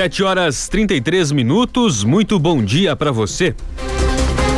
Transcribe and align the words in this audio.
7 0.00 0.22
horas 0.22 0.66
33 0.66 1.30
minutos. 1.30 2.04
Muito 2.04 2.38
bom 2.38 2.64
dia 2.64 2.96
para 2.96 3.12
você. 3.12 3.54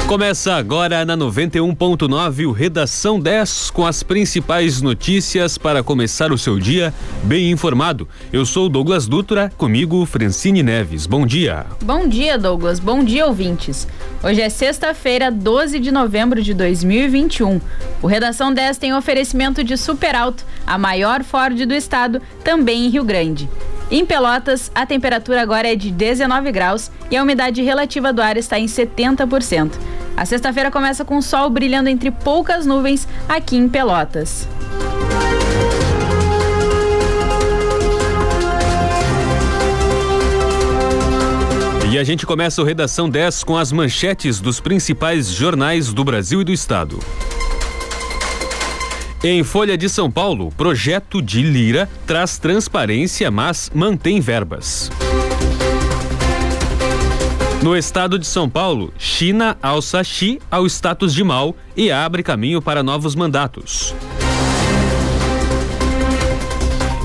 Começa 0.07 0.55
agora 0.55 1.05
na 1.05 1.17
91.9 1.17 2.47
o 2.47 2.53
Redação 2.53 3.19
10 3.19 3.71
com 3.71 3.85
as 3.85 4.05
principais 4.05 4.81
notícias 4.81 5.59
para 5.59 5.83
começar 5.83 6.31
o 6.31 6.39
seu 6.39 6.61
dia 6.61 6.95
bem 7.25 7.51
informado. 7.51 8.07
Eu 8.33 8.47
sou 8.47 8.69
Douglas 8.69 9.09
Dutra, 9.09 9.51
comigo 9.57 10.07
Francine 10.07 10.63
Neves. 10.63 11.07
Bom 11.07 11.27
dia. 11.27 11.67
Bom 11.83 12.07
dia, 12.07 12.39
Douglas. 12.39 12.79
Bom 12.79 13.03
dia, 13.03 13.27
ouvintes. 13.27 13.89
Hoje 14.23 14.41
é 14.41 14.49
sexta-feira, 14.49 15.29
12 15.29 15.81
de 15.81 15.91
novembro 15.91 16.41
de 16.41 16.55
2021. 16.55 17.61
O 18.01 18.07
Redação 18.07 18.55
10 18.55 18.79
tem 18.79 18.95
oferecimento 18.95 19.65
de 19.65 19.77
Super 19.77 20.15
Alto, 20.15 20.45
a 20.65 20.79
maior 20.79 21.25
Ford 21.25 21.67
do 21.67 21.75
estado, 21.75 22.23
também 22.45 22.87
em 22.87 22.91
Rio 22.91 23.03
Grande. 23.03 23.49
Em 23.91 24.07
Pelotas, 24.07 24.71
a 24.75 24.87
temperatura 24.87 25.43
agora 25.43 25.71
é 25.71 25.77
de 25.77 25.91
19 25.91 26.51
graus 26.51 26.91
e 27.11 27.17
a 27.17 27.23
umidade 27.23 27.63
relativa 27.63 28.13
do 28.13 28.23
ar 28.23 28.37
está 28.37 28.59
em 28.59 28.67
70%. 28.67 29.73
A 30.17 30.25
sexta-feira 30.25 30.71
começa 30.71 31.05
com 31.05 31.17
o 31.17 31.23
sol 31.23 31.51
brilhando 31.51 31.89
entre 31.89 32.11
poucas 32.11 32.67
nuvens 32.67 33.07
aqui 33.29 33.57
em 33.57 33.69
Pelotas. 33.69 34.49
E 41.93 41.99
a 41.99 42.05
gente 42.05 42.25
começa 42.25 42.63
o 42.63 42.65
Redação 42.65 43.07
10 43.07 43.45
com 43.45 43.55
as 43.55 43.71
manchetes 43.71 44.41
dos 44.41 44.59
principais 44.59 45.29
jornais 45.29 45.93
do 45.93 46.03
Brasil 46.03 46.41
e 46.41 46.45
do 46.45 46.51
Estado. 46.51 46.99
Em 49.25 49.45
Folha 49.45 49.79
de 49.79 49.89
São 49.89 50.11
Paulo, 50.11 50.51
projeto 50.57 51.23
de 51.23 51.43
Lira 51.43 51.89
traz 52.05 52.39
transparência, 52.39 53.31
mas 53.31 53.71
mantém 53.73 54.21
verbas. 54.21 54.91
No 57.63 57.77
estado 57.77 58.19
de 58.19 58.27
São 58.27 58.51
Paulo, 58.51 58.93
China 58.99 59.57
alça 59.63 60.03
Xi 60.03 60.41
ao 60.51 60.67
status 60.67 61.15
de 61.15 61.23
mal 61.23 61.55
e 61.77 61.93
abre 61.93 62.25
caminho 62.25 62.61
para 62.61 62.83
novos 62.83 63.15
mandatos. 63.15 63.95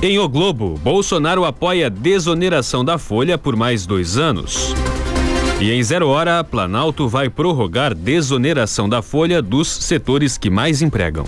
Em 0.02 0.18
O 0.18 0.28
Globo, 0.28 0.74
Bolsonaro 0.84 1.46
apoia 1.46 1.88
desoneração 1.88 2.84
da 2.84 2.98
Folha 2.98 3.38
por 3.38 3.56
mais 3.56 3.86
dois 3.86 4.18
anos. 4.18 4.74
E 5.62 5.72
em 5.72 5.84
zero 5.84 6.08
hora, 6.08 6.44
Planalto 6.44 7.08
vai 7.08 7.30
prorrogar 7.30 7.94
desoneração 7.94 8.90
da 8.90 9.04
Folha 9.04 9.40
dos 9.40 9.68
setores 9.68 10.36
que 10.36 10.50
mais 10.50 10.82
empregam. 10.82 11.26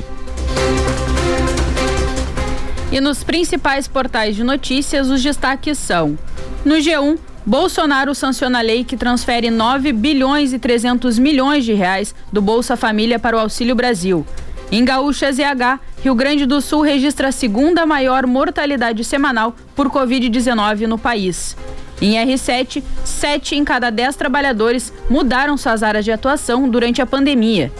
E 2.92 3.00
nos 3.00 3.24
principais 3.24 3.88
portais 3.88 4.36
de 4.36 4.44
notícias, 4.44 5.10
os 5.10 5.22
destaques 5.22 5.78
são: 5.78 6.18
no 6.66 6.76
G1, 6.76 7.18
Bolsonaro 7.46 8.14
sanciona 8.14 8.60
a 8.60 8.62
lei 8.62 8.84
que 8.84 8.98
transfere 8.98 9.50
9 9.50 9.94
bilhões 9.94 10.54
e 10.54 10.60
300 10.60 11.18
milhões 11.20 11.64
de 11.66 11.74
reais 11.74 12.14
do 12.32 12.42
Bolsa 12.42 12.76
Família 12.76 13.20
para 13.20 13.38
o 13.38 13.40
Auxílio 13.40 13.76
Brasil. 13.76 14.26
Em 14.72 14.86
Gaúcha 14.86 15.32
ZH, 15.32 15.80
Rio 16.04 16.14
Grande 16.14 16.46
do 16.46 16.62
Sul 16.62 16.82
registra 16.82 17.30
a 17.30 17.32
segunda 17.32 17.86
maior 17.86 18.28
mortalidade 18.28 19.04
semanal 19.04 19.56
por 19.76 19.90
Covid-19 19.90 20.82
no 20.82 20.98
país. 20.98 21.56
Em 22.02 22.14
R7, 22.14 22.84
7 23.04 23.56
em 23.56 23.66
cada 23.66 23.90
10 23.90 24.16
trabalhadores 24.16 24.94
mudaram 25.10 25.58
suas 25.58 25.84
áreas 25.84 26.06
de 26.06 26.12
atuação 26.12 26.70
durante 26.70 27.02
a 27.02 27.06
pandemia. 27.06 27.72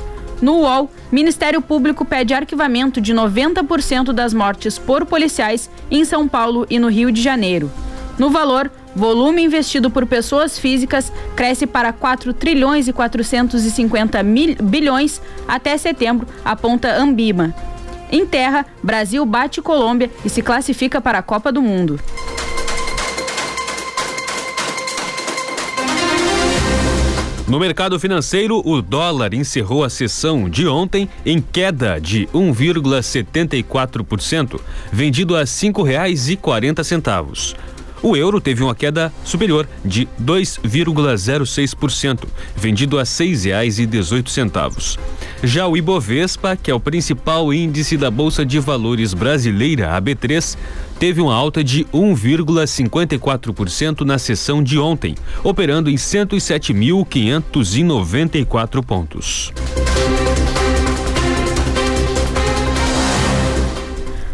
No 0.42 0.60
UOL, 0.62 0.90
Ministério 1.12 1.62
Público 1.62 2.06
pede 2.06 2.34
arquivamento 2.34 3.02
de 3.02 3.14
90% 3.14 4.14
das 4.14 4.34
mortes 4.34 4.78
por 4.78 5.06
policiais 5.06 5.70
em 5.92 6.06
São 6.06 6.28
Paulo 6.28 6.66
e 6.70 6.80
no 6.80 6.88
Rio 6.88 7.12
de 7.12 7.22
Janeiro. 7.22 7.70
No 8.18 8.30
valor, 8.30 8.72
volume 8.96 9.44
investido 9.44 9.90
por 9.90 10.06
pessoas 10.06 10.58
físicas 10.58 11.12
cresce 11.36 11.68
para 11.68 11.92
4 11.92 12.34
trilhões 12.34 12.88
e 12.88 12.94
450 12.94 14.22
mil, 14.24 14.56
bilhões 14.62 15.22
até 15.48 15.78
setembro, 15.78 16.28
aponta 16.44 16.96
Ambima. 16.96 17.54
Em 18.12 18.26
terra, 18.26 18.66
Brasil 18.82 19.26
bate 19.26 19.62
Colômbia 19.62 20.10
e 20.26 20.30
se 20.30 20.42
classifica 20.42 21.00
para 21.00 21.20
a 21.20 21.24
Copa 21.24 21.52
do 21.52 21.62
Mundo. 21.62 22.00
No 27.50 27.60
mercado 27.60 28.00
financeiro, 28.00 28.62
o 28.64 28.80
dólar 28.80 29.34
encerrou 29.34 29.84
a 29.84 29.90
sessão 29.90 30.48
de 30.48 30.68
ontem 30.68 31.10
em 31.26 31.42
queda 31.42 32.00
de 32.00 32.28
1,74%, 32.28 34.62
vendido 34.94 35.36
a 35.36 35.40
R$ 35.40 35.46
5,40. 35.46 37.56
O 38.04 38.16
euro 38.16 38.40
teve 38.40 38.62
uma 38.64 38.76
queda 38.76 39.12
superior 39.26 39.68
de 39.84 40.08
2,06%, 40.22 42.28
vendido 42.56 43.00
a 43.00 43.02
R$ 43.02 43.08
6,18. 43.08 45.00
Já 45.44 45.68
o 45.68 45.76
Ibovespa, 45.76 46.56
que 46.56 46.70
é 46.70 46.74
o 46.74 46.80
principal 46.80 47.52
índice 47.54 47.98
da 47.98 48.12
Bolsa 48.12 48.46
de 48.46 48.60
Valores 48.60 49.14
brasileira, 49.14 49.98
a 49.98 50.02
B3, 50.02 50.56
teve 51.00 51.20
uma 51.22 51.34
alta 51.34 51.64
de 51.64 51.86
1,54% 51.86 54.02
na 54.02 54.20
sessão 54.20 54.62
de 54.62 54.78
ontem, 54.78 55.16
operando 55.44 55.90
em 55.90 55.96
107.594 55.96 58.86
pontos. 58.86 59.52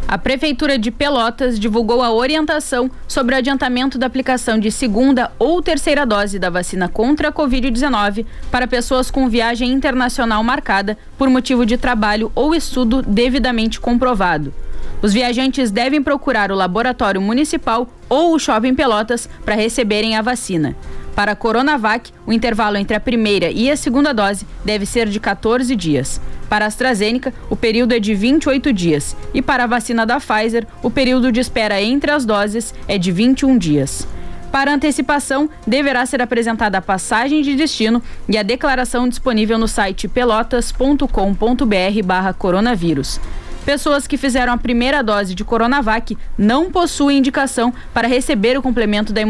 A 0.08 0.18
Prefeitura 0.18 0.80
de 0.80 0.92
Pelotas 0.92 1.60
divulgou 1.60 2.02
a 2.02 2.12
orientação 2.12 2.90
sobre 3.08 3.36
o 3.36 3.38
adiantamento 3.38 3.98
da 3.98 4.08
aplicação 4.08 4.58
de 4.58 4.72
segunda 4.72 5.30
ou 5.38 5.62
terceira 5.62 6.06
dose 6.06 6.40
da 6.40 6.50
vacina 6.50 6.88
contra 6.88 7.28
a 7.30 7.32
Covid-19 7.32 8.26
para 8.50 8.66
pessoas 8.66 9.12
com 9.12 9.28
viagem 9.28 9.72
internacional 9.72 10.42
marcada 10.44 10.98
por 11.18 11.30
motivo 11.30 11.66
de 11.66 11.76
trabalho 11.76 12.32
ou 12.34 12.56
estudo 12.56 13.02
devidamente 13.02 13.78
comprovado. 13.80 14.54
Os 15.02 15.14
viajantes 15.14 15.72
devem 15.72 16.02
procurar 16.02 16.52
o 16.52 16.56
laboratório 16.56 17.22
municipal 17.22 17.88
ou 18.10 18.34
o 18.34 18.40
shopping 18.40 18.74
Pelotas 18.74 19.30
para 19.44 19.56
receberem 19.56 20.16
a 20.16 20.22
vacina. 20.22 20.76
Para 21.16 21.32
a 21.32 21.36
Coronavac, 21.36 22.12
o 22.26 22.34
intervalo 22.34 22.78
entre 22.78 22.96
a 22.96 23.00
primeira 23.00 23.50
e 23.50 23.72
a 23.72 23.78
segunda 23.78 24.14
dose 24.14 24.46
deve 24.66 24.86
ser 24.86 25.08
de 25.08 25.18
14 25.20 25.74
dias. 25.76 26.20
Para 26.50 26.66
a 26.66 26.68
AstraZeneca, 26.68 27.34
o 27.50 27.56
período 27.56 27.94
é 27.94 28.00
de 28.00 28.14
28 28.14 28.74
dias. 28.74 29.16
E 29.34 29.42
para 29.42 29.64
a 29.64 29.68
vacina 29.68 30.06
da 30.06 30.20
Pfizer, 30.20 30.68
o 30.84 30.92
período 30.92 31.32
de 31.32 31.40
espera 31.40 31.82
entre 31.82 32.12
as 32.12 32.26
doses 32.26 32.74
é 32.88 32.98
de 32.98 33.12
21 33.12 33.58
dias. 33.58 34.08
Para 34.52 34.74
antecipação, 34.74 35.50
deverá 35.68 36.06
ser 36.06 36.22
apresentada 36.22 36.78
a 36.78 36.82
passagem 36.82 37.42
de 37.42 37.56
destino 37.56 38.02
e 38.28 38.38
a 38.38 38.44
declaração 38.44 39.10
disponível 39.10 39.58
no 39.58 39.68
site 39.68 40.08
pelotas.com.br/barra 40.08 42.34
coronavírus. 42.34 43.20
Pessoas 43.66 44.06
que 44.06 44.16
fizeram 44.16 44.54
a 44.54 44.58
primeira 44.58 45.02
dose 45.02 45.34
de 45.34 45.44
Coronavac 45.44 46.16
não 46.38 46.70
possuem 46.70 47.18
indicação 47.18 47.74
para 47.92 48.08
receber 48.08 48.56
o 48.56 48.62
complemento 48.62 49.12
da 49.12 49.22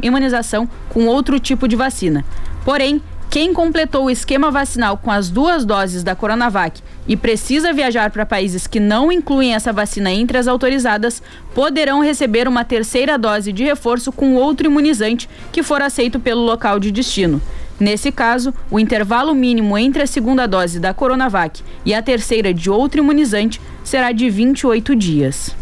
imunização 0.00 0.68
com 0.90 1.06
outro 1.06 1.40
tipo 1.40 1.66
de 1.66 1.74
vacina. 1.74 2.24
Porém, 2.64 3.02
quem 3.28 3.52
completou 3.52 4.04
o 4.04 4.10
esquema 4.10 4.48
vacinal 4.48 4.96
com 4.96 5.10
as 5.10 5.28
duas 5.28 5.64
doses 5.64 6.04
da 6.04 6.14
Coronavac 6.14 6.80
e 7.08 7.16
precisa 7.16 7.72
viajar 7.72 8.12
para 8.12 8.24
países 8.24 8.68
que 8.68 8.78
não 8.78 9.10
incluem 9.10 9.56
essa 9.56 9.72
vacina 9.72 10.12
entre 10.12 10.38
as 10.38 10.46
autorizadas, 10.46 11.20
poderão 11.52 12.00
receber 12.00 12.46
uma 12.46 12.64
terceira 12.64 13.18
dose 13.18 13.52
de 13.52 13.64
reforço 13.64 14.12
com 14.12 14.36
outro 14.36 14.66
imunizante 14.66 15.28
que 15.50 15.64
for 15.64 15.82
aceito 15.82 16.20
pelo 16.20 16.42
local 16.42 16.78
de 16.78 16.92
destino. 16.92 17.42
Nesse 17.84 18.10
caso, 18.10 18.54
o 18.70 18.80
intervalo 18.80 19.34
mínimo 19.34 19.76
entre 19.76 20.02
a 20.02 20.06
segunda 20.06 20.48
dose 20.48 20.80
da 20.80 20.94
Coronavac 20.94 21.62
e 21.84 21.92
a 21.92 22.00
terceira 22.00 22.54
de 22.54 22.70
outro 22.70 23.02
imunizante 23.02 23.60
será 23.84 24.10
de 24.10 24.30
28 24.30 24.96
dias. 24.96 25.54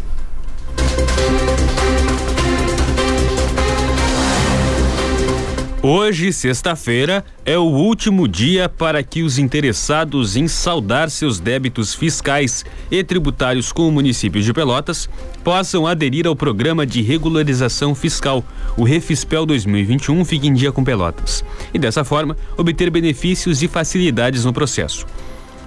Hoje, 5.85 6.31
sexta-feira, 6.31 7.25
é 7.45 7.57
o 7.57 7.63
último 7.63 8.25
dia 8.25 8.69
para 8.69 9.03
que 9.03 9.21
os 9.21 9.37
interessados 9.37 10.37
em 10.37 10.47
saldar 10.47 11.09
seus 11.09 11.41
débitos 11.41 11.93
fiscais 11.93 12.63
e 12.89 13.03
tributários 13.03 13.69
com 13.73 13.89
o 13.89 13.91
município 13.91 14.41
de 14.41 14.53
Pelotas 14.53 15.09
possam 15.43 15.85
aderir 15.85 16.25
ao 16.25 16.37
programa 16.37 16.85
de 16.85 17.01
regularização 17.01 17.93
fiscal, 17.93 18.45
o 18.77 18.85
Refispel 18.85 19.45
2021 19.45 20.23
Fique 20.23 20.47
em 20.47 20.53
Dia 20.53 20.71
com 20.71 20.85
Pelotas, 20.85 21.43
e 21.73 21.77
dessa 21.77 22.05
forma 22.05 22.37
obter 22.55 22.89
benefícios 22.89 23.61
e 23.61 23.67
facilidades 23.67 24.45
no 24.45 24.53
processo. 24.53 25.05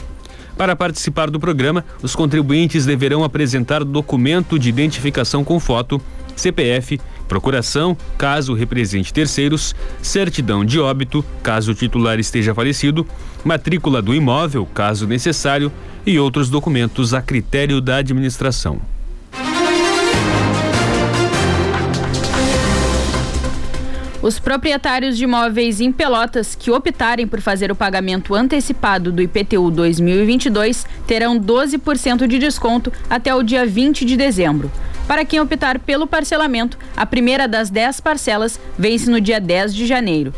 Para 0.57 0.77
participar 0.77 1.31
do 1.31 1.41
programa, 1.41 1.85
os 2.03 2.15
contribuintes 2.15 2.87
deverão 2.87 3.25
apresentar 3.25 3.83
documento 3.83 4.59
de 4.59 4.69
identificação 4.69 5.43
com 5.43 5.59
foto, 5.59 6.01
CPF, 6.37 7.01
procuração, 7.27 7.97
caso 8.17 8.55
represente 8.55 9.13
terceiros, 9.13 9.75
certidão 10.01 10.65
de 10.65 10.79
óbito, 10.79 11.25
caso 11.43 11.73
o 11.73 11.75
titular 11.75 12.21
esteja 12.21 12.55
falecido, 12.55 13.07
matrícula 13.45 14.01
do 14.01 14.15
imóvel, 14.15 14.67
caso 14.67 15.07
necessário, 15.07 15.73
e 16.07 16.19
outros 16.19 16.51
documentos 16.51 17.15
a 17.15 17.23
critério 17.23 17.81
da 17.81 17.97
administração. 17.97 18.94
Os 24.25 24.39
proprietários 24.39 25.19
de 25.19 25.25
imóveis 25.25 25.83
em 25.83 25.93
Pelotas 25.93 26.55
que 26.55 26.71
optarem 26.71 27.27
por 27.27 27.43
fazer 27.43 27.71
o 27.71 27.77
pagamento 27.77 28.35
antecipado 28.35 29.13
do 29.13 29.21
IPTU 29.21 29.71
2022 29.71 30.87
terão 31.07 31.39
12% 31.39 32.27
de 32.27 32.39
desconto 32.39 32.91
até 33.11 33.35
o 33.35 33.43
dia 33.43 33.67
20 33.67 34.03
de 34.07 34.17
dezembro. 34.17 34.73
Para 35.07 35.27
quem 35.27 35.41
optar 35.41 35.79
pelo 35.79 36.07
parcelamento, 36.07 36.79
a 36.97 37.05
primeira 37.05 37.47
das 37.47 37.69
10 37.69 38.01
parcelas 38.01 38.59
vence 38.79 39.11
no 39.11 39.21
dia 39.21 39.39
10 39.39 39.75
de 39.75 39.85
janeiro. 39.87 40.33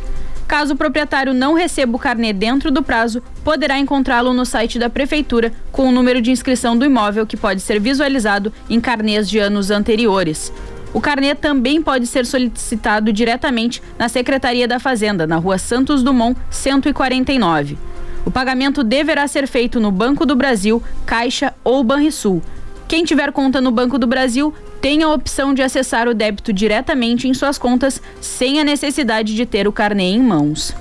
Caso 0.49 0.75
o 0.75 0.77
proprietário 0.77 1.33
não 1.33 1.55
receba 1.55 1.95
o 1.95 2.01
carnê 2.01 2.33
dentro 2.33 2.73
do 2.73 2.83
prazo, 2.83 3.23
poderá 3.45 3.79
encontrá-lo 3.79 4.35
no 4.35 4.45
site 4.45 4.81
da 4.81 4.91
Prefeitura 4.91 5.53
com 5.71 5.89
o 5.89 5.93
número 5.93 6.21
de 6.21 6.33
inscrição 6.33 6.77
do 6.77 6.85
imóvel 6.85 7.25
que 7.25 7.37
pode 7.37 7.61
ser 7.61 7.79
visualizado 7.79 8.53
em 8.69 8.81
carnês 8.81 9.31
de 9.31 9.39
anos 9.39 9.71
anteriores. 9.71 10.53
O 10.97 11.01
carnê 11.03 11.35
também 11.35 11.83
pode 11.83 12.07
ser 12.07 12.25
solicitado 12.25 13.13
diretamente 13.13 13.83
na 13.99 14.09
Secretaria 14.09 14.67
da 14.67 14.81
Fazenda, 14.81 15.27
na 15.27 15.37
rua 15.37 15.59
Santos 15.59 16.03
Dumont, 16.03 16.41
149. 16.49 17.77
O 18.25 18.31
pagamento 18.31 18.83
deverá 18.83 19.29
ser 19.29 19.47
feito 19.47 19.79
no 19.79 19.93
Banco 19.93 20.25
do 20.25 20.35
Brasil, 20.35 20.83
Caixa 21.05 21.53
ou 21.63 21.85
Banrisul. 21.85 22.43
Quem 22.89 23.05
tiver 23.05 23.31
conta 23.31 23.61
no 23.61 23.71
Banco 23.71 23.99
do 23.99 24.07
Brasil 24.07 24.55
tem 24.81 25.03
a 25.03 25.13
opção 25.13 25.53
de 25.53 25.61
acessar 25.61 26.09
o 26.09 26.15
débito 26.15 26.51
diretamente 26.51 27.29
em 27.29 27.35
suas 27.35 27.59
contas 27.59 28.01
sem 28.19 28.59
a 28.59 28.65
necessidade 28.65 29.35
de 29.35 29.45
ter 29.45 29.69
o 29.69 29.73
carnê 29.73 30.05
em 30.05 30.23
mãos. 30.23 30.75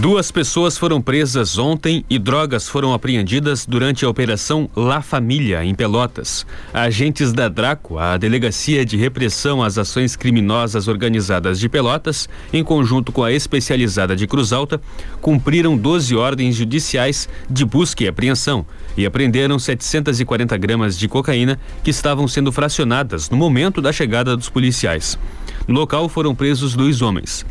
Duas 0.00 0.30
pessoas 0.30 0.78
foram 0.78 1.02
presas 1.02 1.58
ontem 1.58 2.04
e 2.08 2.20
drogas 2.20 2.68
foram 2.68 2.94
apreendidas 2.94 3.66
durante 3.66 4.04
a 4.04 4.08
Operação 4.08 4.70
La 4.76 5.02
Família, 5.02 5.64
em 5.64 5.74
Pelotas. 5.74 6.46
Agentes 6.72 7.32
da 7.32 7.48
Draco, 7.48 7.98
a 7.98 8.16
Delegacia 8.16 8.86
de 8.86 8.96
Repressão 8.96 9.60
às 9.60 9.76
Ações 9.76 10.14
Criminosas 10.14 10.86
Organizadas 10.86 11.58
de 11.58 11.68
Pelotas, 11.68 12.28
em 12.52 12.62
conjunto 12.62 13.10
com 13.10 13.24
a 13.24 13.32
especializada 13.32 14.14
de 14.14 14.28
Cruz 14.28 14.52
Alta, 14.52 14.80
cumpriram 15.20 15.76
12 15.76 16.14
ordens 16.14 16.54
judiciais 16.54 17.28
de 17.50 17.64
busca 17.64 18.04
e 18.04 18.08
apreensão 18.08 18.64
e 18.96 19.04
apreenderam 19.04 19.58
740 19.58 20.56
gramas 20.58 20.96
de 20.96 21.08
cocaína 21.08 21.58
que 21.82 21.90
estavam 21.90 22.28
sendo 22.28 22.52
fracionadas 22.52 23.28
no 23.30 23.36
momento 23.36 23.82
da 23.82 23.92
chegada 23.92 24.36
dos 24.36 24.48
policiais. 24.48 25.18
No 25.66 25.74
local 25.74 26.08
foram 26.08 26.36
presos 26.36 26.76
dois 26.76 27.02
homens. 27.02 27.44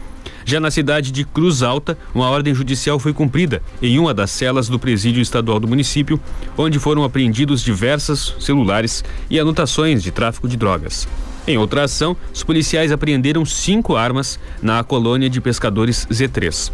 Já 0.47 0.61
na 0.61 0.71
cidade 0.71 1.11
de 1.11 1.25
Cruz 1.25 1.61
Alta, 1.61 1.97
uma 2.15 2.29
ordem 2.29 2.55
judicial 2.55 2.97
foi 2.99 3.11
cumprida 3.11 3.61
em 3.81 3.99
uma 3.99 4.13
das 4.13 4.31
celas 4.31 4.69
do 4.69 4.79
presídio 4.79 5.21
estadual 5.21 5.59
do 5.59 5.67
município, 5.67 6.17
onde 6.57 6.79
foram 6.79 7.03
apreendidos 7.03 7.61
diversos 7.61 8.33
celulares 8.39 9.03
e 9.29 9.38
anotações 9.38 10.01
de 10.01 10.09
tráfico 10.09 10.47
de 10.47 10.55
drogas. 10.55 11.05
Em 11.45 11.57
outra 11.57 11.83
ação, 11.83 12.15
os 12.33 12.44
policiais 12.44 12.94
apreenderam 12.94 13.44
cinco 13.45 13.97
armas 13.97 14.39
na 14.61 14.81
colônia 14.85 15.29
de 15.29 15.41
pescadores 15.41 16.07
Z3. 16.09 16.71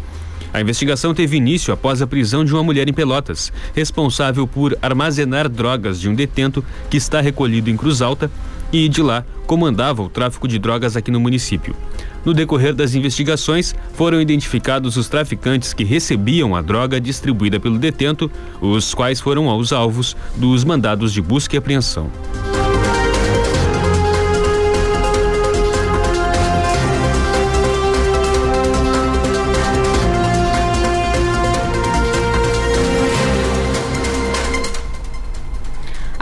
A 0.52 0.60
investigação 0.60 1.12
teve 1.12 1.36
início 1.36 1.74
após 1.74 2.00
a 2.00 2.06
prisão 2.06 2.44
de 2.44 2.54
uma 2.54 2.62
mulher 2.62 2.88
em 2.88 2.92
Pelotas, 2.92 3.52
responsável 3.74 4.46
por 4.46 4.78
armazenar 4.80 5.48
drogas 5.48 6.00
de 6.00 6.08
um 6.08 6.14
detento 6.14 6.64
que 6.88 6.96
está 6.96 7.20
recolhido 7.20 7.70
em 7.70 7.76
Cruz 7.76 8.00
Alta 8.00 8.30
e 8.74 8.88
de 8.88 9.00
lá 9.00 9.24
comandava 9.46 10.02
o 10.02 10.08
tráfico 10.08 10.48
de 10.48 10.58
drogas 10.58 10.96
aqui 10.96 11.10
no 11.10 11.20
município. 11.20 11.76
No 12.24 12.34
decorrer 12.34 12.74
das 12.74 12.94
investigações, 12.94 13.74
foram 13.92 14.20
identificados 14.20 14.96
os 14.96 15.08
traficantes 15.08 15.72
que 15.72 15.84
recebiam 15.84 16.56
a 16.56 16.62
droga 16.62 17.00
distribuída 17.00 17.60
pelo 17.60 17.78
detento, 17.78 18.28
os 18.60 18.92
quais 18.92 19.20
foram 19.20 19.46
os 19.56 19.72
alvos 19.72 20.16
dos 20.34 20.64
mandados 20.64 21.12
de 21.12 21.22
busca 21.22 21.54
e 21.54 21.58
apreensão. 21.58 22.10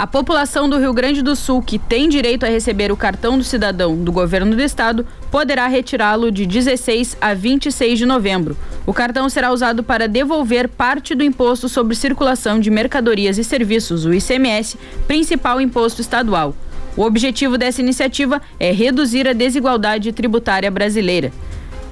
A 0.03 0.07
população 0.09 0.69
do 0.69 0.81
Rio 0.81 0.93
Grande 0.93 1.23
do 1.23 1.37
Sul 1.37 1.63
que 1.63 1.79
tem 1.79 2.09
direito 2.09 2.45
a 2.45 2.49
receber 2.49 2.91
o 2.91 2.97
cartão 2.97 3.39
do 3.39 3.45
cidadão 3.45 3.95
do 3.95 4.11
governo 4.11 4.57
do 4.57 4.61
estado 4.61 5.07
poderá 5.31 5.69
retirá-lo 5.69 6.33
de 6.33 6.45
16 6.45 7.17
a 7.21 7.33
26 7.35 8.01
de 8.01 8.05
novembro. 8.05 8.57
O 8.85 8.93
cartão 8.93 9.29
será 9.29 9.53
usado 9.53 9.85
para 9.85 10.09
devolver 10.09 10.67
parte 10.67 11.15
do 11.15 11.23
imposto 11.23 11.69
sobre 11.69 11.95
circulação 11.95 12.59
de 12.59 12.69
mercadorias 12.69 13.39
e 13.39 13.45
serviços, 13.45 14.05
o 14.05 14.13
ICMS, 14.13 14.77
principal 15.07 15.61
imposto 15.61 16.01
estadual. 16.01 16.53
O 16.97 17.03
objetivo 17.03 17.57
dessa 17.57 17.81
iniciativa 17.81 18.43
é 18.59 18.73
reduzir 18.73 19.29
a 19.29 19.33
desigualdade 19.33 20.11
tributária 20.11 20.69
brasileira. 20.69 21.33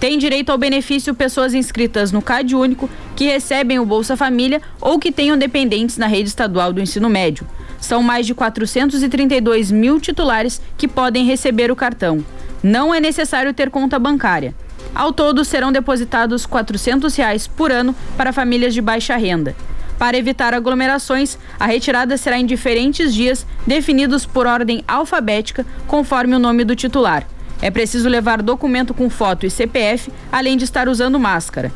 Tem 0.01 0.19
direito 0.19 0.51
ao 0.51 0.59
benefício 0.59 1.15
pessoas 1.15 1.55
inscritas 1.55 2.11
no 2.11 2.21
CAD 2.21 2.57
Único 2.57 2.91
que 3.15 3.27
recebem 3.27 3.79
o 3.79 3.87
Bolsa 3.87 4.17
Família 4.17 4.61
ou 4.81 4.99
que 4.99 5.13
tenham 5.13 5.39
dependentes 5.39 5.97
na 5.97 6.09
rede 6.09 6.29
estadual 6.29 6.73
do 6.73 6.81
ensino 6.81 7.09
médio. 7.09 7.47
São 7.81 8.03
mais 8.03 8.27
de 8.27 8.35
432 8.35 9.71
mil 9.71 9.99
titulares 9.99 10.61
que 10.77 10.87
podem 10.87 11.25
receber 11.25 11.71
o 11.71 11.77
cartão. 11.77 12.25
Não 12.63 12.95
é 12.95 13.01
necessário 13.01 13.55
ter 13.55 13.71
conta 13.71 13.99
bancária. 13.99 14.55
Ao 14.95 15.13
todo, 15.13 15.45
serão 15.45 15.73
depositados 15.73 16.47
400 16.47 17.15
reais 17.17 17.47
por 17.47 17.71
ano 17.71 17.95
para 18.17 18.33
famílias 18.33 18.75
de 18.75 18.81
baixa 18.81 19.17
renda. 19.17 19.55
Para 19.99 20.17
evitar 20.17 20.55
aglomerações, 20.55 21.39
a 21.59 21.67
retirada 21.67 22.17
será 22.17 22.39
em 22.39 22.47
diferentes 22.47 23.15
dias, 23.15 23.47
definidos 23.67 24.25
por 24.25 24.47
ordem 24.47 24.83
alfabética, 24.89 25.67
conforme 25.87 26.35
o 26.35 26.39
nome 26.39 26.65
do 26.65 26.75
titular. 26.75 27.27
É 27.63 27.71
preciso 27.71 28.09
levar 28.09 28.41
documento 28.41 28.95
com 28.95 29.11
foto 29.11 29.45
e 29.45 29.51
CPF, 29.51 30.11
além 30.33 30.57
de 30.57 30.65
estar 30.65 30.89
usando 30.89 31.21
máscara. 31.21 31.71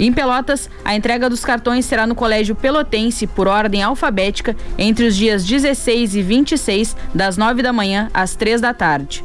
Em 0.00 0.10
Pelotas, 0.10 0.70
a 0.82 0.96
entrega 0.96 1.28
dos 1.28 1.44
cartões 1.44 1.84
será 1.84 2.06
no 2.06 2.14
Colégio 2.14 2.54
Pelotense 2.54 3.26
por 3.26 3.46
ordem 3.46 3.82
alfabética 3.82 4.56
entre 4.78 5.04
os 5.04 5.14
dias 5.14 5.44
16 5.44 6.14
e 6.14 6.22
26, 6.22 6.96
das 7.14 7.36
9 7.36 7.62
da 7.62 7.70
manhã 7.70 8.08
às 8.14 8.34
3 8.34 8.62
da 8.62 8.72
tarde. 8.72 9.22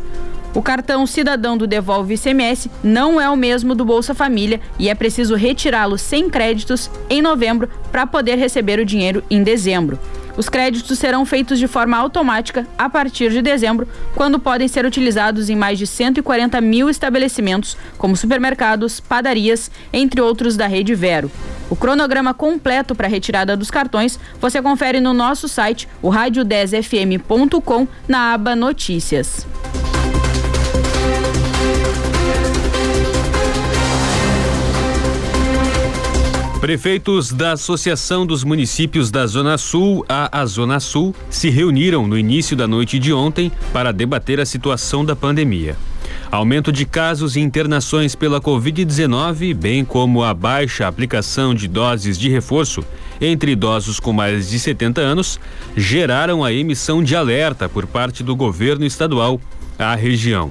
O 0.53 0.61
cartão 0.61 1.07
cidadão 1.07 1.57
do 1.57 1.65
Devolve 1.65 2.15
ICMS 2.15 2.69
não 2.83 3.21
é 3.21 3.29
o 3.29 3.37
mesmo 3.37 3.73
do 3.73 3.85
Bolsa 3.85 4.13
Família 4.13 4.59
e 4.77 4.89
é 4.89 4.95
preciso 4.95 5.35
retirá-lo 5.35 5.97
sem 5.97 6.29
créditos 6.29 6.91
em 7.09 7.21
novembro 7.21 7.69
para 7.89 8.05
poder 8.05 8.35
receber 8.37 8.77
o 8.77 8.85
dinheiro 8.85 9.23
em 9.29 9.43
dezembro. 9.43 9.97
Os 10.37 10.49
créditos 10.49 10.99
serão 10.99 11.25
feitos 11.25 11.57
de 11.57 11.67
forma 11.67 11.97
automática 11.97 12.67
a 12.77 12.89
partir 12.89 13.31
de 13.31 13.41
dezembro, 13.41 13.87
quando 14.13 14.39
podem 14.39 14.67
ser 14.67 14.85
utilizados 14.85 15.49
em 15.49 15.55
mais 15.55 15.79
de 15.79 15.87
140 15.87 16.59
mil 16.61 16.89
estabelecimentos, 16.89 17.77
como 17.97 18.17
supermercados, 18.17 18.99
padarias, 18.99 19.71
entre 19.93 20.19
outros 20.19 20.57
da 20.57 20.67
rede 20.67 20.93
Vero. 20.93 21.31
O 21.69 21.75
cronograma 21.75 22.33
completo 22.33 22.93
para 22.93 23.07
a 23.07 23.09
retirada 23.09 23.55
dos 23.55 23.71
cartões 23.71 24.19
você 24.39 24.61
confere 24.61 24.99
no 24.99 25.13
nosso 25.13 25.47
site, 25.47 25.87
o 26.01 26.09
rádio10fm.com, 26.09 27.87
na 28.07 28.33
aba 28.33 28.55
Notícias. 28.55 29.47
Prefeitos 36.65 37.31
da 37.31 37.51
Associação 37.51 38.25
dos 38.25 38.43
Municípios 38.43 39.11
da 39.11 39.27
Zona 39.27 39.55
Sul, 39.55 40.03
a, 40.09 40.41
a 40.41 40.43
Zona 40.47 40.79
Sul, 40.79 41.13
se 41.29 41.47
reuniram 41.47 42.07
no 42.07 42.17
início 42.17 42.57
da 42.57 42.67
noite 42.67 42.97
de 42.97 43.13
ontem 43.13 43.51
para 43.71 43.91
debater 43.91 44.39
a 44.39 44.47
situação 44.47 45.05
da 45.05 45.15
pandemia. 45.15 45.77
Aumento 46.31 46.71
de 46.71 46.83
casos 46.83 47.35
e 47.35 47.39
internações 47.39 48.15
pela 48.15 48.41
Covid-19, 48.41 49.53
bem 49.53 49.85
como 49.85 50.23
a 50.23 50.33
baixa 50.33 50.87
aplicação 50.87 51.53
de 51.53 51.67
doses 51.67 52.17
de 52.17 52.29
reforço 52.29 52.83
entre 53.21 53.51
idosos 53.51 53.99
com 53.99 54.11
mais 54.11 54.49
de 54.49 54.57
70 54.57 55.01
anos, 55.01 55.39
geraram 55.77 56.43
a 56.43 56.51
emissão 56.51 57.03
de 57.03 57.15
alerta 57.15 57.69
por 57.69 57.85
parte 57.85 58.23
do 58.23 58.35
governo 58.35 58.87
estadual 58.87 59.39
à 59.77 59.93
região. 59.93 60.49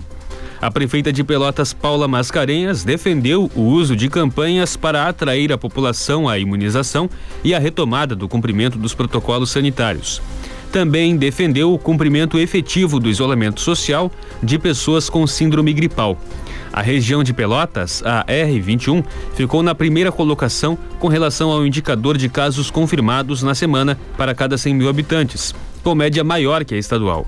A 0.65 0.71
prefeita 0.71 1.13
de 1.13 1.23
Pelotas, 1.23 1.75
Paula 1.75 2.09
Mascarenhas, 2.09 2.85
defendeu 2.85 3.51
o 3.55 3.61
uso 3.61 3.95
de 3.95 4.09
campanhas 4.09 4.79
para 4.79 5.07
atrair 5.07 5.53
a 5.53 5.59
população 5.59 6.27
à 6.27 6.39
imunização 6.39 7.11
e 7.45 7.55
a 7.55 7.59
retomada 7.59 8.17
do 8.17 8.27
cumprimento 8.27 8.79
dos 8.79 8.95
protocolos 8.95 9.51
sanitários 9.51 10.23
também 10.73 11.17
defendeu 11.17 11.73
o 11.73 11.79
cumprimento 11.79 12.37
efetivo 12.37 12.99
do 12.99 13.09
isolamento 13.09 13.61
social 13.61 14.11
de 14.43 14.59
pessoas 14.59 15.09
com 15.09 15.25
síndrome 15.25 15.73
gripal. 15.73 16.19
A 16.73 16.83
região 16.83 17.23
de 17.23 17.33
Pelotas, 17.33 18.03
a 18.05 18.25
R21, 18.25 19.05
ficou 19.37 19.63
na 19.63 19.73
primeira 19.73 20.11
colocação 20.11 20.77
com 20.99 21.07
relação 21.07 21.53
ao 21.53 21.65
indicador 21.65 22.19
de 22.19 22.29
casos 22.29 22.73
confirmados 22.73 23.41
na 23.41 23.55
semana 23.55 23.97
para 24.17 24.35
cada 24.35 24.59
100 24.59 24.75
mil 24.75 24.89
habitantes, 24.89 25.55
com 25.85 25.95
média 25.95 26.25
maior 26.25 26.65
que 26.65 26.75
a 26.75 26.79
estadual. 26.79 27.25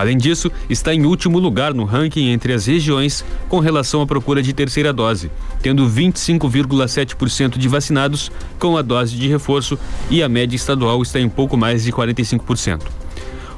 Além 0.00 0.16
disso, 0.16 0.50
está 0.70 0.94
em 0.94 1.04
último 1.04 1.38
lugar 1.38 1.74
no 1.74 1.84
ranking 1.84 2.30
entre 2.30 2.54
as 2.54 2.64
regiões 2.64 3.22
com 3.50 3.58
relação 3.58 4.00
à 4.00 4.06
procura 4.06 4.42
de 4.42 4.54
terceira 4.54 4.94
dose, 4.94 5.30
tendo 5.60 5.86
25,7% 5.86 7.58
de 7.58 7.68
vacinados 7.68 8.32
com 8.58 8.78
a 8.78 8.82
dose 8.82 9.14
de 9.14 9.28
reforço 9.28 9.78
e 10.08 10.22
a 10.22 10.28
média 10.28 10.56
estadual 10.56 11.02
está 11.02 11.20
em 11.20 11.28
pouco 11.28 11.54
mais 11.54 11.84
de 11.84 11.92
45%. 11.92 12.80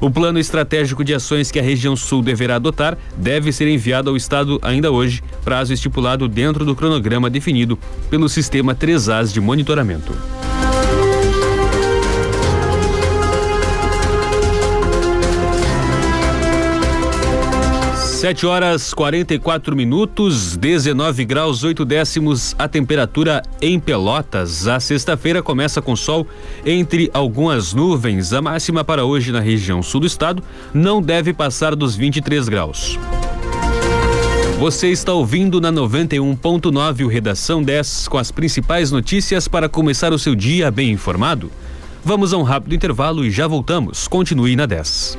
O 0.00 0.11
plano 0.11 0.40
estratégico 0.40 1.04
de 1.04 1.14
ações 1.14 1.52
que 1.52 1.61
a 1.61 1.62
região 1.62 1.94
sul 1.94 2.20
deverá 2.20 2.56
adotar 2.56 2.99
deve 3.16 3.52
ser 3.52 3.68
enviado 3.68 4.11
ao 4.11 4.16
Estado 4.16 4.58
ainda 4.62 4.90
hoje, 4.90 5.22
prazo 5.44 5.72
estipulado 5.72 6.26
dentro 6.26 6.64
do 6.64 6.75
cronograma 6.75 7.30
definido 7.30 7.78
pelo 8.11 8.28
sistema 8.28 8.75
3As 8.75 9.32
de 9.32 9.40
monitoramento. 9.40 10.12
Sete 18.22 18.46
horas 18.46 18.94
44 18.94 19.74
minutos, 19.74 20.56
19 20.56 21.24
graus 21.24 21.64
8 21.64 21.84
décimos 21.84 22.54
a 22.56 22.68
temperatura 22.68 23.42
em 23.60 23.80
Pelotas. 23.80 24.68
A 24.68 24.78
sexta-feira 24.78 25.42
começa 25.42 25.82
com 25.82 25.96
sol 25.96 26.24
entre 26.64 27.10
algumas 27.12 27.74
nuvens. 27.74 28.32
A 28.32 28.40
máxima 28.40 28.84
para 28.84 29.04
hoje 29.04 29.32
na 29.32 29.40
região 29.40 29.82
sul 29.82 30.02
do 30.02 30.06
estado 30.06 30.40
não 30.72 31.02
deve 31.02 31.32
passar 31.32 31.74
dos 31.74 31.96
23 31.96 32.48
graus. 32.48 32.96
Você 34.60 34.92
está 34.92 35.12
ouvindo 35.12 35.60
na 35.60 35.72
91.9 35.72 37.04
o 37.04 37.08
Redação 37.08 37.60
10 37.60 38.06
com 38.06 38.18
as 38.18 38.30
principais 38.30 38.92
notícias 38.92 39.48
para 39.48 39.68
começar 39.68 40.12
o 40.12 40.18
seu 40.18 40.36
dia 40.36 40.70
bem 40.70 40.92
informado. 40.92 41.50
Vamos 42.04 42.32
a 42.32 42.36
um 42.36 42.44
rápido 42.44 42.72
intervalo 42.72 43.24
e 43.24 43.32
já 43.32 43.48
voltamos. 43.48 44.06
Continue 44.06 44.54
na 44.54 44.66
10. 44.66 45.18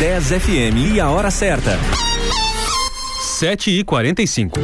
10 0.00 0.40
FM 0.40 0.94
e 0.94 0.98
a 0.98 1.10
hora 1.10 1.30
certa. 1.30 1.78
7 3.40 3.70
e 3.70 3.84
45 3.84 4.60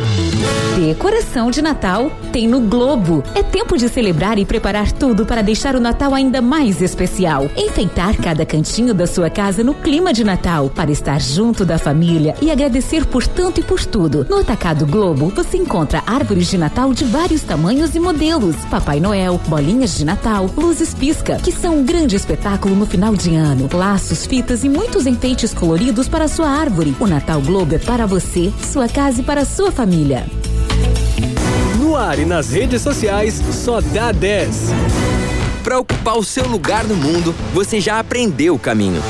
Decoração 0.76 1.50
de 1.50 1.62
Natal 1.62 2.12
tem 2.30 2.46
no 2.46 2.60
Globo. 2.60 3.24
É 3.34 3.42
tempo 3.42 3.78
de 3.78 3.88
celebrar 3.88 4.38
e 4.38 4.44
preparar 4.44 4.92
tudo 4.92 5.24
para 5.24 5.40
deixar 5.40 5.74
o 5.74 5.80
Natal 5.80 6.14
ainda 6.14 6.42
mais 6.42 6.82
especial. 6.82 7.50
Enfeitar 7.56 8.14
cada 8.18 8.44
cantinho 8.44 8.92
da 8.92 9.06
sua 9.06 9.30
casa 9.30 9.64
no 9.64 9.72
clima 9.72 10.12
de 10.12 10.22
Natal, 10.22 10.68
para 10.68 10.90
estar 10.90 11.18
junto 11.18 11.64
da 11.64 11.78
família 11.78 12.34
e 12.42 12.50
agradecer 12.50 13.06
por 13.06 13.26
tanto 13.26 13.60
e 13.60 13.62
por 13.62 13.82
tudo. 13.86 14.26
No 14.28 14.40
Atacado 14.40 14.86
Globo, 14.86 15.32
você 15.34 15.56
encontra 15.56 16.02
árvores 16.06 16.50
de 16.50 16.58
Natal 16.58 16.92
de 16.92 17.04
vários 17.04 17.42
tamanhos 17.42 17.94
e 17.94 17.98
modelos, 17.98 18.56
Papai 18.70 19.00
Noel, 19.00 19.40
bolinhas 19.48 19.96
de 19.96 20.04
Natal, 20.04 20.50
luzes 20.54 20.92
pisca, 20.92 21.36
que 21.36 21.52
são 21.52 21.78
um 21.78 21.84
grande 21.86 22.16
espetáculo 22.16 22.76
no 22.76 22.84
final 22.84 23.16
de 23.16 23.34
ano, 23.34 23.66
laços, 23.72 24.26
fitas 24.26 24.62
e 24.62 24.68
muitos 24.68 25.06
enfeites 25.06 25.54
coloridos 25.54 26.06
para 26.06 26.28
sua 26.28 26.50
árvore. 26.50 26.94
O 27.00 27.06
Natal 27.06 27.40
Globo 27.40 27.74
é 27.74 27.78
para 27.78 28.04
você, 28.04 28.52
sua 28.66 28.88
casa 28.88 29.20
e 29.20 29.24
para 29.24 29.44
sua 29.44 29.70
família. 29.70 30.26
No 31.78 31.96
ar 31.96 32.18
e 32.18 32.24
nas 32.24 32.50
redes 32.50 32.82
sociais, 32.82 33.40
só 33.52 33.80
dá 33.80 34.12
10. 34.12 34.70
Para 35.62 35.78
ocupar 35.78 36.18
o 36.18 36.24
seu 36.24 36.46
lugar 36.46 36.84
no 36.84 36.96
mundo, 36.96 37.34
você 37.54 37.80
já 37.80 37.98
aprendeu 37.98 38.54
o 38.54 38.58
caminho. 38.58 39.02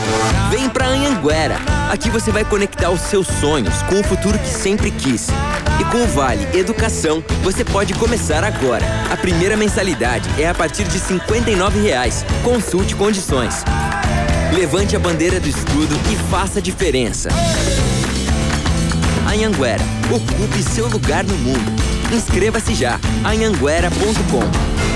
Vem 0.51 0.69
para 0.69 0.87
Anhanguera. 0.87 1.57
Aqui 1.91 2.11
você 2.11 2.31
vai 2.31 2.45
conectar 2.45 2.91
os 2.91 3.01
seus 3.01 3.27
sonhos 3.27 3.83
com 3.83 4.01
o 4.01 4.05
futuro 4.05 4.39
que 4.39 4.49
sempre 4.49 4.91
quis. 4.91 5.29
E 5.81 5.85
com 5.85 6.03
o 6.03 6.07
Vale 6.07 6.47
Educação, 6.57 7.23
você 7.43 7.65
pode 7.65 7.95
começar 7.95 8.45
agora. 8.45 8.85
A 9.11 9.17
primeira 9.17 9.57
mensalidade 9.57 10.29
é 10.41 10.49
a 10.49 10.55
partir 10.55 10.85
de 10.85 10.99
R$ 10.99 11.19
59,00. 11.21 12.25
Consulte 12.43 12.95
condições. 12.95 13.65
Levante 14.55 14.97
a 14.97 14.99
bandeira 14.99 15.41
do 15.41 15.49
estudo 15.49 15.95
e 16.11 16.17
faça 16.31 16.59
a 16.59 16.63
diferença. 16.63 17.29
Anhanguera, 19.37 19.83
ocupe 20.11 20.63
seu 20.63 20.89
lugar 20.89 21.23
no 21.23 21.37
mundo. 21.37 21.83
Inscreva-se 22.11 22.75
já. 22.75 22.99
anhanguera.com 23.23 24.96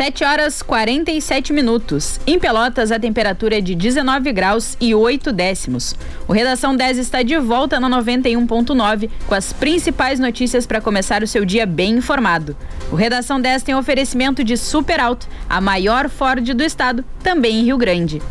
7 0.00 0.24
horas 0.24 0.62
47 0.62 1.52
minutos. 1.52 2.18
Em 2.26 2.38
Pelotas, 2.38 2.90
a 2.90 2.98
temperatura 2.98 3.58
é 3.58 3.60
de 3.60 3.74
19 3.74 4.32
graus 4.32 4.74
e 4.80 4.94
8 4.94 5.30
décimos. 5.30 5.94
O 6.26 6.32
Redação 6.32 6.74
10 6.74 6.96
está 6.96 7.22
de 7.22 7.36
volta 7.36 7.78
no 7.78 7.86
91.9 7.86 9.10
com 9.26 9.34
as 9.34 9.52
principais 9.52 10.18
notícias 10.18 10.66
para 10.66 10.80
começar 10.80 11.22
o 11.22 11.26
seu 11.26 11.44
dia 11.44 11.66
bem 11.66 11.96
informado. 11.96 12.56
O 12.90 12.96
Redação 12.96 13.38
10 13.38 13.62
tem 13.62 13.74
oferecimento 13.74 14.42
de 14.42 14.56
Super 14.56 15.00
Alto, 15.00 15.28
a 15.46 15.60
maior 15.60 16.08
Ford 16.08 16.54
do 16.54 16.62
estado, 16.62 17.04
também 17.22 17.60
em 17.60 17.64
Rio 17.64 17.76
Grande. 17.76 18.22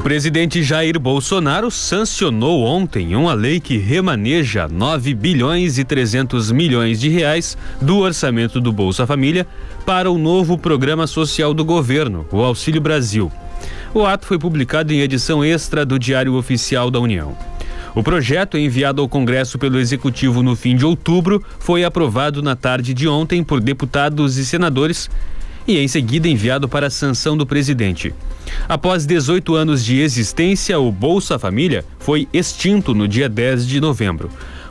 O 0.00 0.02
presidente 0.02 0.62
Jair 0.62 0.98
Bolsonaro 0.98 1.70
sancionou 1.70 2.64
ontem 2.64 3.14
uma 3.14 3.34
lei 3.34 3.60
que 3.60 3.76
remaneja 3.76 4.66
9 4.66 5.12
bilhões 5.12 5.76
e 5.76 5.84
300 5.84 6.50
milhões 6.50 6.98
de 6.98 7.10
reais 7.10 7.54
do 7.82 7.98
orçamento 7.98 8.62
do 8.62 8.72
Bolsa 8.72 9.06
Família 9.06 9.46
para 9.84 10.10
o 10.10 10.16
novo 10.16 10.56
programa 10.56 11.06
social 11.06 11.52
do 11.52 11.66
governo, 11.66 12.26
o 12.32 12.40
Auxílio 12.40 12.80
Brasil. 12.80 13.30
O 13.92 14.06
ato 14.06 14.24
foi 14.24 14.38
publicado 14.38 14.90
em 14.90 15.00
edição 15.00 15.44
extra 15.44 15.84
do 15.84 15.98
Diário 15.98 16.32
Oficial 16.32 16.90
da 16.90 16.98
União. 16.98 17.36
O 17.94 18.02
projeto, 18.02 18.56
enviado 18.56 19.02
ao 19.02 19.08
Congresso 19.08 19.58
pelo 19.58 19.78
Executivo 19.78 20.42
no 20.42 20.56
fim 20.56 20.76
de 20.76 20.86
outubro, 20.86 21.44
foi 21.58 21.84
aprovado 21.84 22.40
na 22.40 22.56
tarde 22.56 22.94
de 22.94 23.06
ontem 23.06 23.44
por 23.44 23.60
deputados 23.60 24.38
e 24.38 24.46
senadores 24.46 25.10
e 25.70 25.78
em 25.78 25.88
seguida 25.88 26.28
enviado 26.28 26.68
para 26.68 26.86
a 26.86 26.90
sanção 26.90 27.36
do 27.36 27.46
presidente. 27.46 28.14
Após 28.68 29.06
18 29.06 29.54
anos 29.54 29.84
de 29.84 30.00
existência, 30.00 30.78
o 30.78 30.90
Bolsa 30.90 31.38
Família 31.38 31.84
foi 31.98 32.28
extinto 32.32 32.94
no 32.94 33.06
dia 33.06 33.28
10 33.28 33.66
de 33.66 33.80
novembro. 33.80 34.30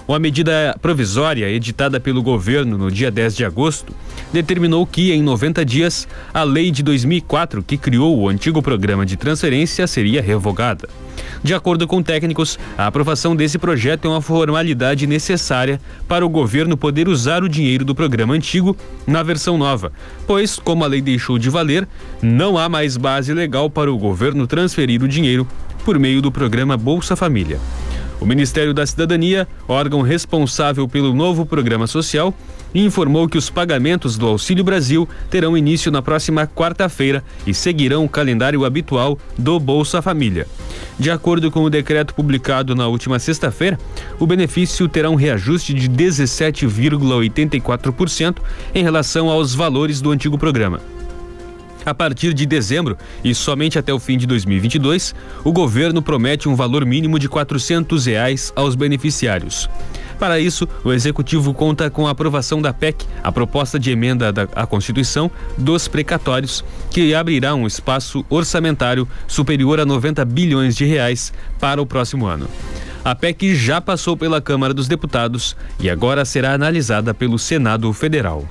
Uma 0.10 0.18
medida 0.18 0.76
provisória 0.82 1.48
editada 1.52 2.00
pelo 2.00 2.24
governo 2.24 2.80
no 2.80 2.90
dia 2.90 3.12
10 3.12 3.36
de 3.36 3.46
agosto 3.46 3.94
determinou 4.34 4.84
que, 4.84 5.12
em 5.12 5.22
90 5.22 5.64
dias, 5.64 6.08
a 6.34 6.42
lei 6.42 6.72
de 6.72 6.82
2004, 6.82 7.62
que 7.62 7.78
criou 7.78 8.18
o 8.18 8.28
antigo 8.28 8.60
programa 8.60 9.06
de 9.06 9.16
transferência, 9.16 9.86
seria 9.86 10.20
revogada. 10.20 10.90
De 11.44 11.54
acordo 11.54 11.86
com 11.86 12.02
técnicos, 12.02 12.58
a 12.76 12.88
aprovação 12.88 13.36
desse 13.36 13.60
projeto 13.60 14.08
é 14.08 14.10
uma 14.10 14.20
formalidade 14.20 15.06
necessária 15.06 15.80
para 16.08 16.26
o 16.26 16.30
governo 16.30 16.76
poder 16.76 17.08
usar 17.08 17.44
o 17.44 17.48
dinheiro 17.48 17.86
do 17.86 17.94
programa 17.94 18.34
antigo 18.34 18.76
na 19.06 19.22
versão 19.22 19.60
nova, 19.60 19.94
pois, 20.26 20.58
como 20.58 20.84
a 20.84 20.88
lei 20.88 21.04
deixou 21.04 21.38
de 21.38 21.52
valer, 21.52 21.88
não 22.20 22.58
há 22.58 22.68
mais 22.68 22.98
base 22.98 23.32
legal 23.32 23.70
para 23.70 23.94
o 23.94 23.98
governo 24.00 24.48
transferir 24.48 25.04
o 25.04 25.08
dinheiro 25.08 25.48
por 25.86 26.00
meio 26.00 26.20
do 26.20 26.32
programa 26.32 26.76
Bolsa 26.76 27.16
Família. 27.16 27.60
O 28.20 28.26
Ministério 28.26 28.74
da 28.74 28.86
Cidadania, 28.86 29.48
órgão 29.68 30.02
responsável 30.02 30.88
pelo 30.90 31.14
novo 31.14 31.46
programa 31.46 31.88
social, 31.88 32.34
informou 32.76 33.30
que 33.30 33.38
os 33.38 33.50
pagamentos 33.50 34.18
do 34.18 34.28
Auxílio 34.28 34.64
Brasil 34.64 35.08
terão 35.30 35.58
início 35.58 35.92
na 35.92 36.02
próxima 36.02 36.46
quarta-feira 36.46 37.24
e 37.48 37.54
seguirão 37.54 38.04
o 38.04 38.10
calendário 38.10 38.66
habitual 38.66 39.18
do 39.38 39.58
Bolsa 39.60 40.02
Família. 40.02 40.46
De 41.00 41.10
acordo 41.10 41.50
com 41.50 41.64
o 41.64 41.70
decreto 41.70 42.14
publicado 42.14 42.76
na 42.76 42.88
última 42.88 43.18
sexta-feira, 43.20 43.80
o 44.20 44.28
benefício 44.28 44.90
terá 44.90 45.10
um 45.10 45.16
reajuste 45.16 45.74
de 45.74 45.90
17,84% 45.90 48.40
em 48.76 48.84
relação 48.84 49.30
aos 49.30 49.56
valores 49.56 50.02
do 50.02 50.12
antigo 50.12 50.38
programa. 50.38 50.82
A 51.90 51.94
partir 51.96 52.36
de 52.36 52.46
dezembro 52.46 52.96
e 53.24 53.34
somente 53.34 53.80
até 53.80 53.92
o 53.92 53.98
fim 53.98 54.16
de 54.16 54.28
2022, 54.28 55.16
o 55.44 55.52
governo 55.52 56.04
promete 56.04 56.48
um 56.48 56.54
valor 56.54 56.86
mínimo 56.86 57.18
de 57.18 57.28
400 57.28 58.06
reais 58.06 58.54
aos 58.56 58.76
beneficiários. 58.76 59.68
Para 60.20 60.40
isso, 60.40 60.70
o 60.84 60.94
executivo 60.94 61.52
conta 61.52 61.90
com 61.90 62.06
a 62.06 62.12
aprovação 62.12 62.62
da 62.62 62.72
PEC, 62.72 63.08
a 63.24 63.32
proposta 63.32 63.80
de 63.80 63.90
emenda 63.90 64.32
à 64.56 64.68
Constituição 64.68 65.32
dos 65.58 65.88
precatórios, 65.88 66.64
que 66.92 67.16
abrirá 67.16 67.56
um 67.56 67.66
espaço 67.66 68.24
orçamentário 68.30 69.08
superior 69.28 69.80
a 69.80 69.86
90 69.86 70.24
bilhões 70.26 70.76
de 70.76 70.86
reais 70.86 71.34
para 71.60 71.82
o 71.82 71.88
próximo 71.88 72.28
ano. 72.28 72.48
A 73.04 73.16
PEC 73.16 73.56
já 73.56 73.82
passou 73.82 74.16
pela 74.16 74.40
Câmara 74.40 74.76
dos 74.76 74.88
Deputados 74.88 75.58
e 75.80 75.90
agora 75.90 76.24
será 76.24 76.54
analisada 76.54 77.16
pelo 77.16 77.40
Senado 77.40 77.92
Federal. 77.94 78.48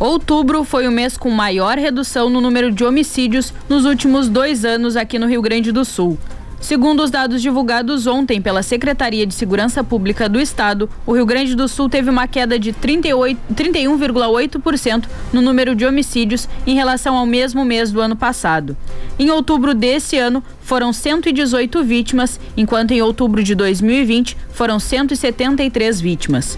Outubro 0.00 0.64
foi 0.64 0.88
o 0.88 0.90
mês 0.90 1.16
com 1.18 1.28
maior 1.28 1.76
redução 1.76 2.30
no 2.30 2.40
número 2.40 2.72
de 2.72 2.82
homicídios 2.82 3.52
nos 3.68 3.84
últimos 3.84 4.30
dois 4.30 4.64
anos 4.64 4.96
aqui 4.96 5.18
no 5.18 5.26
Rio 5.26 5.42
Grande 5.42 5.70
do 5.70 5.84
Sul. 5.84 6.16
Segundo 6.58 7.02
os 7.02 7.10
dados 7.10 7.42
divulgados 7.42 8.06
ontem 8.06 8.40
pela 8.40 8.62
Secretaria 8.62 9.26
de 9.26 9.34
Segurança 9.34 9.84
Pública 9.84 10.26
do 10.26 10.40
Estado, 10.40 10.88
o 11.06 11.12
Rio 11.12 11.26
Grande 11.26 11.54
do 11.54 11.68
Sul 11.68 11.90
teve 11.90 12.08
uma 12.08 12.26
queda 12.26 12.58
de 12.58 12.72
31,8% 12.72 15.04
no 15.34 15.42
número 15.42 15.74
de 15.74 15.84
homicídios 15.84 16.48
em 16.66 16.74
relação 16.74 17.14
ao 17.14 17.26
mesmo 17.26 17.62
mês 17.62 17.92
do 17.92 18.00
ano 18.00 18.16
passado. 18.16 18.74
Em 19.18 19.30
outubro 19.30 19.74
desse 19.74 20.16
ano, 20.16 20.42
foram 20.62 20.94
118 20.94 21.84
vítimas, 21.84 22.40
enquanto 22.56 22.92
em 22.92 23.02
outubro 23.02 23.42
de 23.42 23.54
2020 23.54 24.34
foram 24.50 24.80
173 24.80 26.00
vítimas. 26.00 26.56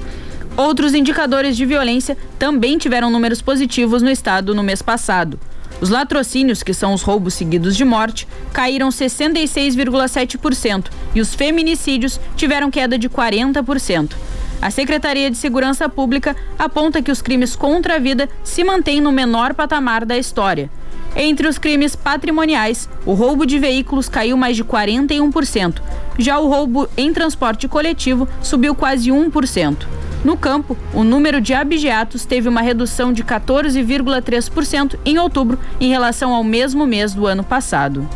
Outros 0.56 0.92
indicadores 0.92 1.56
de 1.56 1.64
violência 1.64 2.16
também 2.38 2.76
tiveram 2.76 3.10
números 3.10 3.40
positivos 3.40 4.02
no 4.02 4.10
estado 4.10 4.54
no 4.54 4.62
mês 4.62 4.82
passado. 4.82 5.40
Os 5.80 5.88
latrocínios, 5.88 6.62
que 6.62 6.74
são 6.74 6.92
os 6.92 7.02
roubos 7.02 7.34
seguidos 7.34 7.74
de 7.74 7.84
morte, 7.84 8.28
caíram 8.52 8.90
66,7% 8.90 10.90
e 11.14 11.20
os 11.20 11.34
feminicídios 11.34 12.20
tiveram 12.36 12.70
queda 12.70 12.98
de 12.98 13.08
40%. 13.08 14.12
A 14.60 14.70
Secretaria 14.70 15.28
de 15.28 15.36
Segurança 15.36 15.88
Pública 15.88 16.36
aponta 16.56 17.02
que 17.02 17.10
os 17.10 17.20
crimes 17.20 17.56
contra 17.56 17.96
a 17.96 17.98
vida 17.98 18.28
se 18.44 18.62
mantêm 18.62 19.00
no 19.00 19.10
menor 19.10 19.54
patamar 19.54 20.04
da 20.04 20.16
história. 20.16 20.70
Entre 21.16 21.48
os 21.48 21.58
crimes 21.58 21.96
patrimoniais, 21.96 22.88
o 23.04 23.12
roubo 23.12 23.44
de 23.44 23.58
veículos 23.58 24.08
caiu 24.08 24.36
mais 24.36 24.56
de 24.56 24.64
41%. 24.64 25.82
Já 26.16 26.38
o 26.38 26.48
roubo 26.48 26.88
em 26.96 27.12
transporte 27.12 27.66
coletivo 27.66 28.28
subiu 28.40 28.74
quase 28.74 29.10
1%. 29.10 29.86
No 30.24 30.36
campo, 30.36 30.76
o 30.94 31.02
número 31.02 31.40
de 31.40 31.52
abigeatos 31.52 32.24
teve 32.24 32.48
uma 32.48 32.60
redução 32.60 33.12
de 33.12 33.24
14,3% 33.24 34.96
em 35.04 35.18
outubro 35.18 35.58
em 35.80 35.88
relação 35.88 36.32
ao 36.32 36.44
mesmo 36.44 36.86
mês 36.86 37.12
do 37.12 37.26
ano 37.26 37.42
passado. 37.42 38.08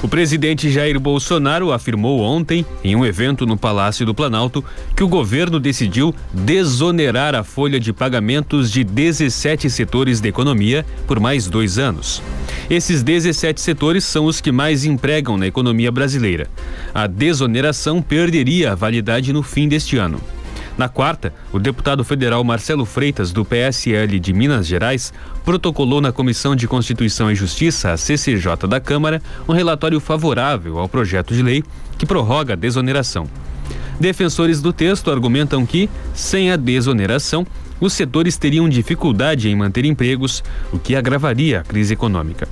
O 0.00 0.06
presidente 0.06 0.70
Jair 0.70 0.98
Bolsonaro 1.00 1.72
afirmou 1.72 2.20
ontem, 2.20 2.64
em 2.84 2.94
um 2.94 3.04
evento 3.04 3.44
no 3.44 3.56
Palácio 3.56 4.06
do 4.06 4.14
Planalto, 4.14 4.64
que 4.94 5.02
o 5.02 5.08
governo 5.08 5.58
decidiu 5.58 6.14
desonerar 6.32 7.34
a 7.34 7.42
folha 7.42 7.80
de 7.80 7.92
pagamentos 7.92 8.70
de 8.70 8.84
17 8.84 9.68
setores 9.68 10.20
da 10.20 10.28
economia 10.28 10.86
por 11.04 11.18
mais 11.18 11.48
dois 11.48 11.78
anos. 11.78 12.22
Esses 12.70 13.02
17 13.02 13.60
setores 13.60 14.04
são 14.04 14.26
os 14.26 14.40
que 14.40 14.52
mais 14.52 14.84
empregam 14.84 15.36
na 15.36 15.48
economia 15.48 15.90
brasileira. 15.90 16.48
A 16.94 17.08
desoneração 17.08 18.00
perderia 18.00 18.72
a 18.72 18.74
validade 18.76 19.32
no 19.32 19.42
fim 19.42 19.66
deste 19.66 19.96
ano. 19.96 20.20
Na 20.78 20.88
quarta, 20.88 21.34
o 21.52 21.58
deputado 21.58 22.04
federal 22.04 22.44
Marcelo 22.44 22.84
Freitas, 22.84 23.32
do 23.32 23.44
PSL 23.44 24.20
de 24.20 24.32
Minas 24.32 24.64
Gerais, 24.64 25.12
protocolou 25.44 26.00
na 26.00 26.12
Comissão 26.12 26.54
de 26.54 26.68
Constituição 26.68 27.28
e 27.28 27.34
Justiça, 27.34 27.90
a 27.90 27.96
CCJ 27.96 28.68
da 28.68 28.78
Câmara, 28.78 29.20
um 29.48 29.52
relatório 29.52 29.98
favorável 29.98 30.78
ao 30.78 30.88
projeto 30.88 31.34
de 31.34 31.42
lei 31.42 31.64
que 31.98 32.06
prorroga 32.06 32.52
a 32.52 32.56
desoneração. 32.56 33.26
Defensores 33.98 34.62
do 34.62 34.72
texto 34.72 35.10
argumentam 35.10 35.66
que, 35.66 35.90
sem 36.14 36.52
a 36.52 36.56
desoneração, 36.56 37.44
os 37.80 37.92
setores 37.92 38.36
teriam 38.36 38.68
dificuldade 38.68 39.48
em 39.48 39.56
manter 39.56 39.84
empregos, 39.84 40.42
o 40.72 40.78
que 40.78 40.96
agravaria 40.96 41.60
a 41.60 41.64
crise 41.64 41.94
econômica. 41.94 42.48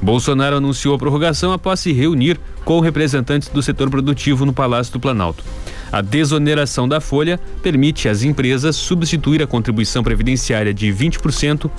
Bolsonaro 0.00 0.56
anunciou 0.56 0.94
a 0.94 0.98
prorrogação 0.98 1.52
após 1.52 1.80
se 1.80 1.92
reunir 1.92 2.38
com 2.64 2.80
representantes 2.80 3.48
do 3.48 3.62
setor 3.62 3.90
produtivo 3.90 4.44
no 4.44 4.52
Palácio 4.52 4.92
do 4.92 5.00
Planalto. 5.00 5.44
A 5.92 6.00
desoneração 6.00 6.88
da 6.88 7.00
folha 7.00 7.38
permite 7.62 8.08
às 8.08 8.22
empresas 8.22 8.76
substituir 8.76 9.42
a 9.42 9.46
contribuição 9.46 10.02
previdenciária 10.02 10.72
de 10.72 10.86
20% 10.92 11.70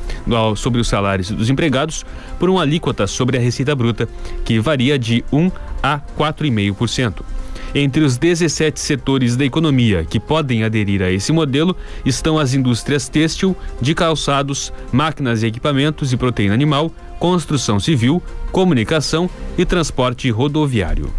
sobre 0.58 0.82
os 0.82 0.88
salários 0.88 1.32
dos 1.32 1.50
empregados 1.50 2.06
por 2.38 2.50
uma 2.50 2.62
alíquota 2.62 3.08
sobre 3.08 3.38
a 3.38 3.40
receita 3.40 3.74
bruta, 3.74 4.08
que 4.44 4.60
varia 4.60 5.00
de 5.00 5.24
1 5.32 5.52
a 5.82 6.00
4,5%. 6.18 7.24
Entre 7.74 8.04
os 8.04 8.18
17 8.18 8.80
setores 8.80 9.38
da 9.38 9.46
economia 9.46 10.04
que 10.04 10.20
podem 10.20 10.64
aderir 10.64 11.02
a 11.02 11.10
esse 11.10 11.32
modelo 11.32 11.76
estão 12.06 12.38
as 12.38 12.54
indústrias 12.54 13.08
têxtil, 13.08 13.56
de 13.80 13.96
calçados, 13.96 14.74
máquinas 14.92 15.42
e 15.42 15.48
equipamentos 15.48 16.12
e 16.12 16.18
proteína 16.18 16.54
animal, 16.54 16.92
construção 17.18 17.80
civil, 17.80 18.22
comunicação 18.52 19.30
e 19.58 19.66
transporte 19.66 20.30
rodoviário. 20.30 21.10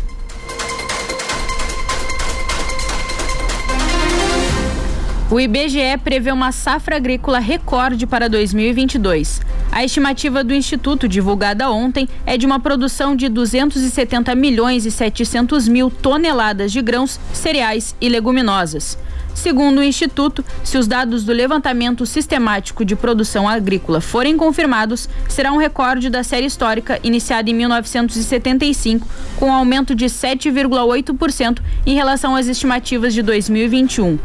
O 5.33 5.41
IBGE 5.41 5.97
prevê 6.05 6.31
uma 6.31 6.53
safra 6.53 6.97
agrícola 6.97 7.39
recorde 7.39 8.07
para 8.07 8.29
2022. 8.29 9.41
A 9.73 9.83
estimativa 9.83 10.45
do 10.45 10.53
Instituto, 10.53 11.09
divulgada 11.09 11.71
ontem, 11.71 12.07
é 12.27 12.37
de 12.37 12.45
uma 12.45 12.61
produção 12.61 13.17
de 13.17 13.31
270 13.31 14.35
milhões 14.35 14.85
e 14.85 14.91
700 14.91 15.69
mil 15.69 15.89
toneladas 15.91 16.71
de 16.71 16.83
grãos, 16.83 17.19
cereais 17.33 17.97
e 17.99 18.11
leguminosas. 18.11 18.99
Segundo 19.35 19.79
o 19.79 19.83
Instituto, 19.83 20.45
se 20.63 20.77
os 20.77 20.87
dados 20.87 21.25
do 21.25 21.33
levantamento 21.33 22.05
sistemático 22.05 22.85
de 22.85 22.95
produção 22.95 23.49
agrícola 23.49 24.03
forem 24.03 24.37
confirmados, 24.37 25.09
será 25.31 25.51
um 25.51 25.57
recorde 25.57 26.11
da 26.11 26.23
série 26.23 26.45
histórica 26.45 27.01
iniciada 27.03 27.49
em 27.49 27.55
1975, 27.55 29.09
com 29.39 29.47
um 29.47 29.53
aumento 29.53 29.95
de 29.95 30.05
7,8% 30.05 31.59
em 31.87 31.95
relação 31.95 32.37
às 32.37 32.49
estimativas 32.49 33.15
de 33.15 33.23
2021. 33.23 34.19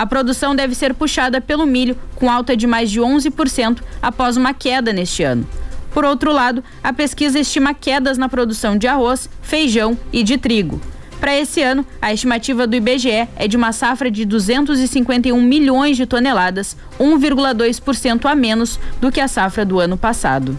A 0.00 0.06
produção 0.06 0.56
deve 0.56 0.74
ser 0.74 0.94
puxada 0.94 1.42
pelo 1.42 1.66
milho, 1.66 1.94
com 2.14 2.30
alta 2.30 2.56
de 2.56 2.66
mais 2.66 2.90
de 2.90 2.98
11% 2.98 3.82
após 4.00 4.34
uma 4.34 4.54
queda 4.54 4.94
neste 4.94 5.22
ano. 5.22 5.46
Por 5.92 6.06
outro 6.06 6.32
lado, 6.32 6.64
a 6.82 6.90
pesquisa 6.90 7.38
estima 7.38 7.74
quedas 7.74 8.16
na 8.16 8.26
produção 8.26 8.78
de 8.78 8.86
arroz, 8.86 9.28
feijão 9.42 9.98
e 10.10 10.22
de 10.22 10.38
trigo. 10.38 10.80
Para 11.20 11.36
esse 11.36 11.60
ano, 11.60 11.84
a 12.00 12.14
estimativa 12.14 12.66
do 12.66 12.74
IBGE 12.76 13.28
é 13.36 13.46
de 13.46 13.58
uma 13.58 13.72
safra 13.72 14.10
de 14.10 14.24
251 14.24 15.38
milhões 15.38 15.98
de 15.98 16.06
toneladas, 16.06 16.78
1,2% 16.98 18.24
a 18.24 18.34
menos 18.34 18.80
do 19.02 19.12
que 19.12 19.20
a 19.20 19.28
safra 19.28 19.66
do 19.66 19.78
ano 19.78 19.98
passado. 19.98 20.58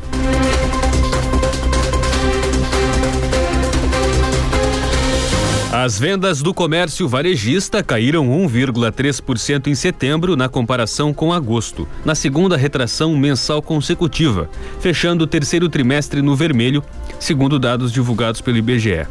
As 5.84 5.98
vendas 5.98 6.44
do 6.44 6.54
comércio 6.54 7.08
varejista 7.08 7.82
caíram 7.82 8.28
1,3% 8.28 9.66
em 9.66 9.74
setembro 9.74 10.36
na 10.36 10.48
comparação 10.48 11.12
com 11.12 11.34
agosto, 11.34 11.88
na 12.06 12.14
segunda 12.14 12.56
retração 12.56 13.18
mensal 13.18 13.64
consecutiva, 13.64 14.48
fechando 14.80 15.24
o 15.24 15.28
terceiro 15.28 15.68
trimestre 15.68 16.22
no 16.22 16.36
vermelho, 16.36 16.84
segundo 17.20 17.58
dados 17.58 17.92
divulgados 17.92 18.42
pelo 18.42 18.58
IBGE. 18.58 19.08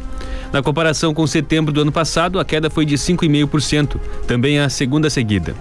Na 0.53 0.63
comparação 0.63 1.13
com 1.13 1.27
setembro 1.27 1.73
do 1.73 1.81
ano 1.81 1.91
passado, 1.91 2.39
a 2.39 2.45
queda 2.45 2.69
foi 2.69 2.85
de 2.85 2.95
5,5%, 2.95 3.99
também 4.25 4.57
a 4.57 4.69
segunda 4.69 5.09
seguida. 5.09 5.53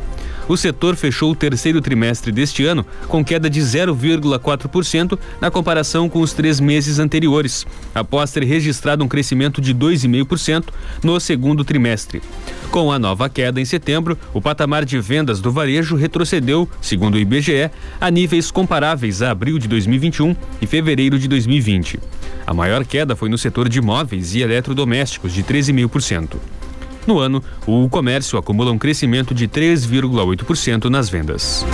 O 0.48 0.57
setor 0.57 0.96
fechou 0.96 1.31
o 1.31 1.35
terceiro 1.37 1.81
trimestre 1.81 2.33
deste 2.33 2.64
ano 2.64 2.85
com 3.09 3.24
queda 3.24 3.48
de 3.48 3.61
0,4% 3.61 5.18
na 5.40 5.50
comparação 5.50 6.09
com 6.09 6.20
os 6.20 6.33
três 6.33 6.59
meses 6.59 6.98
anteriores, 6.98 7.66
após 7.94 8.33
ter 8.33 8.42
registrado 8.44 9.05
um 9.05 9.09
crescimento 9.09 9.61
de 9.61 9.74
2,5% 9.74 10.64
no 11.03 11.18
segundo 11.20 11.64
trimestre. 11.64 12.20
Com 12.70 12.92
a 12.92 12.98
nova 12.98 13.29
queda 13.29 13.61
em 13.61 13.64
setembro, 13.64 14.16
o 14.33 14.40
patamar 14.40 14.85
de 14.85 14.98
vendas 15.00 15.40
do 15.40 15.50
varejo 15.50 15.96
retrocedeu, 15.96 16.68
segundo 16.81 17.14
o 17.14 17.18
IBGE, 17.18 17.70
a 18.00 18.11
níveis 18.11 18.50
comparáveis 18.50 19.22
a 19.22 19.31
abril 19.31 19.59
de 19.59 19.66
2021 19.66 20.37
e 20.61 20.66
fevereiro 20.66 21.18
de 21.18 21.26
2020. 21.26 21.98
A 22.46 22.55
maior 22.55 22.85
queda 22.85 23.14
foi 23.14 23.29
no 23.29 23.38
setor 23.38 23.68
de 23.68 23.81
móveis 23.81 24.35
e 24.35 24.40
eletrodomésticos, 24.40 25.33
de 25.33 25.42
13,5%. 25.42 26.37
No 27.06 27.18
ano, 27.18 27.42
o 27.66 27.88
comércio 27.88 28.38
acumula 28.38 28.70
um 28.70 28.78
crescimento 28.78 29.34
de 29.34 29.48
3,8% 29.48 30.84
nas 30.86 31.08
vendas. 31.08 31.64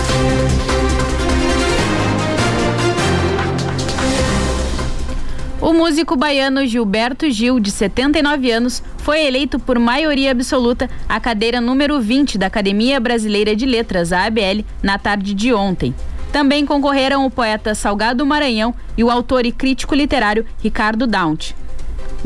O 5.59 5.73
músico 5.73 6.15
baiano 6.15 6.65
Gilberto 6.65 7.29
Gil, 7.29 7.59
de 7.59 7.71
79 7.71 8.51
anos, 8.51 8.81
foi 8.99 9.25
eleito 9.25 9.59
por 9.59 9.77
maioria 9.77 10.31
absoluta 10.31 10.89
à 11.09 11.19
cadeira 11.19 11.59
número 11.59 11.99
20 11.99 12.37
da 12.37 12.45
Academia 12.45 12.99
Brasileira 12.99 13.55
de 13.55 13.65
Letras, 13.65 14.13
a 14.13 14.25
ABL, 14.25 14.63
na 14.81 14.97
tarde 14.97 15.33
de 15.33 15.53
ontem. 15.53 15.93
Também 16.31 16.65
concorreram 16.65 17.25
o 17.25 17.31
poeta 17.31 17.73
Salgado 17.73 18.25
Maranhão 18.25 18.73
e 18.95 19.03
o 19.03 19.09
autor 19.09 19.45
e 19.45 19.51
crítico 19.51 19.95
literário 19.95 20.45
Ricardo 20.63 21.07
Daunt. 21.07 21.53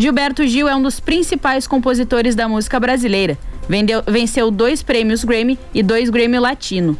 Gilberto 0.01 0.47
Gil 0.47 0.67
é 0.67 0.75
um 0.75 0.81
dos 0.81 0.99
principais 0.99 1.67
compositores 1.67 2.33
da 2.33 2.47
música 2.47 2.79
brasileira. 2.79 3.37
Vendeu, 3.69 4.01
venceu 4.07 4.49
dois 4.49 4.81
prêmios 4.81 5.23
Grammy 5.23 5.59
e 5.75 5.83
dois 5.83 6.09
Grammy 6.09 6.39
Latino. 6.39 6.97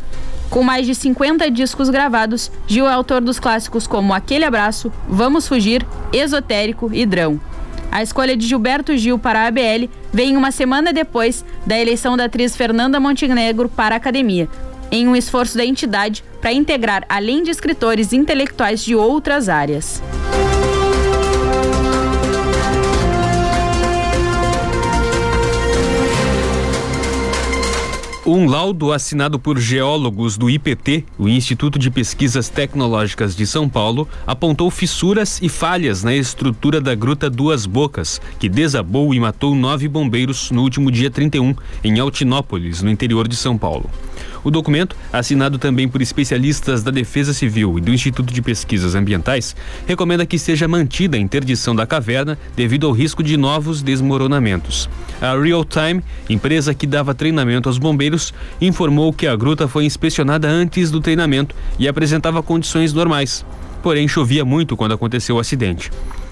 Com 0.52 0.62
mais 0.62 0.86
de 0.86 0.94
50 0.94 1.50
discos 1.50 1.90
gravados, 1.90 2.52
Gil 2.68 2.88
é 2.88 2.94
autor 2.94 3.20
dos 3.20 3.40
clássicos 3.40 3.88
como 3.88 4.14
Aquele 4.14 4.46
Abraço, 4.46 4.94
Vamos 5.10 5.48
Fugir, 5.48 5.84
Esotérico 6.14 6.92
e 6.94 7.04
Drão. 7.04 7.42
A 7.92 8.04
escolha 8.04 8.38
de 8.38 8.46
Gilberto 8.46 8.96
Gil 8.96 9.18
para 9.18 9.40
a 9.40 9.48
ABL 9.48 9.90
vem 10.14 10.38
uma 10.38 10.52
semana 10.52 10.94
depois 10.94 11.44
da 11.66 11.80
eleição 11.80 12.16
da 12.16 12.26
atriz 12.26 12.56
Fernanda 12.56 13.00
Montenegro 13.00 13.68
para 13.68 13.96
a 13.96 13.98
academia, 13.98 14.48
em 14.92 15.08
um 15.08 15.16
esforço 15.16 15.58
da 15.58 15.66
entidade 15.66 16.24
para 16.40 16.54
integrar, 16.54 17.04
além 17.10 17.42
de 17.42 17.50
escritores 17.50 18.14
intelectuais 18.14 18.86
de 18.86 18.96
outras 18.96 19.50
áreas. 19.50 20.04
Um 28.24 28.46
laudo 28.46 28.94
assinado 28.94 29.40
por 29.40 29.58
geólogos 29.58 30.38
do 30.38 30.48
IPT, 30.48 31.06
o 31.18 31.28
Instituto 31.28 31.80
de 31.80 31.90
Pesquisas 31.90 32.50
Tecnológicas 32.50 33.36
de 33.36 33.48
São 33.48 33.68
Paulo, 33.68 34.08
apontou 34.28 34.70
fissuras 34.70 35.42
e 35.42 35.50
falhas 35.50 36.04
na 36.04 36.14
estrutura 36.14 36.80
da 36.80 36.94
Gruta 36.94 37.32
Duas 37.32 37.66
Bocas, 37.66 38.22
que 38.38 38.48
desabou 38.48 39.12
e 39.12 39.20
matou 39.20 39.56
nove 39.56 39.88
bombeiros 39.88 40.52
no 40.52 40.62
último 40.62 40.92
dia 40.92 41.10
31, 41.10 41.56
em 41.84 42.00
Altinópolis, 42.00 42.84
no 42.84 42.92
interior 42.92 43.28
de 43.28 43.36
São 43.36 43.58
Paulo. 43.58 43.90
O 44.44 44.50
documento, 44.50 44.96
assinado 45.14 45.58
também 45.58 45.88
por 45.88 46.02
especialistas 46.02 46.82
da 46.82 46.92
Defesa 46.92 47.34
Civil 47.34 47.78
e 47.78 47.82
do 47.82 47.94
Instituto 47.94 48.34
de 48.34 48.42
Pesquisas 48.42 48.96
Ambientais, 48.96 49.56
recomenda 49.86 50.26
que 50.26 50.40
seja 50.40 50.68
mantida 50.68 51.18
a 51.18 51.20
interdição 51.20 51.76
da 51.76 51.86
caverna 51.86 52.38
devido 52.56 52.88
ao 52.88 52.94
risco 52.94 53.22
de 53.22 53.38
novos 53.38 53.82
desmoronamentos. 53.82 54.90
A 55.22 55.40
Real 55.40 55.64
Time, 55.64 56.04
empresa 56.30 56.74
que 56.74 56.88
dava 56.88 57.14
treinamento 57.14 57.70
aos 57.70 57.78
bombeiros, 57.78 58.34
informou 58.60 59.14
que 59.14 59.28
a 59.28 59.36
gruta 59.36 59.68
foi 59.68 59.86
inspecionada 59.86 60.48
antes 60.48 60.90
do 60.90 61.00
treinamento 61.00 61.56
e 61.78 61.88
apresentava 61.88 62.42
condições 62.42 62.94
normais. 62.94 63.46
Porém, 63.84 64.08
chovia 64.08 64.46
muito 64.46 64.78
quando 64.78 64.94
aconteceu 64.94 65.36
o 65.36 65.40
acidente. 65.40 65.92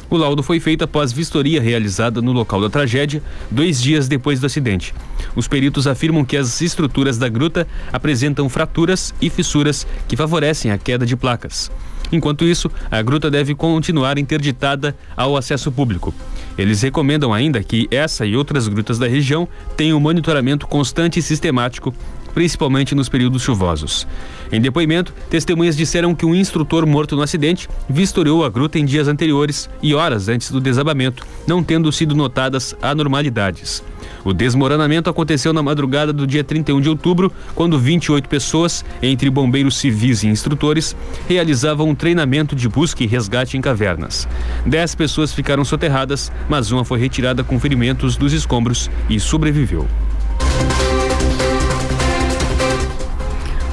O 0.09 0.17
laudo 0.17 0.41
foi 0.41 0.59
feito 0.59 0.83
após 0.83 1.11
vistoria 1.11 1.61
realizada 1.61 2.21
no 2.21 2.31
local 2.31 2.59
da 2.61 2.69
tragédia, 2.69 3.21
dois 3.51 3.79
dias 3.79 4.07
depois 4.07 4.39
do 4.39 4.47
acidente. 4.47 4.93
Os 5.35 5.47
peritos 5.47 5.85
afirmam 5.85 6.25
que 6.25 6.35
as 6.35 6.61
estruturas 6.61 7.17
da 7.17 7.29
gruta 7.29 7.67
apresentam 7.93 8.49
fraturas 8.49 9.13
e 9.21 9.29
fissuras 9.29 9.85
que 10.07 10.17
favorecem 10.17 10.71
a 10.71 10.77
queda 10.77 11.05
de 11.05 11.15
placas. 11.15 11.71
Enquanto 12.11 12.43
isso, 12.43 12.71
a 12.89 13.01
gruta 13.03 13.29
deve 13.29 13.53
continuar 13.53 14.17
interditada 14.17 14.95
ao 15.15 15.37
acesso 15.37 15.71
público. 15.71 16.11
Eles 16.57 16.81
recomendam 16.81 17.31
ainda 17.31 17.63
que 17.63 17.87
essa 17.91 18.25
e 18.25 18.35
outras 18.35 18.67
grutas 18.67 18.97
da 18.97 19.07
região 19.07 19.47
tenham 19.77 19.99
monitoramento 19.99 20.65
constante 20.65 21.19
e 21.19 21.21
sistemático 21.21 21.93
principalmente 22.33 22.95
nos 22.95 23.09
períodos 23.09 23.41
chuvosos. 23.41 24.07
Em 24.51 24.59
depoimento, 24.59 25.13
testemunhas 25.29 25.77
disseram 25.77 26.15
que 26.15 26.25
um 26.25 26.33
instrutor 26.33 26.85
morto 26.85 27.15
no 27.15 27.21
acidente 27.21 27.67
vistoriou 27.87 28.43
a 28.43 28.49
gruta 28.49 28.79
em 28.79 28.85
dias 28.85 29.07
anteriores 29.07 29.69
e 29.81 29.93
horas 29.93 30.27
antes 30.27 30.51
do 30.51 30.59
desabamento, 30.59 31.25
não 31.47 31.63
tendo 31.63 31.91
sido 31.91 32.15
notadas 32.15 32.75
anormalidades. 32.81 33.83
O 34.23 34.33
desmoronamento 34.33 35.09
aconteceu 35.09 35.53
na 35.53 35.63
madrugada 35.63 36.11
do 36.11 36.27
dia 36.27 36.43
31 36.43 36.81
de 36.81 36.89
outubro, 36.89 37.31
quando 37.55 37.79
28 37.79 38.27
pessoas, 38.27 38.83
entre 39.01 39.29
bombeiros 39.29 39.77
civis 39.77 40.23
e 40.23 40.27
instrutores, 40.27 40.95
realizavam 41.27 41.89
um 41.89 41.95
treinamento 41.95 42.55
de 42.55 42.67
busca 42.67 43.03
e 43.03 43.07
resgate 43.07 43.57
em 43.57 43.61
cavernas. 43.61 44.27
Dez 44.65 44.95
pessoas 44.95 45.33
ficaram 45.33 45.63
soterradas, 45.63 46.31
mas 46.49 46.71
uma 46.71 46.83
foi 46.83 46.99
retirada 46.99 47.43
com 47.43 47.59
ferimentos 47.59 48.17
dos 48.17 48.33
escombros 48.33 48.89
e 49.09 49.19
sobreviveu. 49.19 49.87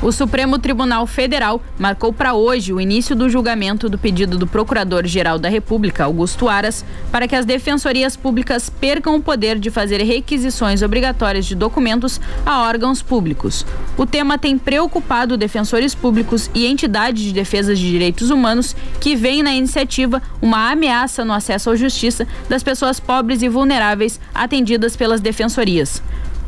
O 0.07 0.13
Supremo 0.13 0.57
Tribunal 0.57 1.05
Federal 1.05 1.61
marcou 1.77 2.13
para 2.13 2.33
hoje 2.33 2.73
o 2.73 2.81
início 2.81 3.17
do 3.17 3.29
julgamento 3.29 3.89
do 3.89 3.99
pedido 3.99 4.39
do 4.39 4.47
Procurador-Geral 4.47 5.37
da 5.37 5.49
República, 5.49 6.05
Augusto 6.05 6.49
Aras, 6.49 6.85
para 7.11 7.27
que 7.27 7.35
as 7.35 7.45
defensorias 7.45 8.17
públicas 8.17 8.71
percam 8.71 9.17
o 9.17 9.21
poder 9.21 9.59
de 9.59 9.69
fazer 9.69 10.01
requisições 10.05 10.81
obrigatórias 10.81 11.45
de 11.45 11.57
documentos 11.57 12.21
a 12.47 12.63
órgãos 12.69 13.03
públicos. 13.03 13.67
O 13.99 14.07
tema 14.07 14.39
tem 14.39 14.57
preocupado 14.57 15.37
defensores 15.37 15.93
públicos 15.93 16.49
e 16.55 16.69
entidades 16.69 17.25
de 17.25 17.33
defesa 17.33 17.75
de 17.75 17.91
direitos 17.91 18.31
humanos 18.31 18.77
que 19.01 19.17
veem 19.17 19.43
na 19.43 19.57
iniciativa 19.57 20.23
uma 20.41 20.71
ameaça 20.71 21.25
no 21.25 21.33
acesso 21.33 21.69
à 21.69 21.75
justiça 21.75 22.29
das 22.49 22.63
pessoas 22.63 23.01
pobres 23.01 23.43
e 23.43 23.49
vulneráveis 23.49 24.21
atendidas 24.33 24.95
pelas 24.95 25.21
defensorias. 25.21 26.01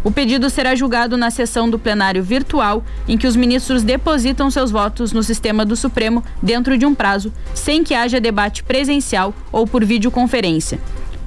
O 0.09 0.11
pedido 0.11 0.49
será 0.49 0.75
julgado 0.75 1.19
na 1.19 1.31
sessão 1.31 1.69
do 1.69 1.79
plenário 1.79 2.23
virtual, 2.23 2.83
em 3.07 3.19
que 3.19 3.27
os 3.27 3.37
ministros 3.37 3.83
depositam 3.83 4.51
seus 4.51 4.71
votos 4.71 5.13
no 5.13 5.23
sistema 5.23 5.67
do 5.67 5.77
Supremo 5.77 6.25
dentro 6.43 6.79
de 6.79 6.87
um 6.87 6.95
prazo, 6.95 7.31
sem 7.53 7.85
que 7.85 7.93
haja 7.93 8.19
debate 8.19 8.63
presencial 8.63 9.35
ou 9.53 9.67
por 9.67 9.85
videoconferência. 9.85 10.81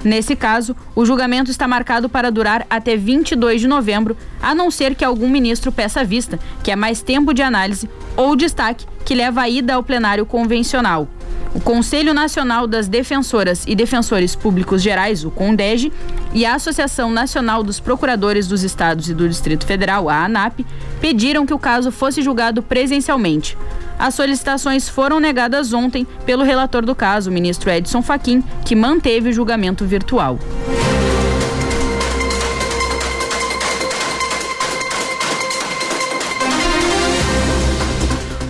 Nesse 0.04 0.34
caso, 0.34 0.74
o 0.96 1.04
julgamento 1.04 1.50
está 1.50 1.68
marcado 1.68 2.08
para 2.08 2.30
durar 2.30 2.66
até 2.68 2.96
22 2.96 3.60
de 3.60 3.68
novembro, 3.68 4.16
a 4.40 4.54
não 4.54 4.70
ser 4.70 4.94
que 4.94 5.04
algum 5.04 5.28
ministro 5.28 5.70
peça 5.70 6.04
vista, 6.04 6.38
que 6.62 6.70
é 6.70 6.76
mais 6.76 7.02
tempo 7.02 7.32
de 7.32 7.42
análise, 7.42 7.88
ou 8.16 8.34
destaque, 8.34 8.86
que 9.04 9.14
leva 9.14 9.42
a 9.42 9.48
ida 9.48 9.74
ao 9.74 9.82
plenário 9.82 10.26
convencional. 10.26 11.08
O 11.54 11.60
Conselho 11.60 12.14
Nacional 12.14 12.66
das 12.66 12.88
Defensoras 12.88 13.64
e 13.66 13.74
Defensores 13.74 14.34
Públicos 14.34 14.80
Gerais, 14.80 15.22
o 15.24 15.30
CONDEG, 15.30 15.92
e 16.32 16.46
a 16.46 16.54
Associação 16.54 17.10
Nacional 17.10 17.62
dos 17.62 17.78
Procuradores 17.78 18.48
dos 18.48 18.62
Estados 18.62 19.08
e 19.10 19.14
do 19.14 19.28
Distrito 19.28 19.66
Federal, 19.66 20.08
a 20.08 20.24
ANAP, 20.24 20.64
pediram 21.00 21.44
que 21.44 21.52
o 21.52 21.58
caso 21.58 21.92
fosse 21.92 22.22
julgado 22.22 22.62
presencialmente. 22.62 23.56
As 24.02 24.16
solicitações 24.16 24.88
foram 24.88 25.20
negadas 25.20 25.72
ontem 25.72 26.04
pelo 26.26 26.42
relator 26.42 26.84
do 26.84 26.92
caso, 26.92 27.30
o 27.30 27.32
ministro 27.32 27.70
Edson 27.70 28.02
Fachin, 28.02 28.42
que 28.64 28.74
manteve 28.74 29.28
o 29.28 29.32
julgamento 29.32 29.84
virtual. 29.84 30.40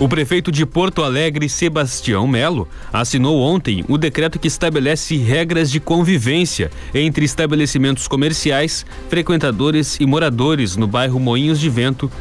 O 0.03 0.09
prefeito 0.09 0.51
de 0.51 0.65
Porto 0.65 1.01
Alegre, 1.01 1.47
Sebastião 1.47 2.27
Melo, 2.27 2.67
assinou 2.91 3.39
ontem 3.39 3.85
o 3.87 3.97
decreto 3.97 4.37
que 4.37 4.49
estabelece 4.49 5.15
regras 5.15 5.71
de 5.71 5.79
convivência 5.79 6.69
entre 6.93 7.23
estabelecimentos 7.23 8.05
comerciais, 8.05 8.85
frequentadores 9.07 9.97
e 10.01 10.05
moradores 10.05 10.75
no 10.75 10.87
bairro 10.87 11.21
Moinhos 11.21 11.57
de 11.57 11.69
Vento, 11.69 12.11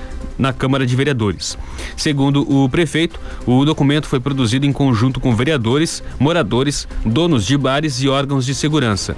na 0.43 0.53
Câmara 0.53 0.85
de 0.85 0.97
Vereadores. 0.97 1.57
Segundo 1.97 2.43
o 2.53 2.69
prefeito, 2.69 3.19
o 3.47 3.65
documento 3.65 4.09
foi 4.09 4.19
produzido 4.19 4.67
em 4.67 4.73
conjunto 4.73 5.21
com 5.21 5.37
vereadores, 5.37 6.03
moradores, 6.19 6.89
donos 7.07 7.47
de 7.47 7.57
bares 7.57 8.03
e 8.03 8.09
órgãos 8.09 8.45
de 8.45 8.53
segurança. 8.53 9.17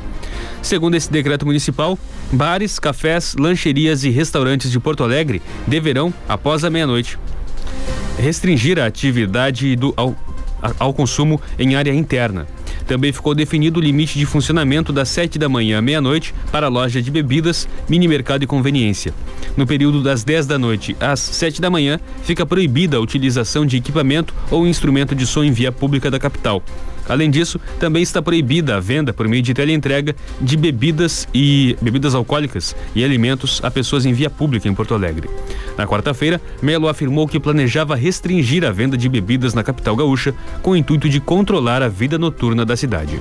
Segundo 0.60 0.96
esse 0.96 1.10
decreto 1.10 1.46
municipal, 1.46 1.98
bares, 2.30 2.78
cafés, 2.78 3.34
lancherias 3.38 4.04
e 4.04 4.10
restaurantes 4.10 4.70
de 4.70 4.78
Porto 4.78 5.02
Alegre 5.02 5.40
deverão, 5.66 6.12
após 6.28 6.62
a 6.62 6.68
meia-noite, 6.68 7.18
restringir 8.18 8.78
a 8.78 8.84
atividade 8.84 9.74
do, 9.76 9.94
ao, 9.96 10.14
ao 10.78 10.92
consumo 10.92 11.40
em 11.58 11.74
área 11.74 11.92
interna. 11.92 12.46
Também 12.86 13.12
ficou 13.12 13.34
definido 13.34 13.80
o 13.80 13.82
limite 13.82 14.18
de 14.18 14.26
funcionamento 14.26 14.92
das 14.92 15.08
7 15.08 15.38
da 15.38 15.48
manhã 15.48 15.78
à 15.78 15.82
meia-noite 15.82 16.34
para 16.52 16.66
a 16.66 16.68
loja 16.70 17.00
de 17.00 17.10
bebidas, 17.10 17.68
mini 17.88 18.06
mercado 18.06 18.42
e 18.42 18.46
conveniência. 18.46 19.14
No 19.56 19.66
período 19.66 20.02
das 20.02 20.24
10 20.24 20.46
da 20.46 20.58
noite 20.58 20.96
às 21.00 21.20
7 21.20 21.60
da 21.60 21.70
manhã, 21.70 21.98
fica 22.22 22.44
proibida 22.44 22.96
a 22.96 23.00
utilização 23.00 23.64
de 23.64 23.76
equipamento 23.76 24.34
ou 24.50 24.66
instrumento 24.66 25.14
de 25.14 25.26
som 25.26 25.42
em 25.44 25.52
via 25.52 25.72
pública 25.72 26.10
da 26.10 26.18
capital. 26.18 26.62
Além 27.08 27.30
disso, 27.30 27.60
também 27.78 28.02
está 28.02 28.22
proibida 28.22 28.76
a 28.76 28.80
venda 28.80 29.12
por 29.12 29.28
meio 29.28 29.42
de 29.42 29.54
teleentrega 29.54 30.14
de 30.40 30.56
bebidas 30.56 31.28
e 31.34 31.76
bebidas 31.80 32.14
alcoólicas 32.14 32.74
e 32.94 33.04
alimentos 33.04 33.60
a 33.62 33.70
pessoas 33.70 34.06
em 34.06 34.12
via 34.12 34.30
pública 34.30 34.68
em 34.68 34.74
Porto 34.74 34.94
Alegre. 34.94 35.28
Na 35.76 35.86
quarta-feira, 35.86 36.40
Melo 36.62 36.88
afirmou 36.88 37.28
que 37.28 37.40
planejava 37.40 37.94
restringir 37.94 38.64
a 38.64 38.70
venda 38.70 38.96
de 38.96 39.08
bebidas 39.08 39.54
na 39.54 39.62
capital 39.62 39.96
gaúcha 39.96 40.34
com 40.62 40.70
o 40.70 40.76
intuito 40.76 41.08
de 41.08 41.20
controlar 41.20 41.82
a 41.82 41.88
vida 41.88 42.18
noturna 42.18 42.64
da 42.64 42.76
cidade. 42.76 43.20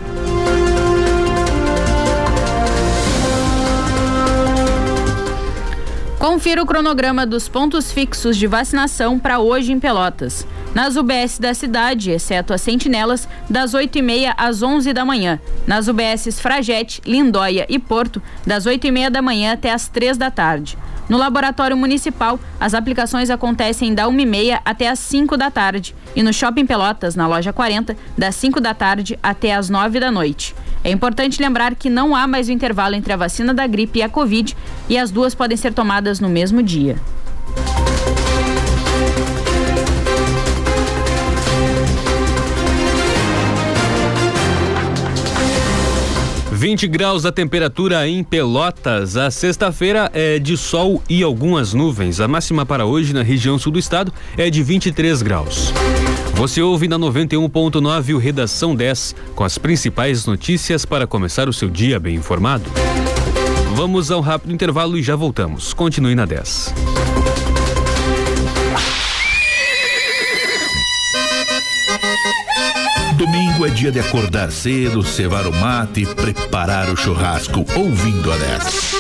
Confira 6.34 6.64
o 6.64 6.66
cronograma 6.66 7.28
dos 7.28 7.48
pontos 7.48 7.92
fixos 7.92 8.36
de 8.36 8.48
vacinação 8.48 9.20
para 9.20 9.38
hoje 9.38 9.72
em 9.72 9.80
Pelotas. 9.80 10.48
Nas 10.74 10.96
UBS 10.96 11.38
da 11.38 11.54
cidade, 11.54 12.10
exceto 12.10 12.56
as 12.56 12.62
sentinelas, 12.62 13.30
das 13.48 13.76
8h30 13.76 14.34
às 14.36 14.64
11 14.64 14.94
da 14.94 15.06
manhã. 15.06 15.40
Nas 15.68 15.88
UBSs 15.88 16.40
Fragete, 16.40 17.04
Lindóia 17.06 17.68
e 17.70 17.78
Porto, 17.78 18.20
das 18.48 18.66
8h30 18.66 19.12
da 19.12 19.22
manhã 19.22 19.54
até 19.54 19.72
as 19.72 19.88
3 19.88 20.18
da 20.18 20.32
tarde. 20.32 20.76
No 21.10 21.18
Laboratório 21.18 21.76
Municipal, 21.76 22.40
as 22.60 22.74
aplicações 22.74 23.30
acontecem 23.30 23.94
da 23.94 24.06
1h30 24.08 24.62
até 24.64 24.90
as 24.90 25.00
5 25.00 25.36
da 25.36 25.52
tarde. 25.52 25.96
E 26.16 26.24
no 26.24 26.34
Shopping 26.34 26.66
Pelotas, 26.66 27.16
na 27.16 27.28
loja 27.28 27.52
40, 27.52 27.96
das 28.18 28.36
5 28.36 28.62
da 28.62 28.74
tarde 28.74 29.20
até 29.22 29.54
as 29.54 29.70
9 29.70 30.00
da 30.00 30.12
noite. 30.12 30.56
É 30.84 30.92
importante 30.92 31.42
lembrar 31.42 31.76
que 31.76 31.90
não 31.90 32.16
há 32.16 32.28
mais 32.28 32.48
o 32.48 32.52
intervalo 32.52 32.96
entre 32.96 33.14
a 33.14 33.18
vacina 33.18 33.54
da 33.54 33.66
gripe 33.68 34.00
e 34.00 34.02
a 34.04 34.10
Covid 34.10 34.56
e 34.90 34.98
as 34.98 35.12
duas 35.12 35.36
podem 35.36 35.58
ser 35.58 35.74
tomadas 35.74 36.20
no 36.20 36.30
mesmo 36.30 36.62
dia. 36.62 36.98
20 46.64 46.88
graus 46.88 47.26
a 47.26 47.32
temperatura 47.34 48.08
em 48.08 48.24
Pelotas. 48.24 49.18
A 49.18 49.30
sexta-feira 49.30 50.10
é 50.14 50.40
de 50.40 50.56
sol 50.56 51.04
e 51.10 51.22
algumas 51.22 51.74
nuvens. 51.74 52.22
A 52.22 52.28
máxima 52.30 52.66
para 52.66 52.86
hoje 52.86 53.12
na 53.12 53.22
região 53.22 53.60
sul 53.60 53.74
do 53.74 53.78
estado 53.78 54.14
é 54.38 54.50
de 54.50 54.64
23 54.64 55.22
graus. 55.22 55.74
Você 56.36 56.62
ouve 56.62 56.88
na 56.88 56.98
91.9 56.98 58.16
o 58.16 58.18
Redação 58.18 58.74
10 58.74 59.14
com 59.36 59.44
as 59.44 59.58
principais 59.58 60.26
notícias 60.26 60.86
para 60.86 61.06
começar 61.06 61.50
o 61.50 61.54
seu 61.54 61.70
dia 61.70 62.00
bem 62.00 62.16
informado. 62.16 62.72
Vamos 63.76 64.10
ao 64.10 64.22
rápido 64.22 64.54
intervalo 64.54 64.98
e 64.98 65.04
já 65.04 65.18
voltamos. 65.18 65.74
Continue 65.74 66.16
na 66.16 66.26
10. 66.26 66.74
Domingo 73.24 73.66
é 73.66 73.70
dia 73.70 73.90
de 73.90 74.02
acordar 74.02 74.52
cedo, 74.52 75.02
cevar 75.02 75.48
o 75.48 75.56
mate 75.56 76.02
e 76.02 76.06
preparar 76.06 76.90
o 76.90 76.98
churrasco, 76.98 77.66
ouvindo 77.74 78.30
a 78.30 78.36
10. 78.36 78.96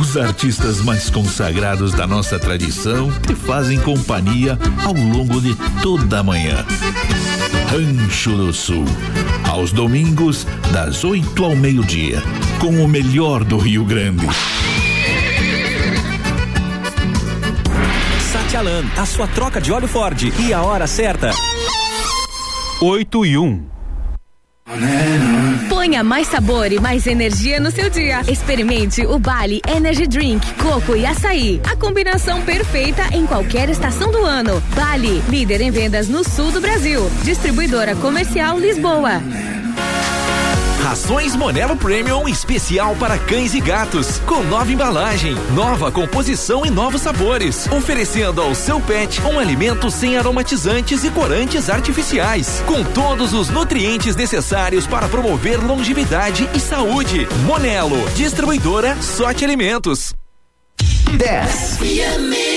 Os 0.00 0.16
artistas 0.16 0.80
mais 0.80 1.10
consagrados 1.10 1.92
da 1.92 2.06
nossa 2.06 2.38
tradição 2.38 3.12
te 3.26 3.34
fazem 3.34 3.78
companhia 3.78 4.58
ao 4.82 4.94
longo 4.94 5.38
de 5.38 5.54
toda 5.82 6.20
a 6.20 6.22
manhã. 6.22 6.64
Rancho 7.70 8.38
do 8.38 8.54
Sul, 8.54 8.86
aos 9.46 9.70
domingos, 9.70 10.46
das 10.72 11.04
8 11.04 11.44
ao 11.44 11.54
meio-dia, 11.54 12.22
com 12.58 12.82
o 12.82 12.88
melhor 12.88 13.44
do 13.44 13.58
Rio 13.58 13.84
Grande. 13.84 14.26
Satialan, 18.32 18.86
a 18.96 19.04
sua 19.04 19.28
troca 19.28 19.60
de 19.60 19.70
óleo 19.70 19.88
Ford 19.88 20.22
e 20.22 20.54
a 20.54 20.62
hora 20.62 20.86
certa. 20.86 21.32
8 22.80 23.24
e 23.24 23.38
1. 23.38 23.64
Ponha 25.66 26.04
mais 26.04 26.26
sabor 26.26 26.70
e 26.70 26.78
mais 26.78 27.06
energia 27.06 27.58
no 27.58 27.70
seu 27.70 27.88
dia. 27.88 28.20
Experimente 28.28 29.06
o 29.06 29.18
Bali 29.18 29.62
Energy 29.66 30.06
Drink, 30.06 30.46
coco 30.54 30.94
e 30.94 31.06
açaí. 31.06 31.58
A 31.70 31.74
combinação 31.74 32.42
perfeita 32.42 33.02
em 33.12 33.26
qualquer 33.26 33.70
estação 33.70 34.10
do 34.10 34.22
ano. 34.22 34.62
Bali, 34.74 35.22
líder 35.30 35.62
em 35.62 35.70
vendas 35.70 36.08
no 36.08 36.22
sul 36.22 36.52
do 36.52 36.60
Brasil. 36.60 37.00
Distribuidora 37.24 37.96
comercial 37.96 38.58
Lisboa. 38.58 39.22
Rações 40.96 41.36
Monelo 41.36 41.76
Premium 41.76 42.26
especial 42.26 42.96
para 42.96 43.18
cães 43.18 43.52
e 43.52 43.60
gatos, 43.60 44.18
com 44.20 44.42
nova 44.42 44.72
embalagem, 44.72 45.34
nova 45.52 45.92
composição 45.92 46.64
e 46.64 46.70
novos 46.70 47.02
sabores, 47.02 47.70
oferecendo 47.70 48.40
ao 48.40 48.54
seu 48.54 48.80
pet 48.80 49.20
um 49.20 49.38
alimento 49.38 49.90
sem 49.90 50.16
aromatizantes 50.16 51.04
e 51.04 51.10
corantes 51.10 51.68
artificiais, 51.68 52.62
com 52.66 52.82
todos 52.82 53.34
os 53.34 53.50
nutrientes 53.50 54.16
necessários 54.16 54.86
para 54.86 55.06
promover 55.06 55.62
longevidade 55.62 56.48
e 56.54 56.58
saúde. 56.58 57.28
Monelo, 57.44 57.98
distribuidora 58.14 58.96
Sorte 59.02 59.44
Alimentos. 59.44 60.14
10. 61.14 62.55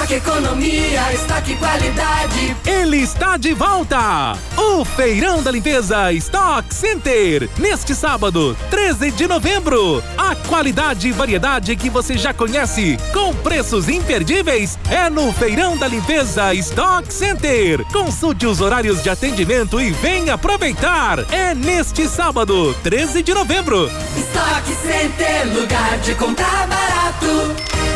Estoque 0.00 0.14
economia, 0.14 1.12
estoque 1.12 1.56
qualidade. 1.56 2.56
Ele 2.64 2.96
está 2.96 3.36
de 3.36 3.52
volta! 3.52 4.32
O 4.56 4.82
Feirão 4.82 5.42
da 5.42 5.50
Limpeza 5.50 6.10
Stock 6.14 6.74
Center. 6.74 7.50
Neste 7.58 7.94
sábado, 7.94 8.56
13 8.70 9.10
de 9.10 9.26
novembro. 9.26 10.02
A 10.16 10.34
qualidade 10.34 11.08
e 11.08 11.12
variedade 11.12 11.76
que 11.76 11.90
você 11.90 12.16
já 12.16 12.32
conhece, 12.32 12.96
com 13.12 13.34
preços 13.34 13.90
imperdíveis, 13.90 14.78
é 14.90 15.10
no 15.10 15.30
Feirão 15.34 15.76
da 15.76 15.86
Limpeza 15.86 16.54
Stock 16.54 17.12
Center. 17.12 17.84
Consulte 17.92 18.46
os 18.46 18.62
horários 18.62 19.02
de 19.02 19.10
atendimento 19.10 19.78
e 19.78 19.90
venha 19.90 20.32
aproveitar. 20.32 21.18
É 21.30 21.54
neste 21.54 22.08
sábado, 22.08 22.74
13 22.82 23.22
de 23.22 23.34
novembro. 23.34 23.90
Stock 24.16 24.74
Center, 24.82 25.60
lugar 25.60 25.98
de 25.98 26.14
comprar 26.14 26.66
barato. 26.68 27.89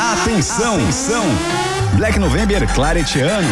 Atenção! 0.00 0.76
Atenção! 0.76 1.24
Black 1.98 2.18
November 2.18 2.66
Claretiano. 2.72 3.46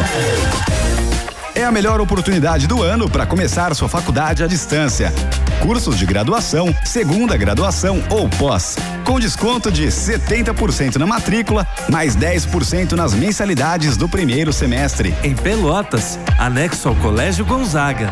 É 1.54 1.62
a 1.62 1.70
melhor 1.70 2.00
oportunidade 2.00 2.66
do 2.66 2.82
ano 2.82 3.06
para 3.06 3.26
começar 3.26 3.74
sua 3.74 3.86
faculdade 3.86 4.42
à 4.42 4.46
distância. 4.46 5.12
Cursos 5.60 5.98
de 5.98 6.06
graduação, 6.06 6.74
segunda 6.86 7.36
graduação 7.36 8.02
ou 8.08 8.30
pós, 8.30 8.78
com 9.04 9.20
desconto 9.20 9.70
de 9.70 9.88
70% 9.88 10.96
na 10.96 11.06
matrícula, 11.06 11.66
mais 11.90 12.16
10% 12.16 12.92
nas 12.92 13.12
mensalidades 13.12 13.98
do 13.98 14.08
primeiro 14.08 14.50
semestre. 14.50 15.14
Em 15.22 15.34
Pelotas, 15.34 16.18
anexo 16.38 16.88
ao 16.88 16.94
Colégio 16.94 17.44
Gonzaga. 17.44 18.08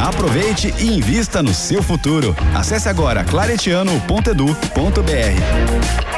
Aproveite 0.00 0.72
e 0.78 0.96
invista 0.96 1.42
no 1.42 1.52
seu 1.52 1.82
futuro. 1.82 2.36
Acesse 2.54 2.88
agora 2.88 3.24
claretiano.edu.br. 3.24 6.17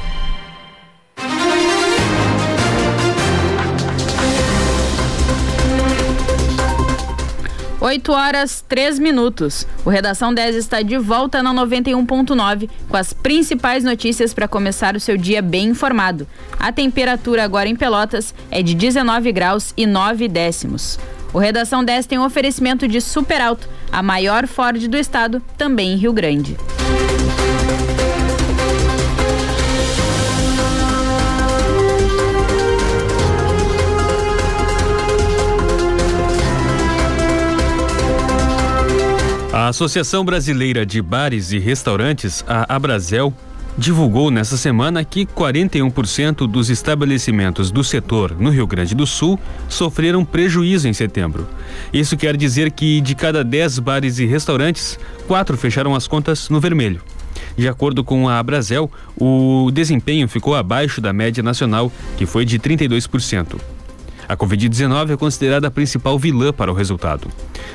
8 7.81 8.11
horas 8.11 8.63
3 8.69 8.99
minutos. 8.99 9.65
O 9.83 9.89
Redação 9.89 10.31
10 10.31 10.55
está 10.55 10.83
de 10.83 10.99
volta 10.99 11.41
na 11.41 11.51
91.9 11.51 12.69
com 12.87 12.95
as 12.95 13.11
principais 13.11 13.83
notícias 13.83 14.35
para 14.35 14.47
começar 14.47 14.95
o 14.95 14.99
seu 14.99 15.17
dia 15.17 15.41
bem 15.41 15.69
informado. 15.69 16.27
A 16.59 16.71
temperatura 16.71 17.43
agora 17.43 17.67
em 17.67 17.75
Pelotas 17.75 18.35
é 18.51 18.61
de 18.61 18.75
19 18.75 19.31
graus 19.31 19.73
e 19.75 19.87
9 19.87 20.27
décimos. 20.27 20.99
O 21.33 21.39
Redação 21.39 21.83
10 21.83 22.05
tem 22.05 22.19
um 22.19 22.25
oferecimento 22.25 22.87
de 22.87 23.01
Super 23.01 23.41
Alto, 23.41 23.67
a 23.91 24.03
maior 24.03 24.45
Ford 24.45 24.87
do 24.87 24.97
estado, 24.97 25.41
também 25.57 25.93
em 25.93 25.97
Rio 25.97 26.13
Grande. 26.13 26.55
A 39.61 39.67
Associação 39.67 40.25
Brasileira 40.25 40.83
de 40.83 40.99
Bares 41.03 41.51
e 41.51 41.59
Restaurantes, 41.59 42.43
a 42.47 42.65
Abrazel, 42.75 43.31
divulgou 43.77 44.31
nesta 44.31 44.57
semana 44.57 45.05
que 45.05 45.23
41% 45.23 46.47
dos 46.47 46.71
estabelecimentos 46.71 47.69
do 47.69 47.83
setor 47.83 48.35
no 48.39 48.49
Rio 48.49 48.65
Grande 48.65 48.95
do 48.95 49.05
Sul 49.05 49.39
sofreram 49.69 50.25
prejuízo 50.25 50.87
em 50.87 50.93
setembro. 50.93 51.47
Isso 51.93 52.17
quer 52.17 52.35
dizer 52.35 52.71
que 52.71 53.01
de 53.01 53.13
cada 53.13 53.43
10 53.43 53.77
bares 53.77 54.17
e 54.17 54.25
restaurantes, 54.25 54.97
quatro 55.27 55.55
fecharam 55.55 55.93
as 55.93 56.07
contas 56.07 56.49
no 56.49 56.59
vermelho. 56.59 57.03
De 57.55 57.67
acordo 57.67 58.03
com 58.03 58.27
a 58.27 58.39
Abrazel, 58.39 58.89
o 59.15 59.69
desempenho 59.71 60.27
ficou 60.27 60.55
abaixo 60.55 60.99
da 60.99 61.13
média 61.13 61.43
nacional, 61.43 61.91
que 62.17 62.25
foi 62.25 62.45
de 62.45 62.57
32%. 62.57 63.61
A 64.31 64.37
Covid-19 64.37 65.11
é 65.11 65.17
considerada 65.17 65.67
a 65.67 65.71
principal 65.71 66.17
vilã 66.17 66.53
para 66.53 66.71
o 66.71 66.73
resultado. 66.73 67.27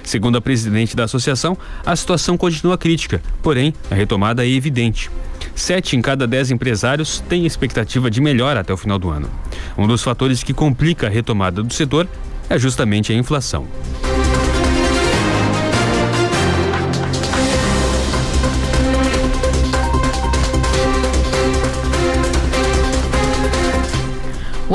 Segundo 0.03 0.39
a 0.39 0.41
presidente 0.41 0.97
da 0.97 1.05
associação, 1.05 1.55
a 1.85 1.95
situação 1.95 2.35
continua 2.35 2.79
crítica, 2.79 3.21
porém, 3.43 3.75
a 3.91 3.95
retomada 3.95 4.43
é 4.43 4.49
evidente. 4.49 5.11
Sete 5.55 5.97
em 5.97 6.01
cada 6.01 6.27
dez 6.27 6.51
empresários 6.51 7.23
têm 7.29 7.45
expectativa 7.45 8.11
de 8.11 8.23
melhora 8.23 8.61
até 8.61 8.73
o 8.73 8.77
final 8.79 8.99
do 8.99 9.11
ano. 9.11 9.29
Um 9.77 9.87
dos 9.87 10.03
fatores 10.03 10.43
que 10.43 10.55
complica 10.55 11.09
a 11.09 11.11
retomada 11.11 11.63
do 11.63 11.75
setor 11.75 12.09
é 12.49 12.59
justamente 12.59 13.13
a 13.13 13.15
inflação. 13.15 13.67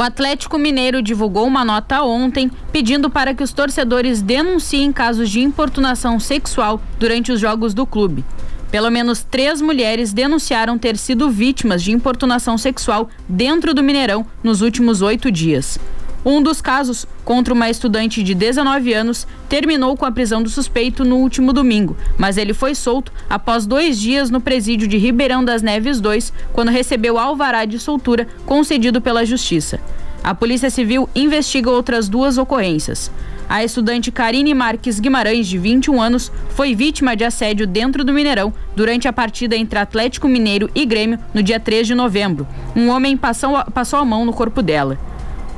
O 0.02 0.04
Atlético 0.04 0.58
Mineiro 0.58 1.00
divulgou 1.00 1.46
uma 1.46 1.64
nota 1.64 2.02
ontem 2.02 2.50
pedindo 2.72 3.08
para 3.08 3.36
que 3.36 3.44
os 3.44 3.54
torcedores 3.54 4.20
denunciem 4.20 4.92
casos 4.92 5.30
de 5.30 5.42
importunação 5.42 6.20
sexual 6.20 6.82
durante 6.98 7.32
os 7.32 7.40
jogos 7.40 7.72
do 7.76 7.86
clube. 7.86 8.26
Pelo 8.72 8.90
menos 8.90 9.22
três 9.22 9.62
mulheres 9.62 10.12
denunciaram 10.12 10.76
ter 10.76 10.98
sido 10.98 11.30
vítimas 11.30 11.84
de 11.84 11.92
importunação 11.92 12.58
sexual 12.58 13.10
dentro 13.30 13.76
do 13.76 13.84
Mineirão 13.84 14.26
nos 14.44 14.64
últimos 14.64 15.04
oito 15.04 15.30
dias. 15.30 15.78
Um 16.24 16.42
dos 16.42 16.62
casos, 16.62 17.08
contra 17.26 17.52
uma 17.52 17.70
estudante 17.70 18.22
de 18.22 18.36
19 18.36 18.94
anos, 18.94 19.26
terminou 19.50 19.98
com 19.98 20.06
a 20.06 20.12
prisão 20.12 20.44
do 20.44 20.50
suspeito 20.50 21.04
no 21.04 21.18
último 21.18 21.52
domingo, 21.52 21.98
mas 22.16 22.38
ele 22.38 22.54
foi 22.54 22.76
solto 22.76 23.12
após 23.28 23.66
dois 23.66 24.00
dias 24.00 24.30
no 24.30 24.40
presídio 24.40 24.88
de 24.88 24.98
Ribeirão 24.98 25.44
das 25.44 25.64
Neves 25.64 26.00
2, 26.00 26.32
quando 26.54 26.70
recebeu 26.70 27.18
alvará 27.18 27.66
de 27.66 27.80
soltura 27.80 28.28
concedido 28.46 29.02
pela 29.02 29.26
Justiça. 29.26 29.80
A 30.24 30.36
Polícia 30.36 30.70
Civil 30.70 31.10
investiga 31.16 31.72
outras 31.72 32.08
duas 32.08 32.38
ocorrências. 32.38 33.10
A 33.50 33.64
estudante 33.64 34.12
Karine 34.12 34.54
Marques 34.54 35.00
Guimarães, 35.00 35.48
de 35.48 35.58
21 35.58 36.00
anos, 36.00 36.32
foi 36.50 36.76
vítima 36.76 37.16
de 37.16 37.24
assédio 37.24 37.66
dentro 37.66 38.04
do 38.04 38.14
Mineirão 38.14 38.54
durante 38.76 39.08
a 39.08 39.14
partida 39.14 39.58
entre 39.58 39.80
Atlético 39.80 40.28
Mineiro 40.28 40.70
e 40.76 40.86
Grêmio 40.86 41.18
no 41.34 41.42
dia 41.42 41.60
3 41.60 41.88
de 41.88 41.96
novembro. 41.96 42.48
Um 42.76 42.90
homem 42.90 43.18
passou, 43.18 43.56
passou 43.74 43.98
a 43.98 44.06
mão 44.06 44.24
no 44.24 44.32
corpo 44.32 44.62
dela. 44.62 44.98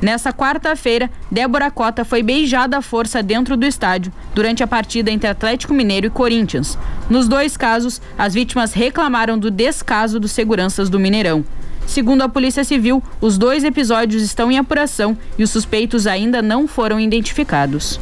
Nessa 0.04 0.34
quarta-feira, 0.34 1.10
Débora 1.30 1.70
Cota 1.70 2.04
foi 2.04 2.22
beijada 2.22 2.76
à 2.76 2.82
força 2.82 3.22
dentro 3.22 3.56
do 3.56 3.64
estádio 3.64 4.12
durante 4.34 4.62
a 4.62 4.66
partida 4.66 5.10
entre 5.10 5.26
Atlético 5.26 5.72
Mineiro 5.72 6.08
e 6.08 6.10
Corinthians. 6.10 6.76
Nos 7.08 7.26
dois 7.26 7.56
casos, 7.56 8.02
as 8.18 8.34
vítimas 8.34 8.74
reclamaram 8.74 9.38
do 9.38 9.50
descaso 9.50 10.20
dos 10.20 10.32
seguranças 10.32 10.90
do 10.90 11.00
Mineirão. 11.00 11.42
Segundo 11.86 12.20
a 12.20 12.28
Polícia 12.28 12.64
Civil, 12.64 13.02
os 13.18 13.38
dois 13.38 13.64
episódios 13.64 14.22
estão 14.22 14.52
em 14.52 14.58
apuração 14.58 15.16
e 15.38 15.42
os 15.42 15.48
suspeitos 15.48 16.06
ainda 16.06 16.42
não 16.42 16.68
foram 16.68 17.00
identificados. 17.00 17.98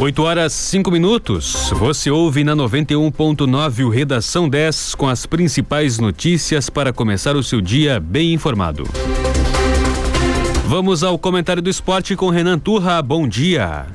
8 0.00 0.22
horas 0.22 0.52
5 0.52 0.92
minutos. 0.92 1.72
Você 1.74 2.08
ouve 2.08 2.44
na 2.44 2.54
91.9 2.54 3.84
o 3.84 3.88
Redação 3.88 4.48
10 4.48 4.94
com 4.94 5.08
as 5.08 5.26
principais 5.26 5.98
notícias 5.98 6.70
para 6.70 6.92
começar 6.92 7.34
o 7.34 7.42
seu 7.42 7.60
dia 7.60 7.98
bem 7.98 8.32
informado. 8.32 8.84
Vamos 10.66 11.02
ao 11.02 11.18
comentário 11.18 11.60
do 11.60 11.68
esporte 11.68 12.14
com 12.14 12.30
Renan 12.30 12.60
Turra. 12.60 13.02
Bom 13.02 13.26
dia. 13.26 13.86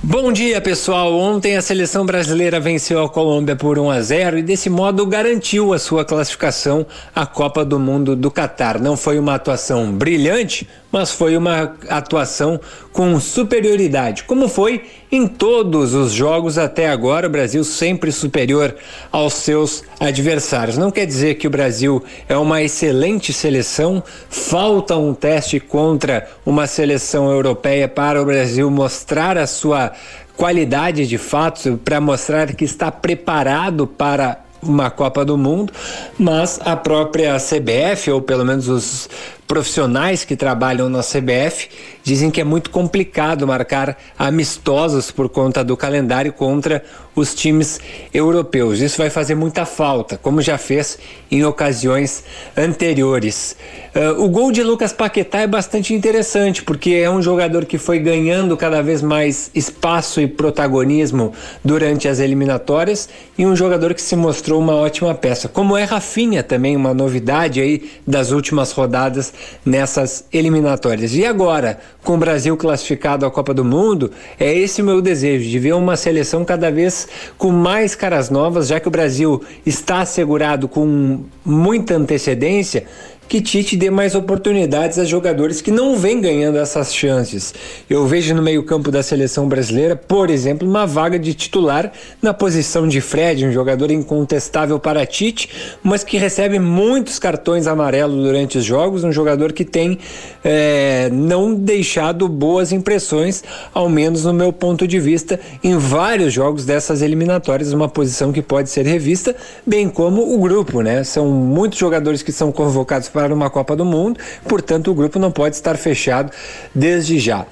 Bom 0.00 0.30
dia, 0.30 0.60
pessoal. 0.60 1.12
Ontem 1.12 1.56
a 1.56 1.60
seleção 1.60 2.06
brasileira 2.06 2.60
venceu 2.60 3.02
a 3.02 3.08
Colômbia 3.08 3.56
por 3.56 3.80
1 3.80 3.90
a 3.90 4.00
0 4.00 4.38
e 4.38 4.42
desse 4.42 4.70
modo 4.70 5.04
garantiu 5.04 5.74
a 5.74 5.78
sua 5.78 6.04
classificação 6.04 6.86
à 7.12 7.26
Copa 7.26 7.64
do 7.64 7.80
Mundo 7.80 8.14
do 8.14 8.30
Catar. 8.30 8.80
Não 8.80 8.96
foi 8.96 9.18
uma 9.18 9.34
atuação 9.34 9.90
brilhante, 9.90 10.68
mas 10.90 11.10
foi 11.10 11.36
uma 11.36 11.74
atuação 11.88 12.60
com 12.92 13.20
superioridade, 13.20 14.24
como 14.24 14.48
foi 14.48 14.82
em 15.12 15.26
todos 15.26 15.94
os 15.94 16.12
jogos 16.12 16.58
até 16.58 16.88
agora. 16.88 17.26
O 17.26 17.30
Brasil 17.30 17.62
sempre 17.64 18.10
superior 18.10 18.74
aos 19.12 19.34
seus 19.34 19.84
adversários. 20.00 20.78
Não 20.78 20.90
quer 20.90 21.06
dizer 21.06 21.34
que 21.34 21.46
o 21.46 21.50
Brasil 21.50 22.02
é 22.28 22.36
uma 22.36 22.62
excelente 22.62 23.32
seleção, 23.32 24.02
falta 24.28 24.96
um 24.96 25.14
teste 25.14 25.60
contra 25.60 26.28
uma 26.44 26.66
seleção 26.66 27.30
europeia 27.30 27.88
para 27.88 28.20
o 28.20 28.24
Brasil 28.24 28.70
mostrar 28.70 29.36
a 29.36 29.46
sua 29.46 29.92
qualidade 30.36 31.06
de 31.06 31.18
fato, 31.18 31.78
para 31.84 32.00
mostrar 32.00 32.54
que 32.54 32.64
está 32.64 32.92
preparado 32.92 33.86
para 33.86 34.40
uma 34.62 34.90
Copa 34.90 35.24
do 35.24 35.38
Mundo, 35.38 35.72
mas 36.18 36.60
a 36.64 36.76
própria 36.76 37.36
CBF, 37.38 38.10
ou 38.10 38.20
pelo 38.20 38.44
menos 38.44 38.68
os 38.68 39.08
profissionais 39.48 40.24
que 40.24 40.36
trabalham 40.36 40.90
na 40.90 41.00
CBF 41.00 41.70
dizem 42.04 42.30
que 42.30 42.40
é 42.40 42.44
muito 42.44 42.70
complicado 42.70 43.46
marcar 43.46 43.98
amistosos 44.18 45.10
por 45.10 45.28
conta 45.28 45.64
do 45.64 45.76
calendário 45.76 46.32
contra 46.32 46.84
os 47.14 47.34
times 47.34 47.80
europeus. 48.14 48.80
Isso 48.80 48.98
vai 48.98 49.10
fazer 49.10 49.34
muita 49.34 49.66
falta, 49.66 50.16
como 50.16 50.40
já 50.40 50.56
fez 50.56 50.98
em 51.30 51.44
ocasiões 51.44 52.24
anteriores. 52.56 53.56
Uh, 53.94 54.22
o 54.22 54.28
gol 54.28 54.52
de 54.52 54.62
Lucas 54.62 54.92
Paquetá 54.92 55.40
é 55.40 55.46
bastante 55.46 55.92
interessante, 55.92 56.62
porque 56.62 56.90
é 56.90 57.10
um 57.10 57.20
jogador 57.20 57.64
que 57.64 57.78
foi 57.78 57.98
ganhando 57.98 58.56
cada 58.56 58.80
vez 58.80 59.02
mais 59.02 59.50
espaço 59.54 60.20
e 60.20 60.26
protagonismo 60.26 61.32
durante 61.64 62.06
as 62.06 62.20
eliminatórias 62.20 63.08
e 63.36 63.44
um 63.44 63.56
jogador 63.56 63.94
que 63.94 64.02
se 64.02 64.14
mostrou 64.14 64.60
uma 64.60 64.74
ótima 64.74 65.14
peça. 65.14 65.48
Como 65.48 65.76
é 65.76 65.84
Rafinha 65.84 66.42
também, 66.42 66.76
uma 66.76 66.94
novidade 66.94 67.60
aí 67.60 67.90
das 68.06 68.30
últimas 68.30 68.72
rodadas 68.72 69.32
nessas 69.64 70.24
eliminatórias. 70.32 71.14
E 71.14 71.24
agora, 71.24 71.78
com 72.02 72.14
o 72.14 72.18
Brasil 72.18 72.56
classificado 72.56 73.26
à 73.26 73.30
Copa 73.30 73.52
do 73.52 73.64
Mundo, 73.64 74.10
é 74.38 74.52
esse 74.52 74.82
o 74.82 74.84
meu 74.84 75.00
desejo, 75.00 75.48
de 75.48 75.58
ver 75.58 75.74
uma 75.74 75.96
seleção 75.96 76.44
cada 76.44 76.70
vez 76.70 77.08
com 77.36 77.50
mais 77.50 77.94
caras 77.94 78.30
novas, 78.30 78.68
já 78.68 78.80
que 78.80 78.88
o 78.88 78.90
Brasil 78.90 79.42
está 79.64 80.00
assegurado 80.00 80.68
com 80.68 81.20
muita 81.44 81.94
antecedência 81.94 82.84
que 83.28 83.40
Tite 83.42 83.76
dê 83.76 83.90
mais 83.90 84.14
oportunidades 84.14 84.98
a 84.98 85.04
jogadores 85.04 85.60
que 85.60 85.70
não 85.70 85.96
vêm 85.96 86.20
ganhando 86.20 86.58
essas 86.58 86.94
chances. 86.94 87.54
Eu 87.88 88.06
vejo 88.06 88.34
no 88.34 88.42
meio-campo 88.42 88.90
da 88.90 89.02
seleção 89.02 89.46
brasileira, 89.46 89.94
por 89.94 90.30
exemplo, 90.30 90.66
uma 90.66 90.86
vaga 90.86 91.18
de 91.18 91.34
titular 91.34 91.92
na 92.22 92.32
posição 92.32 92.88
de 92.88 93.00
Fred, 93.00 93.46
um 93.46 93.52
jogador 93.52 93.90
incontestável 93.90 94.78
para 94.78 95.04
Tite, 95.04 95.50
mas 95.82 96.02
que 96.02 96.16
recebe 96.16 96.58
muitos 96.58 97.18
cartões 97.18 97.66
amarelos 97.66 98.24
durante 98.24 98.58
os 98.58 98.64
jogos, 98.64 99.04
um 99.04 99.12
jogador 99.12 99.52
que 99.52 99.64
tem 99.64 99.98
é, 100.42 101.10
não 101.12 101.54
deixado 101.54 102.28
boas 102.28 102.72
impressões, 102.72 103.44
ao 103.74 103.88
menos 103.88 104.24
no 104.24 104.32
meu 104.32 104.52
ponto 104.52 104.86
de 104.86 104.98
vista, 104.98 105.38
em 105.62 105.76
vários 105.76 106.32
jogos 106.32 106.64
dessas 106.64 107.02
eliminatórias, 107.02 107.72
uma 107.72 107.88
posição 107.88 108.32
que 108.32 108.40
pode 108.40 108.70
ser 108.70 108.86
revista, 108.86 109.36
bem 109.66 109.88
como 109.88 110.34
o 110.34 110.38
grupo, 110.38 110.80
né? 110.80 111.04
São 111.04 111.28
muitos 111.28 111.78
jogadores 111.78 112.22
que 112.22 112.32
são 112.32 112.50
convocados 112.50 113.08
para 113.18 113.34
uma 113.34 113.50
Copa 113.50 113.74
do 113.74 113.84
Mundo, 113.84 114.20
portanto 114.46 114.92
o 114.92 114.94
grupo 114.94 115.18
não 115.18 115.32
pode 115.32 115.56
estar 115.56 115.76
fechado 115.76 116.30
desde 116.72 117.18
já. 117.18 117.44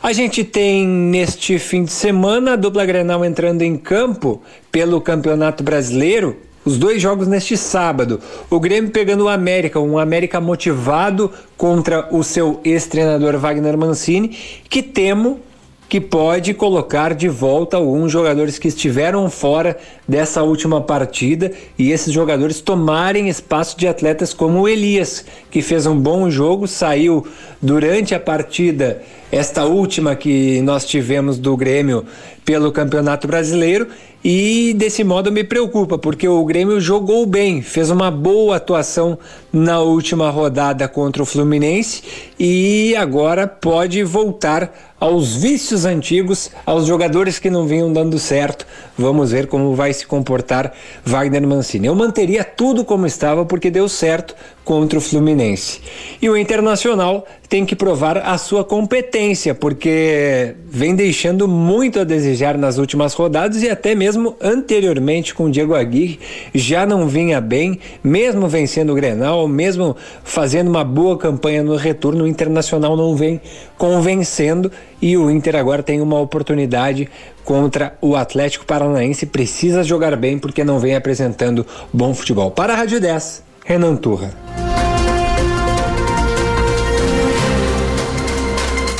A 0.00 0.12
gente 0.12 0.44
tem 0.44 0.86
neste 0.86 1.58
fim 1.58 1.82
de 1.82 1.90
semana 1.90 2.52
a 2.52 2.56
dupla 2.56 2.86
Grenal 2.86 3.24
entrando 3.24 3.62
em 3.62 3.76
campo 3.76 4.40
pelo 4.70 5.00
Campeonato 5.00 5.64
Brasileiro, 5.64 6.36
os 6.64 6.78
dois 6.78 7.02
jogos 7.02 7.26
neste 7.26 7.56
sábado. 7.56 8.20
O 8.48 8.60
Grêmio 8.60 8.92
pegando 8.92 9.24
o 9.24 9.28
América, 9.28 9.80
um 9.80 9.98
América 9.98 10.40
motivado 10.40 11.32
contra 11.56 12.08
o 12.14 12.22
seu 12.22 12.60
ex-treinador 12.62 13.38
Wagner 13.38 13.76
Mancini, 13.76 14.28
que 14.70 14.84
temo 14.84 15.40
que 15.88 16.00
pode 16.00 16.52
colocar 16.52 17.14
de 17.14 17.28
volta 17.28 17.78
alguns 17.78 18.12
jogadores 18.12 18.58
que 18.58 18.68
estiveram 18.68 19.30
fora 19.30 19.76
dessa 20.06 20.42
última 20.42 20.82
partida 20.82 21.50
e 21.78 21.90
esses 21.90 22.12
jogadores 22.12 22.60
tomarem 22.60 23.28
espaço 23.28 23.78
de 23.78 23.88
atletas 23.88 24.34
como 24.34 24.60
o 24.60 24.68
Elias, 24.68 25.24
que 25.50 25.62
fez 25.62 25.86
um 25.86 25.98
bom 25.98 26.30
jogo, 26.30 26.68
saiu 26.68 27.26
durante 27.60 28.14
a 28.14 28.20
partida, 28.20 29.02
esta 29.32 29.64
última 29.64 30.14
que 30.14 30.60
nós 30.60 30.84
tivemos 30.84 31.38
do 31.38 31.56
Grêmio 31.56 32.04
pelo 32.44 32.70
Campeonato 32.70 33.26
Brasileiro 33.26 33.88
e 34.24 34.74
desse 34.76 35.04
modo 35.04 35.30
me 35.30 35.44
preocupa, 35.44 35.96
porque 35.96 36.26
o 36.26 36.44
Grêmio 36.44 36.80
jogou 36.80 37.24
bem, 37.24 37.62
fez 37.62 37.88
uma 37.88 38.10
boa 38.10 38.56
atuação 38.56 39.16
na 39.52 39.80
última 39.80 40.28
rodada 40.28 40.88
contra 40.88 41.22
o 41.22 41.26
Fluminense 41.26 42.02
e 42.38 42.96
agora 42.96 43.46
pode 43.46 44.02
voltar 44.02 44.96
aos 45.00 45.36
vícios 45.36 45.84
antigos, 45.84 46.50
aos 46.66 46.86
jogadores 46.86 47.38
que 47.38 47.48
não 47.48 47.66
vinham 47.66 47.92
dando 47.92 48.18
certo. 48.18 48.66
Vamos 48.98 49.30
ver 49.30 49.46
como 49.46 49.74
vai 49.76 49.92
se 49.92 50.04
comportar 50.04 50.72
Wagner 51.04 51.46
Mancini. 51.46 51.86
Eu 51.86 51.94
manteria 51.94 52.42
tudo 52.42 52.84
como 52.84 53.06
estava 53.06 53.44
porque 53.44 53.70
deu 53.70 53.88
certo 53.88 54.34
contra 54.68 54.98
o 54.98 55.00
Fluminense. 55.00 55.80
E 56.20 56.28
o 56.28 56.36
Internacional 56.36 57.24
tem 57.48 57.64
que 57.64 57.74
provar 57.74 58.18
a 58.18 58.36
sua 58.36 58.62
competência, 58.62 59.54
porque 59.54 60.54
vem 60.68 60.94
deixando 60.94 61.48
muito 61.48 61.98
a 61.98 62.04
desejar 62.04 62.58
nas 62.58 62.76
últimas 62.76 63.14
rodadas 63.14 63.62
e 63.62 63.70
até 63.70 63.94
mesmo 63.94 64.36
anteriormente 64.38 65.34
com 65.34 65.44
o 65.44 65.50
Diego 65.50 65.74
Aguirre 65.74 66.20
já 66.54 66.84
não 66.84 67.08
vinha 67.08 67.40
bem, 67.40 67.80
mesmo 68.04 68.46
vencendo 68.46 68.90
o 68.90 68.94
Grenal, 68.94 69.48
mesmo 69.48 69.96
fazendo 70.22 70.68
uma 70.68 70.84
boa 70.84 71.16
campanha 71.16 71.62
no 71.62 71.74
retorno, 71.74 72.24
o 72.24 72.28
Internacional 72.28 72.94
não 72.94 73.16
vem 73.16 73.40
convencendo 73.78 74.70
e 75.00 75.16
o 75.16 75.30
Inter 75.30 75.56
agora 75.56 75.82
tem 75.82 76.02
uma 76.02 76.20
oportunidade 76.20 77.08
contra 77.42 77.96
o 78.02 78.14
Atlético 78.14 78.66
Paranaense, 78.66 79.24
precisa 79.24 79.82
jogar 79.82 80.14
bem 80.14 80.38
porque 80.38 80.62
não 80.62 80.78
vem 80.78 80.94
apresentando 80.94 81.66
bom 81.90 82.12
futebol. 82.12 82.50
Para 82.50 82.74
a 82.74 82.76
Rádio 82.76 83.00
10, 83.00 83.47
Renan 83.68 83.96
Turra. 83.96 84.32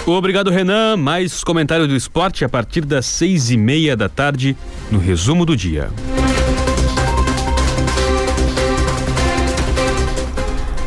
Obrigado, 0.07 0.51
Renan. 0.51 0.95
Mais 0.99 1.43
comentário 1.43 1.89
do 1.89 1.97
esporte 1.97 2.45
a 2.45 2.51
partir 2.51 2.83
das 2.83 3.07
seis 3.07 3.51
e 3.51 3.57
meia 3.57 3.97
da 3.97 4.11
tarde 4.11 4.55
no 4.91 4.99
resumo 4.99 5.47
do 5.47 5.57
dia. 5.57 5.89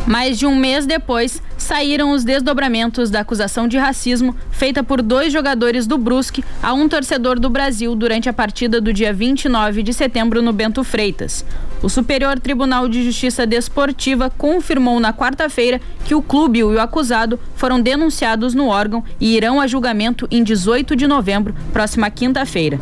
Mais 0.05 0.37
de 0.37 0.45
um 0.45 0.55
mês 0.55 0.85
depois, 0.85 1.41
saíram 1.71 2.11
os 2.11 2.25
desdobramentos 2.25 3.09
da 3.09 3.21
acusação 3.21 3.65
de 3.65 3.77
racismo 3.77 4.35
feita 4.51 4.83
por 4.83 5.01
dois 5.01 5.31
jogadores 5.31 5.87
do 5.87 5.97
Brusque 5.97 6.43
a 6.61 6.73
um 6.73 6.89
torcedor 6.89 7.39
do 7.39 7.49
Brasil 7.49 7.95
durante 7.95 8.27
a 8.27 8.33
partida 8.33 8.81
do 8.81 8.91
dia 8.91 9.13
29 9.13 9.81
de 9.81 9.93
setembro 9.93 10.41
no 10.41 10.51
Bento 10.51 10.83
Freitas. 10.83 11.45
O 11.81 11.87
Superior 11.87 12.37
Tribunal 12.41 12.89
de 12.89 13.05
Justiça 13.05 13.47
Desportiva 13.47 14.29
confirmou 14.29 14.99
na 14.99 15.13
quarta-feira 15.13 15.79
que 16.03 16.13
o 16.13 16.21
clube 16.21 16.59
e 16.59 16.63
o 16.65 16.77
acusado 16.77 17.39
foram 17.55 17.79
denunciados 17.79 18.53
no 18.53 18.67
órgão 18.67 19.01
e 19.17 19.37
irão 19.37 19.61
a 19.61 19.65
julgamento 19.65 20.27
em 20.29 20.43
18 20.43 20.93
de 20.93 21.07
novembro, 21.07 21.55
próxima 21.71 22.09
quinta-feira. 22.09 22.81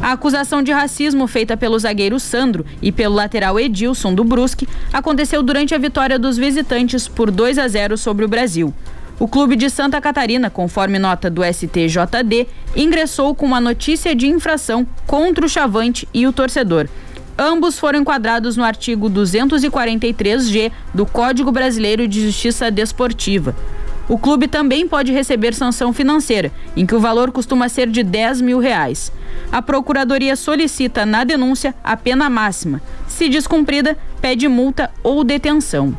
A 0.00 0.12
acusação 0.12 0.62
de 0.62 0.70
racismo 0.70 1.26
feita 1.26 1.56
pelo 1.56 1.78
zagueiro 1.78 2.20
Sandro 2.20 2.64
e 2.80 2.92
pelo 2.92 3.16
lateral 3.16 3.58
Edilson 3.58 4.14
do 4.14 4.22
Brusque 4.22 4.68
aconteceu 4.92 5.42
durante 5.42 5.74
a 5.74 5.78
vitória 5.78 6.18
dos 6.18 6.36
visitantes 6.36 7.08
por 7.08 7.30
2 7.30 7.58
a 7.58 7.66
0 7.66 7.98
sobre 7.98 8.24
o 8.24 8.28
Brasil. 8.28 8.72
O 9.18 9.26
clube 9.26 9.56
de 9.56 9.68
Santa 9.68 10.00
Catarina, 10.00 10.48
conforme 10.48 10.98
nota 10.98 11.28
do 11.28 11.42
STJD, 11.42 12.46
ingressou 12.76 13.34
com 13.34 13.44
uma 13.44 13.60
notícia 13.60 14.14
de 14.14 14.28
infração 14.28 14.86
contra 15.04 15.44
o 15.44 15.48
Chavante 15.48 16.08
e 16.14 16.24
o 16.26 16.32
torcedor. 16.32 16.88
Ambos 17.36 17.78
foram 17.78 18.00
enquadrados 18.00 18.56
no 18.56 18.62
artigo 18.62 19.10
243G 19.10 20.70
do 20.94 21.04
Código 21.04 21.50
Brasileiro 21.50 22.06
de 22.06 22.24
Justiça 22.24 22.70
Desportiva. 22.70 23.56
O 24.08 24.16
clube 24.16 24.48
também 24.48 24.88
pode 24.88 25.12
receber 25.12 25.54
sanção 25.54 25.92
financeira, 25.92 26.50
em 26.74 26.86
que 26.86 26.94
o 26.94 27.00
valor 27.00 27.30
costuma 27.30 27.68
ser 27.68 27.88
de 27.88 28.02
10 28.02 28.40
mil 28.40 28.58
reais. 28.58 29.12
A 29.52 29.60
Procuradoria 29.60 30.34
solicita 30.34 31.04
na 31.04 31.24
denúncia 31.24 31.74
a 31.84 31.96
pena 31.96 32.30
máxima. 32.30 32.80
Se 33.06 33.28
descumprida, 33.28 33.98
pede 34.20 34.48
multa 34.48 34.90
ou 35.02 35.22
detenção. 35.22 35.94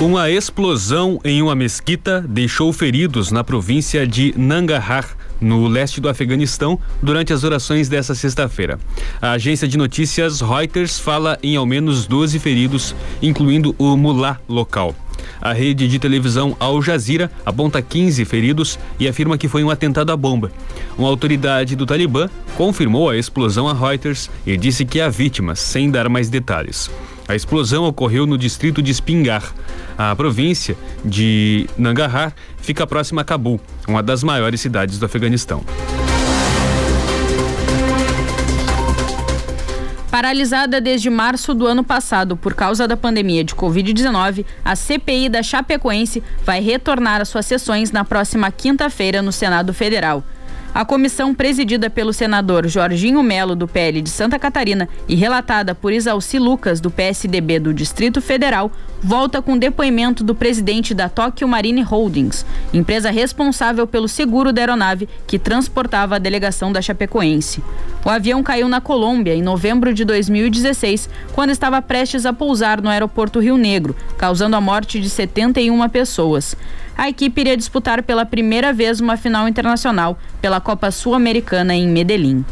Uma 0.00 0.30
explosão 0.30 1.20
em 1.22 1.42
uma 1.42 1.54
mesquita 1.54 2.24
deixou 2.26 2.72
feridos 2.72 3.30
na 3.30 3.44
província 3.44 4.06
de 4.06 4.32
Nangarhar, 4.34 5.06
no 5.38 5.68
leste 5.68 6.00
do 6.00 6.08
Afeganistão, 6.08 6.80
durante 7.02 7.34
as 7.34 7.44
orações 7.44 7.86
dessa 7.86 8.14
sexta-feira. 8.14 8.80
A 9.20 9.32
agência 9.32 9.68
de 9.68 9.76
notícias 9.76 10.40
Reuters 10.40 10.98
fala 10.98 11.38
em 11.42 11.54
ao 11.54 11.66
menos 11.66 12.06
12 12.06 12.38
feridos, 12.38 12.96
incluindo 13.20 13.74
o 13.76 13.94
mulá 13.94 14.40
local. 14.48 14.96
A 15.38 15.52
rede 15.52 15.86
de 15.86 15.98
televisão 15.98 16.56
Al 16.58 16.80
Jazeera 16.80 17.30
aponta 17.44 17.82
15 17.82 18.24
feridos 18.24 18.78
e 18.98 19.06
afirma 19.06 19.36
que 19.36 19.48
foi 19.48 19.62
um 19.62 19.68
atentado 19.68 20.12
à 20.12 20.16
bomba. 20.16 20.50
Uma 20.96 21.08
autoridade 21.08 21.76
do 21.76 21.84
Talibã 21.84 22.30
confirmou 22.56 23.10
a 23.10 23.18
explosão 23.18 23.68
a 23.68 23.74
Reuters 23.74 24.30
e 24.46 24.56
disse 24.56 24.86
que 24.86 24.98
há 24.98 25.10
vítimas, 25.10 25.58
sem 25.58 25.90
dar 25.90 26.08
mais 26.08 26.30
detalhes. 26.30 26.90
A 27.30 27.36
explosão 27.36 27.84
ocorreu 27.84 28.26
no 28.26 28.36
distrito 28.36 28.82
de 28.82 28.92
Spingar. 28.92 29.54
A 29.96 30.16
província 30.16 30.76
de 31.04 31.64
Nangarhar 31.78 32.34
fica 32.56 32.84
próxima 32.88 33.20
a 33.20 33.24
Cabul, 33.24 33.60
uma 33.86 34.02
das 34.02 34.24
maiores 34.24 34.60
cidades 34.60 34.98
do 34.98 35.06
Afeganistão. 35.06 35.64
Paralisada 40.10 40.80
desde 40.80 41.08
março 41.08 41.54
do 41.54 41.68
ano 41.68 41.84
passado 41.84 42.36
por 42.36 42.52
causa 42.52 42.88
da 42.88 42.96
pandemia 42.96 43.44
de 43.44 43.54
Covid-19, 43.54 44.44
a 44.64 44.74
CPI 44.74 45.28
da 45.28 45.40
Chapecoense 45.40 46.20
vai 46.44 46.60
retornar 46.60 47.20
às 47.20 47.28
suas 47.28 47.46
sessões 47.46 47.92
na 47.92 48.04
próxima 48.04 48.50
quinta-feira 48.50 49.22
no 49.22 49.30
Senado 49.30 49.72
Federal. 49.72 50.24
A 50.72 50.84
comissão 50.84 51.34
presidida 51.34 51.90
pelo 51.90 52.12
senador 52.12 52.68
Jorginho 52.68 53.20
Melo, 53.24 53.56
do 53.56 53.66
PL 53.66 54.00
de 54.00 54.08
Santa 54.08 54.38
Catarina, 54.38 54.88
e 55.08 55.16
relatada 55.16 55.74
por 55.74 55.92
Isalci 55.92 56.38
Lucas, 56.38 56.80
do 56.80 56.92
PSDB 56.92 57.58
do 57.58 57.74
Distrito 57.74 58.22
Federal, 58.22 58.70
volta 59.02 59.42
com 59.42 59.58
depoimento 59.58 60.22
do 60.22 60.32
presidente 60.32 60.94
da 60.94 61.08
Tokyo 61.08 61.48
Marine 61.48 61.82
Holdings, 61.82 62.46
empresa 62.72 63.10
responsável 63.10 63.84
pelo 63.84 64.06
seguro 64.06 64.52
da 64.52 64.62
aeronave 64.62 65.08
que 65.26 65.40
transportava 65.40 66.14
a 66.14 66.18
delegação 66.18 66.70
da 66.70 66.80
Chapecoense. 66.80 67.64
O 68.04 68.08
avião 68.08 68.40
caiu 68.40 68.68
na 68.68 68.80
Colômbia 68.80 69.34
em 69.34 69.42
novembro 69.42 69.92
de 69.92 70.04
2016, 70.04 71.10
quando 71.32 71.50
estava 71.50 71.82
prestes 71.82 72.24
a 72.24 72.32
pousar 72.32 72.80
no 72.80 72.88
aeroporto 72.88 73.40
Rio 73.40 73.56
Negro, 73.56 73.96
causando 74.16 74.54
a 74.54 74.60
morte 74.60 75.00
de 75.00 75.10
71 75.10 75.88
pessoas 75.88 76.54
a 76.96 77.08
equipe 77.08 77.40
iria 77.40 77.56
disputar 77.56 78.02
pela 78.02 78.26
primeira 78.26 78.72
vez 78.72 79.00
uma 79.00 79.16
final 79.16 79.48
internacional 79.48 80.18
pela 80.40 80.60
Copa 80.60 80.90
Sul-Americana 80.90 81.74
em 81.74 81.88
Medellín. 81.88 82.44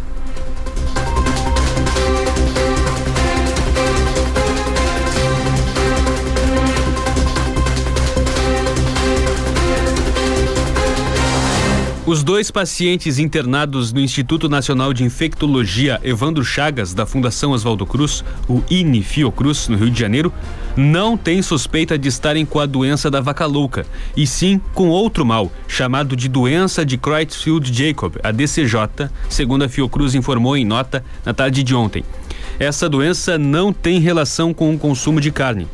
Os 12.09 12.23
dois 12.23 12.51
pacientes 12.51 13.19
internados 13.19 13.93
no 13.93 14.01
Instituto 14.01 14.49
Nacional 14.49 14.95
de 14.95 15.05
Infectologia 15.05 16.01
Evandro 16.03 16.43
Chagas, 16.43 16.95
da 16.95 17.05
Fundação 17.05 17.51
Oswaldo 17.51 17.85
Cruz, 17.85 18.25
o 18.49 18.63
INI 18.71 19.03
Fiocruz, 19.03 19.69
no 19.69 19.77
Rio 19.77 19.91
de 19.91 20.01
Janeiro, 20.01 20.33
não 20.75 21.19
têm 21.19 21.43
suspeita 21.43 21.99
de 21.99 22.09
estarem 22.09 22.47
com 22.47 22.61
a 22.61 22.65
doença 22.65 23.11
da 23.11 23.21
vaca 23.21 23.45
louca, 23.45 23.85
e 24.17 24.27
sim 24.27 24.59
com 24.73 24.89
outro 24.89 25.23
mal, 25.23 25.53
chamado 25.69 26.17
de 26.17 26.31
doença 26.31 26.83
de 26.83 26.97
Creutzfeldt-Jacob, 26.97 28.15
a 28.25 28.33
DCJ, 28.33 29.11
segundo 29.29 29.65
a 29.65 29.69
Fiocruz 29.69 30.15
informou 30.15 30.57
em 30.57 30.65
nota 30.65 31.05
na 31.27 31.35
tarde 31.35 31.63
de 31.63 31.75
ontem. 31.75 32.03
Essa 32.59 32.89
doença 32.89 33.39
não 33.39 33.73
tem 33.73 34.01
relação 34.01 34.53
com 34.53 34.75
o 34.75 34.79
consumo 34.79 35.21
de 35.21 35.31
carne. 35.31 35.69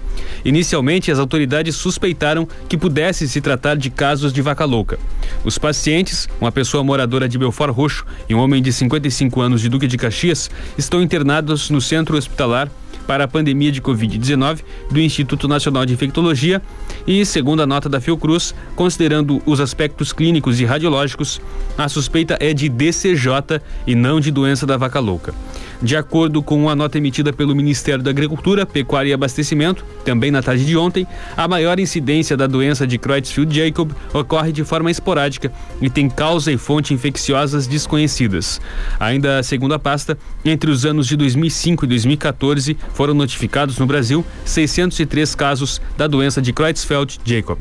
Inicialmente, 0.45 1.11
as 1.11 1.19
autoridades 1.19 1.75
suspeitaram 1.77 2.47
que 2.69 2.77
pudesse 2.77 3.27
se 3.29 3.41
tratar 3.41 3.77
de 3.77 3.91
casos 3.91 4.33
de 4.33 4.43
vaca 4.43 4.65
louca. 4.65 4.99
Os 5.45 5.59
pacientes, 5.59 6.29
uma 6.41 6.53
pessoa 6.53 6.85
moradora 6.85 7.29
de 7.29 7.39
Belfort 7.39 7.75
Roxo 7.75 8.05
e 8.29 8.35
um 8.35 8.39
homem 8.39 8.63
de 8.63 8.73
55 8.73 9.41
anos 9.41 9.61
de 9.61 9.69
Duque 9.69 9.87
de 9.87 9.97
Caxias, 9.97 10.51
estão 10.77 11.03
internados 11.03 11.71
no 11.71 11.81
centro 11.81 12.17
hospitalar 12.17 12.71
para 13.07 13.25
a 13.25 13.29
pandemia 13.29 13.71
de 13.71 13.83
Covid-19 13.83 14.61
do 14.91 15.01
Instituto 15.01 15.47
Nacional 15.47 15.85
de 15.85 15.93
Infectologia 15.93 16.63
e, 17.07 17.25
segundo 17.25 17.63
a 17.63 17.67
nota 17.67 17.89
da 17.89 18.01
Fiocruz, 18.01 18.55
considerando 18.75 19.43
os 19.47 19.61
aspectos 19.61 20.13
clínicos 20.13 20.61
e 20.61 20.65
radiológicos, 20.65 21.41
a 21.77 21.89
suspeita 21.89 22.37
é 22.41 22.53
de 22.53 22.69
DCJ 22.69 23.61
e 23.87 23.95
não 23.95 24.21
de 24.21 24.31
doença 24.31 24.67
da 24.67 24.77
vaca 24.77 25.01
louca. 25.01 25.35
De 25.83 25.97
acordo 25.97 26.43
com 26.43 26.69
a 26.69 26.75
nota 26.75 26.99
emitida 26.99 27.33
pelo 27.33 27.55
Ministério 27.55 28.03
da 28.03 28.11
Agricultura, 28.11 28.65
Pecuária 28.65 29.11
e 29.11 29.13
Abastecimento, 29.13 29.85
também 30.05 30.31
na 30.31 30.43
tarde 30.43 30.65
de 30.65 30.77
ontem, 30.77 31.07
a 31.37 31.47
maior 31.47 31.79
incidência 31.79 32.37
da 32.37 32.47
doença 32.47 32.87
de 32.87 32.99
Creutzfeldt-Jakob 32.99 33.93
ocorre 34.13 34.53
de 34.53 34.65
forma 34.65 34.91
esporádica 34.91 35.53
e 35.81 35.91
tem 35.91 36.09
causa 36.09 36.53
e 36.53 36.57
fonte 36.57 36.95
infecciosas 36.95 37.67
desconhecidas. 37.67 38.61
Ainda 38.99 39.43
segundo 39.43 39.75
a 39.75 39.79
pasta, 39.79 40.17
entre 40.45 40.71
os 40.71 40.85
anos 40.85 41.07
de 41.07 41.17
2005 41.17 41.85
e 41.85 41.89
2014 41.89 42.77
foram 42.93 43.15
notificados 43.15 43.79
no 43.79 43.87
Brasil 43.87 44.25
603 44.45 45.35
casos 45.35 45.81
da 45.97 46.07
doença 46.07 46.41
de 46.41 46.53
Creutzfeldt-Jakob. 46.53 47.59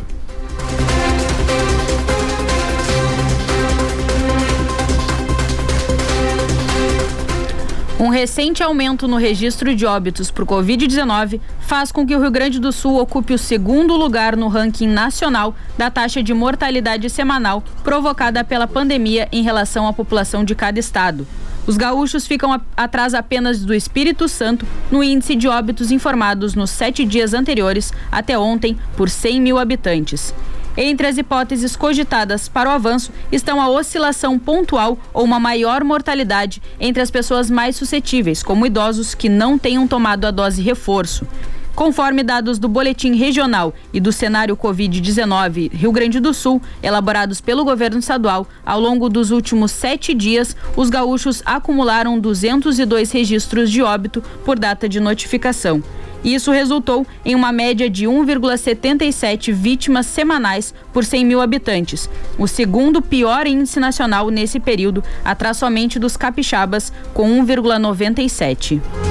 Um 8.03 8.09
recente 8.09 8.61
aumento 8.61 9.07
no 9.07 9.15
registro 9.15 9.73
de 9.73 9.85
óbitos 9.85 10.29
por 10.29 10.45
Covid-19 10.45 11.39
faz 11.61 11.89
com 11.89 12.05
que 12.05 12.13
o 12.13 12.19
Rio 12.19 12.29
Grande 12.29 12.59
do 12.59 12.69
Sul 12.69 12.99
ocupe 12.99 13.33
o 13.33 13.37
segundo 13.37 13.95
lugar 13.95 14.35
no 14.35 14.49
ranking 14.49 14.89
nacional 14.89 15.55
da 15.77 15.89
taxa 15.89 16.21
de 16.21 16.33
mortalidade 16.33 17.09
semanal 17.09 17.63
provocada 17.81 18.43
pela 18.43 18.67
pandemia 18.67 19.29
em 19.31 19.41
relação 19.41 19.87
à 19.87 19.93
população 19.93 20.43
de 20.43 20.53
cada 20.53 20.77
estado. 20.77 21.25
Os 21.65 21.77
gaúchos 21.77 22.27
ficam 22.27 22.59
atrás 22.75 23.13
apenas 23.13 23.63
do 23.63 23.73
Espírito 23.73 24.27
Santo 24.27 24.67
no 24.91 25.01
índice 25.01 25.33
de 25.33 25.47
óbitos 25.47 25.89
informados 25.89 26.55
nos 26.55 26.71
sete 26.71 27.05
dias 27.05 27.33
anteriores 27.33 27.93
até 28.11 28.37
ontem 28.37 28.77
por 28.97 29.09
100 29.09 29.39
mil 29.39 29.57
habitantes. 29.57 30.33
Entre 30.75 31.05
as 31.05 31.17
hipóteses 31.17 31.75
cogitadas 31.75 32.47
para 32.47 32.69
o 32.69 32.73
avanço 32.73 33.11
estão 33.31 33.61
a 33.61 33.69
oscilação 33.69 34.39
pontual 34.39 34.97
ou 35.13 35.23
uma 35.23 35.39
maior 35.39 35.83
mortalidade 35.83 36.61
entre 36.79 37.01
as 37.01 37.11
pessoas 37.11 37.49
mais 37.49 37.75
suscetíveis, 37.75 38.41
como 38.41 38.65
idosos 38.65 39.13
que 39.13 39.29
não 39.29 39.57
tenham 39.57 39.87
tomado 39.87 40.25
a 40.25 40.31
dose 40.31 40.61
reforço. 40.61 41.27
Conforme 41.75 42.23
dados 42.23 42.59
do 42.59 42.67
Boletim 42.67 43.15
Regional 43.15 43.73
e 43.91 43.99
do 43.99 44.11
Cenário 44.11 44.55
Covid-19 44.55 45.71
Rio 45.71 45.91
Grande 45.91 46.19
do 46.19 46.31
Sul, 46.31 46.61
elaborados 46.83 47.41
pelo 47.41 47.65
governo 47.65 47.97
estadual, 47.97 48.47
ao 48.63 48.79
longo 48.79 49.09
dos 49.09 49.31
últimos 49.31 49.71
sete 49.71 50.13
dias, 50.13 50.55
os 50.75 50.91
gaúchos 50.91 51.41
acumularam 51.43 52.19
202 52.19 53.11
registros 53.11 53.71
de 53.71 53.81
óbito 53.81 54.23
por 54.45 54.59
data 54.59 54.87
de 54.87 54.99
notificação. 54.99 55.83
Isso 56.23 56.51
resultou 56.51 57.05
em 57.25 57.35
uma 57.35 57.51
média 57.51 57.89
de 57.89 58.05
1,77 58.05 59.51
vítimas 59.51 60.05
semanais 60.05 60.73
por 60.93 61.03
100 61.03 61.25
mil 61.25 61.41
habitantes, 61.41 62.09
o 62.37 62.47
segundo 62.47 63.01
pior 63.01 63.45
índice 63.45 63.79
nacional 63.79 64.29
nesse 64.29 64.59
período, 64.59 65.03
atrás 65.23 65.57
somente 65.57 65.99
dos 65.99 66.15
capixabas, 66.15 66.93
com 67.13 67.29
1,97. 67.43 69.02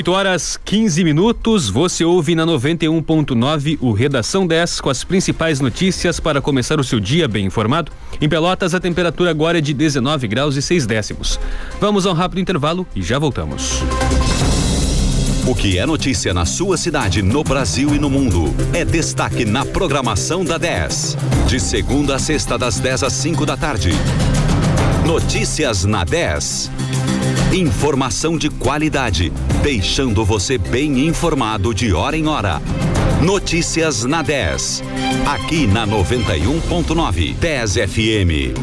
8 0.00 0.12
horas 0.12 0.58
15 0.64 1.04
minutos, 1.04 1.68
você 1.68 2.06
ouve 2.06 2.34
na 2.34 2.46
91.9 2.46 3.76
o 3.82 3.92
Redação 3.92 4.46
10 4.46 4.80
com 4.80 4.88
as 4.88 5.04
principais 5.04 5.60
notícias 5.60 6.18
para 6.18 6.40
começar 6.40 6.80
o 6.80 6.84
seu 6.84 6.98
dia 6.98 7.28
bem 7.28 7.44
informado. 7.44 7.92
Em 8.18 8.26
Pelotas, 8.26 8.74
a 8.74 8.80
temperatura 8.80 9.28
agora 9.28 9.58
é 9.58 9.60
de 9.60 9.74
19 9.74 10.26
graus 10.26 10.56
e 10.56 10.62
6 10.62 10.86
décimos. 10.86 11.38
Vamos 11.78 12.06
a 12.06 12.12
um 12.12 12.14
rápido 12.14 12.40
intervalo 12.40 12.86
e 12.96 13.02
já 13.02 13.18
voltamos. 13.18 13.82
O 15.46 15.54
que 15.54 15.76
é 15.76 15.84
notícia 15.84 16.32
na 16.32 16.46
sua 16.46 16.78
cidade, 16.78 17.20
no 17.20 17.44
Brasil 17.44 17.94
e 17.94 17.98
no 17.98 18.08
mundo, 18.08 18.54
é 18.72 18.86
destaque 18.86 19.44
na 19.44 19.66
programação 19.66 20.42
da 20.42 20.56
10. 20.56 21.18
De 21.46 21.60
segunda 21.60 22.16
a 22.16 22.18
sexta, 22.18 22.56
das 22.56 22.80
10 22.80 23.02
às 23.02 23.12
5 23.12 23.44
da 23.44 23.54
tarde. 23.54 23.90
Notícias 25.06 25.84
na 25.84 26.04
10. 26.04 26.70
Informação 27.52 28.38
de 28.38 28.48
qualidade, 28.48 29.32
deixando 29.60 30.24
você 30.24 30.56
bem 30.56 31.08
informado 31.08 31.74
de 31.74 31.92
hora 31.92 32.16
em 32.16 32.28
hora. 32.28 32.62
Notícias 33.20 34.04
na 34.04 34.22
10. 34.22 34.84
Aqui 35.26 35.66
na 35.66 35.84
91.9 35.84 37.34
10 37.34 37.74
FM. 37.74 38.54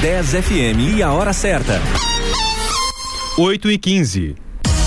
10 0.00 0.30
FM 0.30 0.96
e 0.96 1.02
a 1.02 1.10
hora 1.10 1.32
certa. 1.32 1.82
8 3.36 3.68
e 3.68 3.78
15. 3.78 4.45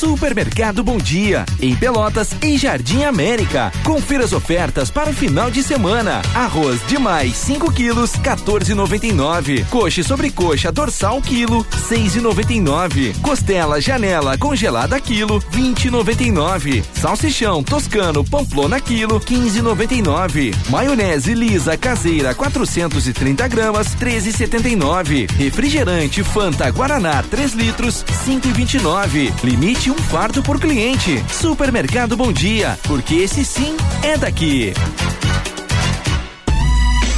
Supermercado 0.00 0.82
Bom 0.82 0.96
Dia, 0.96 1.44
em 1.60 1.76
Pelotas 1.76 2.30
e 2.42 2.56
Jardim 2.56 3.04
América. 3.04 3.70
Confira 3.84 4.24
as 4.24 4.32
ofertas 4.32 4.90
para 4.90 5.10
o 5.10 5.12
final 5.12 5.50
de 5.50 5.62
semana. 5.62 6.22
Arroz 6.34 6.80
de 6.86 6.98
mais 6.98 7.36
5 7.36 7.70
quilos, 7.70 8.12
14,99. 8.12 9.66
Coxa 9.66 10.02
sobre 10.02 10.30
coxa 10.30 10.72
dorsal 10.72 11.20
quilo, 11.20 11.66
6,99. 11.90 13.20
Costela 13.20 13.78
janela 13.78 14.38
congelada 14.38 14.98
quilo, 14.98 15.38
20,99. 15.38 16.82
Salsichão 16.94 17.62
toscano 17.62 18.24
pamplona 18.24 18.80
quilo, 18.80 19.20
15,99. 19.20 20.54
Maionese 20.70 21.34
lisa 21.34 21.76
caseira 21.76 22.34
430 22.34 23.46
gramas, 23.48 23.88
13,79. 23.96 25.30
Refrigerante 25.32 26.24
Fanta 26.24 26.70
Guaraná 26.70 27.22
3 27.22 27.52
litros, 27.52 28.02
5,29. 28.26 29.30
Limite 29.44 29.89
um 29.90 29.98
fardo 29.98 30.42
por 30.42 30.60
cliente. 30.60 31.22
Supermercado 31.28 32.16
Bom 32.16 32.32
Dia, 32.32 32.78
porque 32.84 33.16
esse 33.16 33.44
sim 33.44 33.76
é 34.02 34.16
daqui. 34.16 34.72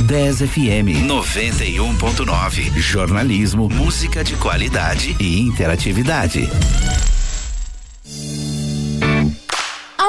10 0.01 0.39
FM 0.39 1.07
91.9. 1.07 2.79
Jornalismo, 2.79 3.69
música 3.69 4.25
de 4.25 4.35
qualidade 4.37 5.17
e 5.21 5.41
interatividade. 5.41 6.49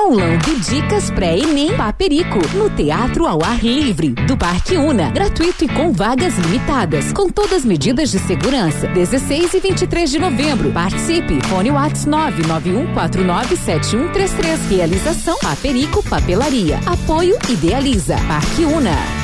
Aulão 0.04 0.38
de 0.38 0.60
Dicas 0.60 1.10
Pré-ENEM 1.12 1.78
Paperico, 1.78 2.40
no 2.58 2.70
Teatro 2.70 3.26
ao 3.26 3.42
Ar 3.42 3.64
Livre, 3.64 4.10
do 4.10 4.36
Parque 4.36 4.76
Una. 4.76 5.10
Gratuito 5.10 5.64
e 5.64 5.68
com 5.70 5.94
vagas 5.94 6.38
limitadas, 6.40 7.14
com 7.14 7.30
todas 7.30 7.54
as 7.54 7.64
medidas 7.64 8.12
de 8.12 8.20
segurança. 8.20 8.90
16 8.90 9.54
e 9.54 9.62
23 9.62 10.12
de 10.12 10.20
novembro. 10.20 10.74
Participe. 10.74 11.40
Fone 11.48 11.72
Whats 11.72 12.06
991497133. 12.06 14.70
Realização 14.70 15.40
Paperico 15.40 16.04
Papelaria. 16.04 16.82
Apoio 16.86 17.40
Idealiza. 17.50 18.18
Parque 18.28 18.66
Una. 18.66 19.23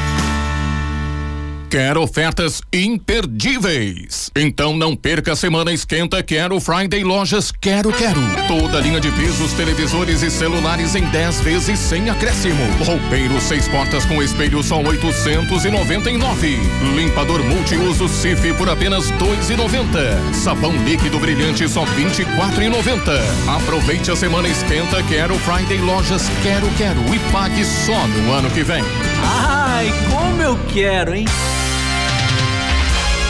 Quer 1.69 1.99
ofertas 1.99 2.63
imperdíveis? 2.73 4.31
Então 4.35 4.75
não 4.75 4.95
perca 4.95 5.33
a 5.33 5.35
semana 5.35 5.71
esquenta 5.71 6.23
Quero 6.23 6.59
Friday 6.59 7.03
Lojas 7.03 7.51
Quero 7.51 7.93
Quero. 7.93 8.19
Toda 8.47 8.79
linha 8.79 8.99
de 8.99 9.11
pisos, 9.11 9.53
televisores 9.53 10.23
e 10.23 10.31
celulares 10.31 10.95
em 10.95 11.03
10 11.03 11.41
vezes 11.41 11.77
sem 11.77 12.09
acréscimo. 12.09 12.63
Roupeiro 12.83 13.39
seis 13.39 13.67
portas 13.67 14.03
com 14.05 14.19
espelho 14.19 14.63
só 14.63 14.81
899. 14.81 16.57
Limpador 16.95 17.43
multiuso 17.43 18.09
Cif 18.09 18.51
por 18.53 18.67
apenas 18.67 19.11
2,90. 19.11 20.33
Sabão 20.33 20.71
líquido 20.83 21.19
brilhante 21.19 21.69
só 21.69 21.85
24,90. 21.85 23.13
Aproveite 23.47 24.09
a 24.09 24.15
semana 24.15 24.47
esquenta 24.47 25.03
Quero 25.03 25.37
Friday 25.37 25.77
Lojas 25.77 26.23
Quero 26.41 26.67
Quero 26.79 27.01
e 27.13 27.19
pague 27.31 27.63
só 27.63 28.07
no 28.07 28.33
ano 28.33 28.49
que 28.49 28.63
vem. 28.63 28.83
Ai, 29.23 29.93
como 30.09 30.41
eu 30.41 30.57
quero, 30.73 31.13
hein? 31.13 31.25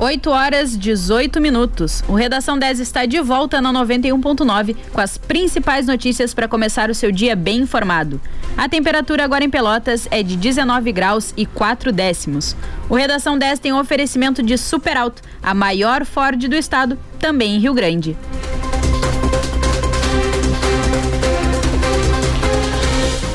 8 0.00 0.30
horas 0.30 0.78
18 0.78 1.42
minutos. 1.42 2.02
O 2.08 2.14
Redação 2.14 2.58
10 2.58 2.80
está 2.80 3.04
de 3.04 3.20
volta 3.20 3.60
na 3.60 3.70
91.9 3.70 4.74
com 4.90 4.98
as 4.98 5.18
principais 5.18 5.86
notícias 5.86 6.32
para 6.32 6.48
começar 6.48 6.88
o 6.88 6.94
seu 6.94 7.12
dia 7.12 7.36
bem 7.36 7.58
informado. 7.58 8.18
A 8.56 8.66
temperatura 8.66 9.22
agora 9.22 9.44
em 9.44 9.50
Pelotas 9.50 10.08
é 10.10 10.22
de 10.22 10.38
19 10.38 10.90
graus 10.90 11.34
e 11.36 11.44
4 11.44 11.92
décimos. 11.92 12.56
O 12.88 12.94
Redação 12.94 13.38
10 13.38 13.58
tem 13.58 13.74
um 13.74 13.78
oferecimento 13.78 14.42
de 14.42 14.56
Super 14.56 14.96
Alto, 14.96 15.20
a 15.42 15.52
maior 15.52 16.06
Ford 16.06 16.48
do 16.48 16.56
estado, 16.56 16.98
também 17.18 17.56
em 17.56 17.58
Rio 17.58 17.74
Grande. 17.74 18.16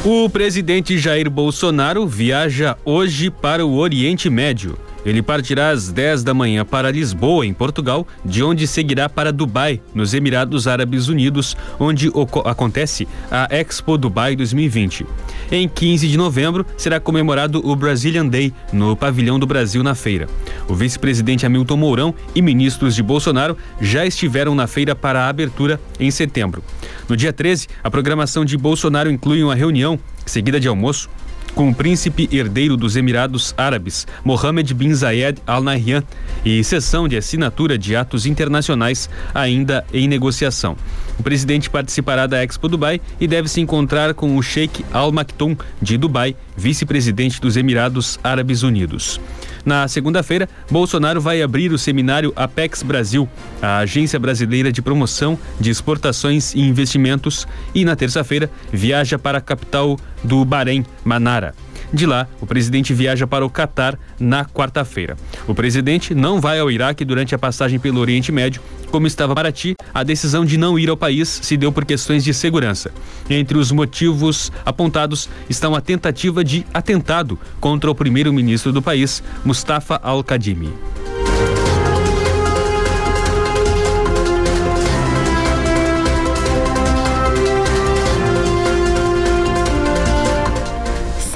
O 0.04 0.28
presidente 0.32 0.98
Jair 0.98 1.30
Bolsonaro 1.30 2.08
viaja 2.08 2.76
hoje 2.84 3.30
para 3.30 3.64
o 3.64 3.76
Oriente 3.76 4.32
Médio. 4.32 4.85
Ele 5.06 5.22
partirá 5.22 5.70
às 5.70 5.92
10 5.92 6.24
da 6.24 6.34
manhã 6.34 6.66
para 6.66 6.92
Lisboa, 6.92 7.46
em 7.46 7.54
Portugal, 7.54 8.08
de 8.26 8.44
onde 8.44 8.66
seguirá 8.66 9.08
para 9.08 9.32
Dubai, 9.32 9.80
nos 9.94 10.14
Emirados 10.14 10.68
Árabes 10.68 11.08
Unidos, 11.08 11.56
onde 11.80 12.12
acontece 12.46 13.08
a 13.30 13.48
Expo 13.52 13.98
Dubai 13.98 14.36
2020. 14.36 15.06
Em 15.52 15.70
15 15.70 16.08
de 16.08 16.18
novembro 16.18 16.66
será 16.76 17.00
comemorado 17.00 17.62
o 17.64 17.76
Brazilian 17.76 18.28
Day 18.28 18.52
no 18.74 18.96
Pavilhão 18.96 19.38
do 19.38 19.46
Brasil 19.46 19.84
na 19.84 19.94
feira. 19.94 20.28
O 20.68 20.74
vice-presidente 20.74 21.46
Hamilton 21.46 21.78
Mourão 21.78 22.16
e 22.34 22.42
ministros 22.42 22.96
de 22.96 23.04
Bolsonaro 23.04 23.56
já 23.80 24.06
estiveram 24.06 24.56
na 24.56 24.66
feira 24.66 24.96
para 24.96 25.26
a 25.26 25.30
abertura 25.30 25.80
em 26.00 26.10
setembro. 26.10 26.64
No 27.08 27.16
dia 27.16 27.32
13, 27.32 27.68
a 27.84 27.92
programação 27.92 28.44
de 28.44 28.58
Bolsonaro 28.58 29.12
inclui 29.12 29.44
uma 29.44 29.54
reunião, 29.54 30.00
seguida 30.26 30.60
de 30.60 30.68
almoço, 30.68 31.10
com 31.56 31.70
o 31.70 31.74
príncipe 31.74 32.30
herdeiro 32.32 32.76
dos 32.76 32.96
Emirados 32.98 33.56
Árabes, 33.58 34.06
Mohammed 34.24 34.74
bin 34.74 34.94
Zayed 34.94 35.42
Al 35.48 35.64
Nahyan, 35.64 36.04
e 36.44 36.64
sessão 36.64 37.08
de 37.08 37.18
assinatura 37.18 37.78
de 37.78 37.96
atos 37.96 38.26
internacionais 38.26 39.10
ainda 39.34 39.86
em 39.94 40.08
negociação. 40.08 40.76
O 41.18 41.24
presidente 41.24 41.70
participará 41.70 42.28
da 42.28 42.44
Expo 42.44 42.68
Dubai 42.68 43.00
e 43.20 43.28
deve 43.28 43.48
se 43.48 43.62
encontrar 43.62 44.14
com 44.14 44.38
o 44.38 44.44
Sheikh 44.44 44.86
Al 44.92 45.12
Maktoum 45.12 45.56
de 45.82 45.98
Dubai, 45.98 46.36
vice-presidente 46.58 47.40
dos 47.40 47.58
Emirados 47.58 48.20
Árabes 48.24 48.64
Unidos. 48.64 49.20
Na 49.66 49.88
segunda-feira, 49.88 50.48
Bolsonaro 50.70 51.20
vai 51.20 51.42
abrir 51.42 51.72
o 51.72 51.78
seminário 51.78 52.32
Apex 52.36 52.84
Brasil, 52.84 53.28
a 53.60 53.80
agência 53.80 54.20
brasileira 54.20 54.72
de 54.72 54.82
promoção 54.82 55.40
de 55.60 55.72
exportações 55.72 56.54
e 56.54 56.60
investimentos, 56.60 57.48
e 57.74 57.84
na 57.84 57.96
terça-feira 57.96 58.50
viaja 58.72 59.18
para 59.18 59.40
a 59.40 59.42
capital 59.42 59.98
do 60.24 60.46
Bahrein, 60.46 60.86
Manara. 61.04 61.56
De 61.96 62.06
lá, 62.06 62.28
o 62.42 62.46
presidente 62.46 62.94
viaja 62.94 63.26
para 63.26 63.46
o 63.46 63.50
Catar 63.50 63.98
na 64.20 64.44
quarta-feira. 64.44 65.16
O 65.48 65.56
presidente 65.56 66.14
não 66.14 66.42
vai 66.42 66.60
ao 66.60 66.70
Iraque 66.70 67.06
durante 67.06 67.34
a 67.34 67.40
passagem 67.40 67.80
pelo 67.80 68.02
Oriente 68.02 68.34
Médio, 68.34 68.62
como 68.92 69.08
estava 69.08 69.34
para 69.34 69.50
ti, 69.50 69.76
a 69.94 70.04
decisão 70.04 70.44
de 70.44 70.58
não 70.58 70.78
ir 70.78 70.90
ao 70.90 70.98
país 70.98 71.40
se 71.42 71.56
deu 71.56 71.72
por 71.72 71.86
questões 71.86 72.22
de 72.22 72.34
segurança. 72.34 72.92
Entre 73.30 73.58
os 73.58 73.72
motivos 73.72 74.52
apontados 74.66 75.30
estão 75.50 75.74
a 75.74 75.80
tentativa 75.80 76.44
de 76.44 76.66
atentado 76.74 77.40
contra 77.62 77.90
o 77.90 77.96
primeiro-ministro 77.96 78.74
do 78.74 78.82
país, 78.82 79.24
Mustafa 79.46 79.98
Al-Kadhimi. 80.04 80.74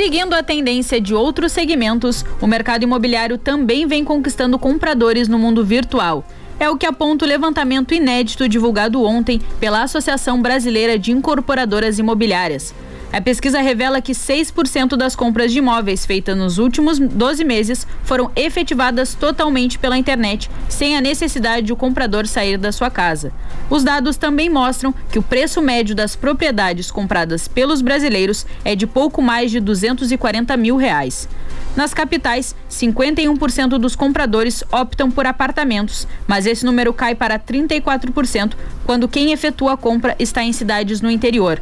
Seguindo 0.10 0.34
a 0.34 0.42
tendência 0.42 1.00
de 1.00 1.14
outros 1.14 1.52
segmentos, 1.52 2.26
o 2.42 2.48
mercado 2.48 2.82
imobiliário 2.82 3.38
também 3.38 3.86
vem 3.86 4.04
conquistando 4.04 4.58
compradores 4.58 5.28
no 5.28 5.38
mundo 5.38 5.64
virtual. 5.64 6.26
É 6.60 6.68
o 6.68 6.76
que 6.76 6.88
aponta 6.88 7.26
o 7.26 7.28
levantamento 7.28 7.94
inédito 7.94 8.50
divulgado 8.50 9.04
ontem 9.04 9.40
pela 9.60 9.84
Associação 9.84 10.42
Brasileira 10.42 10.98
de 10.98 11.12
Incorporadoras 11.12 12.00
Imobiliárias. 12.00 12.74
A 13.12 13.20
pesquisa 13.20 13.60
revela 13.60 14.02
que 14.02 14.12
6% 14.12 14.96
das 14.96 15.16
compras 15.16 15.52
de 15.52 15.58
imóveis 15.58 16.06
feitas 16.06 16.38
nos 16.38 16.60
últimos 16.60 17.00
12 17.00 17.44
meses 17.44 17.88
foram 18.04 18.32
efetivadas 18.36 19.16
totalmente 19.16 19.80
pela 19.80 19.98
internet, 19.98 20.48
sem 20.68 20.96
a 20.96 21.02
necessidade 21.02 21.66
de 21.66 21.74
o 21.74 21.76
comprador 21.76 22.28
sair 22.28 22.56
da 22.56 22.72
sua 22.72 22.92
casa. 22.92 23.34
Os 23.68 23.84
dados 23.84 24.16
também 24.16 24.48
mostram 24.48 24.94
que 25.12 25.18
o 25.18 25.24
preço 25.24 25.60
médio 25.60 25.96
das 25.96 26.16
propriedades 26.16 26.92
compradas 26.92 27.48
pelos 27.48 27.82
brasileiros 27.82 28.46
é 28.64 28.76
de 28.76 28.86
pouco 28.86 29.24
mais 29.24 29.50
de 29.50 29.60
240 29.60 30.56
mil 30.56 30.78
reais. 30.78 31.28
Nas 31.76 31.96
capitais, 31.96 32.56
51% 32.70 33.80
dos 33.80 33.96
compradores 33.96 34.64
optam 34.72 35.10
por 35.10 35.26
apartamentos, 35.26 36.08
mas 36.28 36.46
esse 36.46 36.64
número 36.64 36.94
cai 36.94 37.16
para 37.16 37.40
34% 37.40 38.54
quando 38.86 39.08
quem 39.08 39.32
efetua 39.32 39.74
a 39.74 39.78
compra 39.78 40.16
está 40.20 40.44
em 40.44 40.54
cidades 40.54 41.02
no 41.02 41.10
interior. 41.10 41.60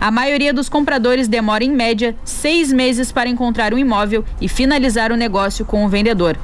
A 0.00 0.12
maioria 0.12 0.54
dos 0.54 0.68
compradores 0.68 1.26
demora, 1.26 1.64
em 1.64 1.72
média, 1.72 2.14
seis 2.24 2.72
meses 2.72 3.10
para 3.10 3.28
encontrar 3.28 3.74
um 3.74 3.78
imóvel 3.78 4.24
e 4.40 4.48
finalizar 4.48 5.10
o 5.10 5.16
negócio 5.16 5.64
com 5.64 5.84
o 5.84 5.88
vendedor. 5.88 6.38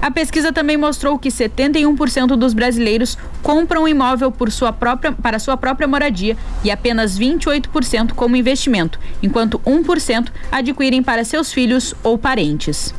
A 0.00 0.10
pesquisa 0.10 0.52
também 0.52 0.76
mostrou 0.76 1.18
que 1.18 1.28
71% 1.28 2.36
dos 2.36 2.54
brasileiros 2.54 3.16
compram 3.42 3.84
um 3.84 3.88
imóvel 3.88 4.30
por 4.30 4.50
sua 4.50 4.72
própria, 4.72 5.12
para 5.12 5.38
sua 5.38 5.56
própria 5.56 5.88
moradia 5.88 6.36
e 6.62 6.70
apenas 6.70 7.18
28% 7.18 8.12
como 8.12 8.36
investimento, 8.36 8.98
enquanto 9.22 9.58
1% 9.60 10.28
adquirem 10.50 11.02
para 11.02 11.24
seus 11.24 11.52
filhos 11.52 11.94
ou 12.02 12.18
parentes. 12.18 12.94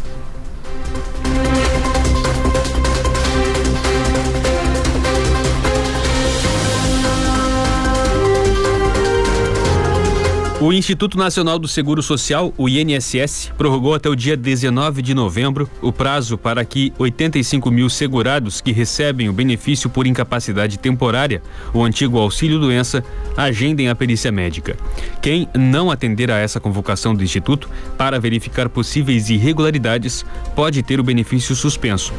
O 10.66 10.74
Instituto 10.74 11.16
Nacional 11.16 11.60
do 11.60 11.68
Seguro 11.68 12.02
Social, 12.02 12.52
o 12.58 12.68
INSS, 12.68 13.52
prorrogou 13.56 13.94
até 13.94 14.10
o 14.10 14.16
dia 14.16 14.36
19 14.36 15.00
de 15.04 15.14
novembro 15.14 15.70
o 15.80 15.94
prazo 15.94 16.40
para 16.40 16.66
que 16.66 16.92
85 16.98 17.70
mil 17.70 17.88
segurados 17.88 18.62
que 18.62 18.72
recebem 18.72 19.30
o 19.30 19.34
benefício 19.34 19.92
por 19.92 20.08
incapacidade 20.08 20.80
temporária, 20.80 21.40
o 21.72 21.84
antigo 21.84 22.18
auxílio-doença, 22.18 23.04
agendem 23.38 23.90
a 23.90 23.96
perícia 23.96 24.32
médica. 24.32 24.76
Quem 25.22 25.48
não 25.54 25.92
atender 25.92 26.32
a 26.32 26.40
essa 26.40 26.60
convocação 26.60 27.14
do 27.14 27.24
Instituto 27.24 27.70
para 27.96 28.20
verificar 28.20 28.68
possíveis 28.68 29.30
irregularidades 29.30 30.26
pode 30.56 30.82
ter 30.82 31.00
o 31.00 31.04
benefício 31.04 31.56
suspenso. 31.56 32.12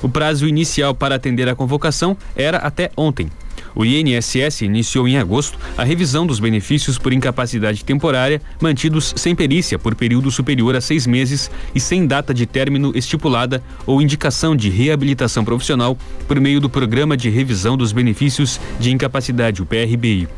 O 0.00 0.08
prazo 0.08 0.48
inicial 0.48 0.94
para 0.94 1.16
atender 1.16 1.50
a 1.50 1.54
convocação 1.54 2.16
era 2.34 2.56
até 2.56 2.90
ontem. 2.96 3.28
O 3.74 3.84
INSS 3.84 4.62
iniciou 4.62 5.06
em 5.06 5.16
agosto 5.16 5.58
a 5.76 5.84
revisão 5.84 6.26
dos 6.26 6.40
benefícios 6.40 6.98
por 6.98 7.12
incapacidade 7.12 7.84
temporária 7.84 8.40
mantidos 8.60 9.14
sem 9.16 9.34
perícia 9.34 9.78
por 9.78 9.94
período 9.94 10.30
superior 10.30 10.74
a 10.76 10.80
seis 10.80 11.06
meses 11.06 11.50
e 11.74 11.80
sem 11.80 12.06
data 12.06 12.34
de 12.34 12.46
término 12.46 12.92
estipulada 12.94 13.62
ou 13.86 14.02
indicação 14.02 14.56
de 14.56 14.68
reabilitação 14.68 15.44
profissional 15.44 15.96
por 16.26 16.40
meio 16.40 16.60
do 16.60 16.68
Programa 16.68 17.16
de 17.16 17.30
Revisão 17.30 17.76
dos 17.76 17.92
Benefícios 17.92 18.60
de 18.78 18.90
Incapacidade, 18.90 19.62
o 19.62 19.66
PRBI. 19.66 20.28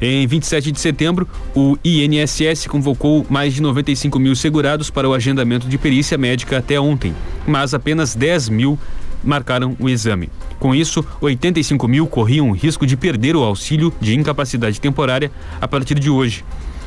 Em 0.00 0.26
27 0.26 0.72
de 0.72 0.80
setembro, 0.80 1.26
o 1.54 1.78
INSS 1.84 2.66
convocou 2.66 3.24
mais 3.30 3.54
de 3.54 3.62
95 3.62 4.18
mil 4.18 4.34
segurados 4.34 4.90
para 4.90 5.08
o 5.08 5.14
agendamento 5.14 5.68
de 5.68 5.78
perícia 5.78 6.18
médica 6.18 6.58
até 6.58 6.78
ontem, 6.78 7.14
mas 7.46 7.72
apenas 7.72 8.14
10 8.14 8.48
mil 8.48 8.78
marcaram 9.24 9.76
o 9.78 9.88
exame. 9.88 10.30
Com 10.58 10.74
isso, 10.74 11.04
85 11.20 11.88
mil 11.88 12.06
corriam 12.06 12.50
o 12.50 12.52
risco 12.52 12.86
de 12.86 12.96
perder 12.96 13.36
o 13.36 13.42
auxílio 13.42 13.92
de 14.00 14.14
incapacidade 14.14 14.80
temporária 14.80 15.30
a 15.60 15.66
partir 15.66 15.98
de 15.98 16.10
hoje. 16.10 16.44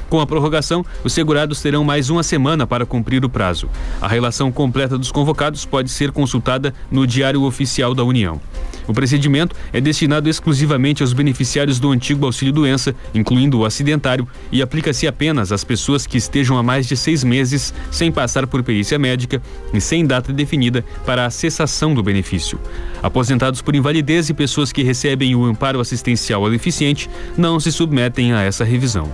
Com 0.09 0.21
a 0.21 0.25
prorrogação, 0.25 0.85
os 1.03 1.11
segurados 1.11 1.61
terão 1.61 1.83
mais 1.83 2.09
uma 2.09 2.23
semana 2.23 2.65
para 2.65 2.85
cumprir 2.85 3.25
o 3.25 3.29
prazo. 3.29 3.69
A 4.01 4.07
relação 4.07 4.51
completa 4.51 4.97
dos 4.97 5.11
convocados 5.11 5.65
pode 5.65 5.89
ser 5.89 6.11
consultada 6.11 6.73
no 6.89 7.05
Diário 7.05 7.43
Oficial 7.43 7.93
da 7.93 8.03
União. 8.03 8.39
O 8.87 8.93
procedimento 8.93 9.53
é 9.73 9.81
destinado 9.81 10.29
exclusivamente 10.29 11.03
aos 11.03 11.11
beneficiários 11.11 11.77
do 11.77 11.91
antigo 11.91 12.25
auxílio-doença, 12.25 12.95
incluindo 13.13 13.59
o 13.59 13.65
acidentário, 13.65 14.25
e 14.49 14.61
aplica-se 14.61 15.05
apenas 15.05 15.51
às 15.51 15.63
pessoas 15.63 16.07
que 16.07 16.17
estejam 16.17 16.57
há 16.57 16.63
mais 16.63 16.87
de 16.87 16.95
seis 16.95 17.21
meses 17.21 17.73
sem 17.91 18.11
passar 18.11 18.47
por 18.47 18.63
perícia 18.63 18.97
médica 18.97 19.41
e 19.73 19.81
sem 19.81 20.05
data 20.05 20.31
definida 20.31 20.85
para 21.05 21.25
a 21.25 21.29
cessação 21.29 21.93
do 21.93 22.01
benefício. 22.01 22.57
Aposentados 23.03 23.61
por 23.61 23.75
invalidez 23.75 24.29
e 24.29 24.33
pessoas 24.33 24.71
que 24.71 24.83
recebem 24.83 25.35
o 25.35 25.43
amparo 25.43 25.81
assistencial 25.81 26.45
ao 26.45 26.49
deficiente 26.49 27.09
não 27.37 27.59
se 27.59 27.73
submetem 27.73 28.31
a 28.31 28.41
essa 28.41 28.63
revisão. 28.63 29.11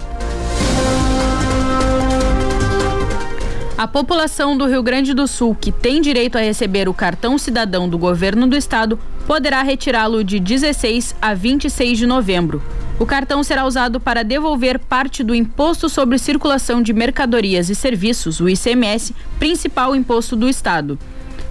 A 3.83 3.87
população 3.87 4.57
do 4.57 4.65
Rio 4.65 4.81
Grande 4.81 5.13
do 5.13 5.27
Sul 5.27 5.53
que 5.59 5.69
tem 5.69 5.99
direito 5.99 6.37
a 6.37 6.41
receber 6.41 6.87
o 6.87 6.93
cartão 6.93 7.37
cidadão 7.37 7.89
do 7.89 7.97
governo 7.97 8.47
do 8.47 8.55
estado 8.55 8.97
poderá 9.27 9.61
retirá-lo 9.61 10.23
de 10.23 10.39
16 10.39 11.13
a 11.21 11.33
26 11.33 11.97
de 11.97 12.07
novembro. 12.07 12.63
O 12.97 13.05
cartão 13.05 13.43
será 13.43 13.65
usado 13.65 13.99
para 13.99 14.23
devolver 14.23 14.79
parte 14.79 15.21
do 15.21 15.35
Imposto 15.35 15.89
sobre 15.89 16.17
Circulação 16.17 16.81
de 16.81 16.93
Mercadorias 16.93 17.69
e 17.69 17.75
Serviços, 17.75 18.39
o 18.39 18.47
ICMS, 18.47 19.13
principal 19.37 19.93
imposto 19.93 20.37
do 20.37 20.47
estado. 20.47 20.97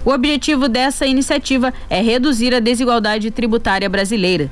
O 0.03 0.09
objetivo 0.09 0.67
dessa 0.67 1.05
iniciativa 1.05 1.71
é 1.87 2.01
reduzir 2.01 2.51
a 2.55 2.59
desigualdade 2.59 3.29
tributária 3.29 3.87
brasileira 3.87 4.49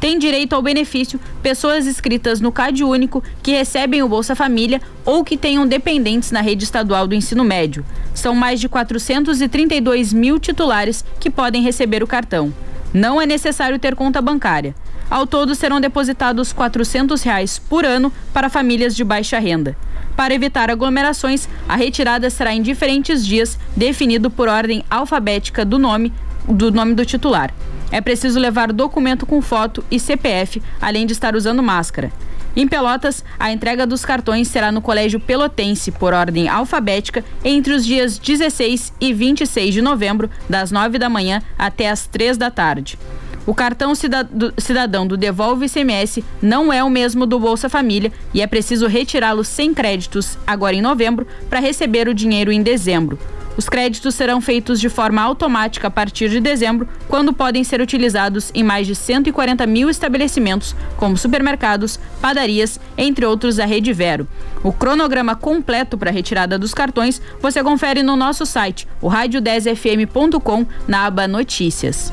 têm 0.00 0.18
direito 0.18 0.54
ao 0.54 0.62
benefício 0.62 1.20
pessoas 1.42 1.86
inscritas 1.86 2.40
no 2.40 2.52
CAD 2.52 2.84
Único 2.84 3.22
que 3.42 3.52
recebem 3.52 4.02
o 4.02 4.08
Bolsa 4.08 4.34
Família 4.34 4.80
ou 5.04 5.24
que 5.24 5.36
tenham 5.36 5.66
dependentes 5.66 6.30
na 6.30 6.40
rede 6.40 6.64
estadual 6.64 7.06
do 7.06 7.14
ensino 7.14 7.44
médio. 7.44 7.84
São 8.14 8.34
mais 8.34 8.60
de 8.60 8.68
432 8.68 10.12
mil 10.12 10.38
titulares 10.38 11.04
que 11.20 11.30
podem 11.30 11.62
receber 11.62 12.02
o 12.02 12.06
cartão. 12.06 12.52
Não 12.92 13.20
é 13.20 13.26
necessário 13.26 13.78
ter 13.78 13.94
conta 13.94 14.22
bancária. 14.22 14.74
Ao 15.10 15.26
todo 15.26 15.54
serão 15.54 15.80
depositados 15.80 16.52
400 16.52 17.22
reais 17.22 17.58
por 17.58 17.84
ano 17.84 18.12
para 18.32 18.50
famílias 18.50 18.94
de 18.94 19.04
baixa 19.04 19.38
renda. 19.38 19.76
Para 20.16 20.34
evitar 20.34 20.70
aglomerações, 20.70 21.48
a 21.68 21.76
retirada 21.76 22.28
será 22.28 22.52
em 22.52 22.60
diferentes 22.60 23.24
dias, 23.24 23.58
definido 23.76 24.30
por 24.30 24.48
ordem 24.48 24.84
alfabética 24.90 25.64
do 25.64 25.78
nome 25.78 26.12
do 26.48 26.72
nome 26.72 26.94
do 26.94 27.04
titular. 27.04 27.52
É 27.90 28.00
preciso 28.00 28.38
levar 28.38 28.72
documento 28.72 29.24
com 29.24 29.40
foto 29.40 29.84
e 29.90 29.98
CPF, 29.98 30.62
além 30.80 31.06
de 31.06 31.12
estar 31.12 31.34
usando 31.34 31.62
máscara. 31.62 32.12
Em 32.56 32.66
Pelotas, 32.66 33.24
a 33.38 33.52
entrega 33.52 33.86
dos 33.86 34.04
cartões 34.04 34.48
será 34.48 34.72
no 34.72 34.82
Colégio 34.82 35.20
Pelotense, 35.20 35.92
por 35.92 36.12
ordem 36.12 36.48
alfabética, 36.48 37.24
entre 37.44 37.72
os 37.72 37.86
dias 37.86 38.18
16 38.18 38.92
e 39.00 39.12
26 39.12 39.74
de 39.74 39.80
novembro, 39.80 40.28
das 40.48 40.72
9 40.72 40.98
da 40.98 41.08
manhã 41.08 41.40
até 41.56 41.88
as 41.88 42.06
3 42.06 42.36
da 42.36 42.50
tarde. 42.50 42.98
O 43.46 43.54
cartão 43.54 43.94
cidadão 43.94 45.06
do 45.06 45.16
Devolve 45.16 45.66
ICMS 45.66 46.22
não 46.42 46.70
é 46.70 46.84
o 46.84 46.90
mesmo 46.90 47.24
do 47.24 47.38
Bolsa 47.38 47.68
Família 47.68 48.12
e 48.34 48.42
é 48.42 48.46
preciso 48.46 48.86
retirá-lo 48.86 49.42
sem 49.42 49.72
créditos 49.72 50.36
agora 50.46 50.76
em 50.76 50.82
novembro 50.82 51.26
para 51.48 51.60
receber 51.60 52.08
o 52.08 52.14
dinheiro 52.14 52.52
em 52.52 52.62
dezembro. 52.62 53.18
Os 53.58 53.68
créditos 53.68 54.14
serão 54.14 54.40
feitos 54.40 54.80
de 54.80 54.88
forma 54.88 55.20
automática 55.20 55.88
a 55.88 55.90
partir 55.90 56.30
de 56.30 56.38
dezembro, 56.38 56.88
quando 57.08 57.32
podem 57.32 57.64
ser 57.64 57.80
utilizados 57.80 58.52
em 58.54 58.62
mais 58.62 58.86
de 58.86 58.94
140 58.94 59.66
mil 59.66 59.90
estabelecimentos, 59.90 60.76
como 60.96 61.18
supermercados, 61.18 61.98
padarias, 62.20 62.78
entre 62.96 63.26
outros 63.26 63.56
da 63.56 63.66
Rede 63.66 63.92
Vero. 63.92 64.28
O 64.62 64.72
cronograma 64.72 65.34
completo 65.34 65.98
para 65.98 66.10
a 66.10 66.12
retirada 66.12 66.56
dos 66.56 66.72
cartões 66.72 67.20
você 67.42 67.60
confere 67.60 68.00
no 68.00 68.14
nosso 68.14 68.46
site, 68.46 68.86
o 69.02 69.10
rádio10fm.com, 69.10 70.64
na 70.86 71.06
aba 71.06 71.26
Notícias. 71.26 72.12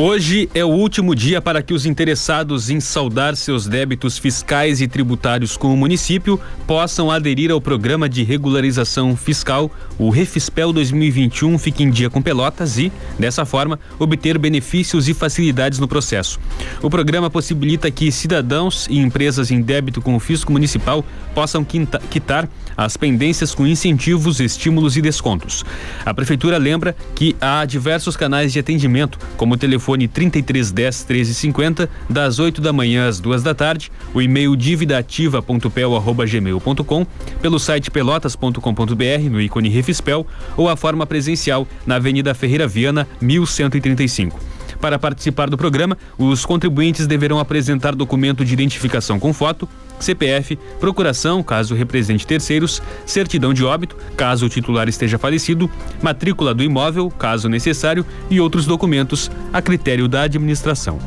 Hoje 0.00 0.48
é 0.54 0.64
o 0.64 0.68
último 0.68 1.12
dia 1.12 1.42
para 1.42 1.60
que 1.60 1.74
os 1.74 1.84
interessados 1.84 2.70
em 2.70 2.78
saldar 2.78 3.34
seus 3.34 3.66
débitos 3.66 4.16
fiscais 4.16 4.80
e 4.80 4.86
tributários 4.86 5.56
com 5.56 5.74
o 5.74 5.76
município 5.76 6.40
possam 6.68 7.10
aderir 7.10 7.50
ao 7.50 7.60
programa 7.60 8.08
de 8.08 8.22
regularização 8.22 9.16
fiscal, 9.16 9.68
o 9.98 10.08
Refispel 10.08 10.72
2021 10.72 11.58
Fique 11.58 11.82
em 11.82 11.90
Dia 11.90 12.08
com 12.08 12.22
Pelotas 12.22 12.78
e, 12.78 12.92
dessa 13.18 13.44
forma, 13.44 13.80
obter 13.98 14.38
benefícios 14.38 15.08
e 15.08 15.14
facilidades 15.14 15.80
no 15.80 15.88
processo. 15.88 16.38
O 16.80 16.88
programa 16.88 17.28
possibilita 17.28 17.90
que 17.90 18.12
cidadãos 18.12 18.86
e 18.88 19.00
empresas 19.00 19.50
em 19.50 19.60
débito 19.60 20.00
com 20.00 20.14
o 20.14 20.20
fisco 20.20 20.52
municipal 20.52 21.04
possam 21.34 21.64
quitar 21.64 22.48
as 22.76 22.96
pendências 22.96 23.52
com 23.52 23.66
incentivos, 23.66 24.38
estímulos 24.38 24.96
e 24.96 25.02
descontos. 25.02 25.64
A 26.06 26.14
prefeitura 26.14 26.56
lembra 26.56 26.94
que 27.16 27.34
há 27.40 27.64
diversos 27.64 28.16
canais 28.16 28.52
de 28.52 28.60
atendimento, 28.60 29.18
como 29.36 29.54
o 29.54 29.56
telefone 29.56 29.87
3310 29.96 31.04
1350, 31.04 31.88
das 32.10 32.38
8 32.38 32.60
da 32.60 32.72
manhã 32.72 33.08
às 33.08 33.20
duas 33.20 33.42
da 33.42 33.54
tarde, 33.54 33.90
o 34.12 34.20
e-mail 34.20 34.54
dividaativa.pel@gmail.com, 34.56 37.06
pelo 37.40 37.58
site 37.58 37.90
pelotas.com.br 37.90 39.30
no 39.30 39.40
ícone 39.40 39.68
Refispel 39.68 40.26
ou 40.56 40.68
a 40.68 40.76
forma 40.76 41.06
presencial 41.06 41.66
na 41.86 41.94
Avenida 41.96 42.34
Ferreira 42.34 42.66
Viana, 42.66 43.06
1135. 43.20 44.57
Para 44.80 44.98
participar 44.98 45.50
do 45.50 45.56
programa, 45.56 45.98
os 46.16 46.44
contribuintes 46.44 47.06
deverão 47.06 47.38
apresentar 47.38 47.94
documento 47.94 48.44
de 48.44 48.52
identificação 48.52 49.18
com 49.18 49.32
foto, 49.32 49.68
CPF, 49.98 50.56
procuração, 50.78 51.42
caso 51.42 51.74
represente 51.74 52.26
terceiros, 52.26 52.80
certidão 53.04 53.52
de 53.52 53.64
óbito, 53.64 53.96
caso 54.16 54.46
o 54.46 54.48
titular 54.48 54.88
esteja 54.88 55.18
falecido, 55.18 55.68
matrícula 56.00 56.54
do 56.54 56.62
imóvel, 56.62 57.10
caso 57.10 57.48
necessário, 57.48 58.06
e 58.30 58.40
outros 58.40 58.66
documentos 58.66 59.30
a 59.52 59.60
critério 59.60 60.06
da 60.06 60.22
administração. 60.22 60.98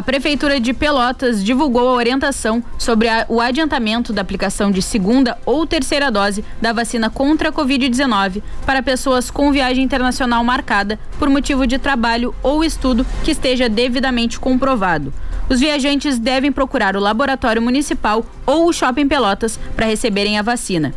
A 0.00 0.02
Prefeitura 0.02 0.58
de 0.58 0.72
Pelotas 0.72 1.44
divulgou 1.44 1.86
a 1.86 1.92
orientação 1.92 2.64
sobre 2.78 3.06
a, 3.06 3.26
o 3.28 3.38
adiantamento 3.38 4.14
da 4.14 4.22
aplicação 4.22 4.70
de 4.70 4.80
segunda 4.80 5.36
ou 5.44 5.66
terceira 5.66 6.10
dose 6.10 6.42
da 6.58 6.72
vacina 6.72 7.10
contra 7.10 7.50
a 7.50 7.52
Covid-19 7.52 8.42
para 8.64 8.82
pessoas 8.82 9.30
com 9.30 9.52
viagem 9.52 9.84
internacional 9.84 10.42
marcada 10.42 10.98
por 11.18 11.28
motivo 11.28 11.66
de 11.66 11.76
trabalho 11.76 12.34
ou 12.42 12.64
estudo 12.64 13.04
que 13.22 13.32
esteja 13.32 13.68
devidamente 13.68 14.40
comprovado. 14.40 15.12
Os 15.50 15.60
viajantes 15.60 16.18
devem 16.18 16.50
procurar 16.50 16.96
o 16.96 17.00
laboratório 17.00 17.60
municipal 17.60 18.24
ou 18.46 18.70
o 18.70 18.72
shopping 18.72 19.06
Pelotas 19.06 19.60
para 19.76 19.84
receberem 19.84 20.38
a 20.38 20.42
vacina. 20.42 20.94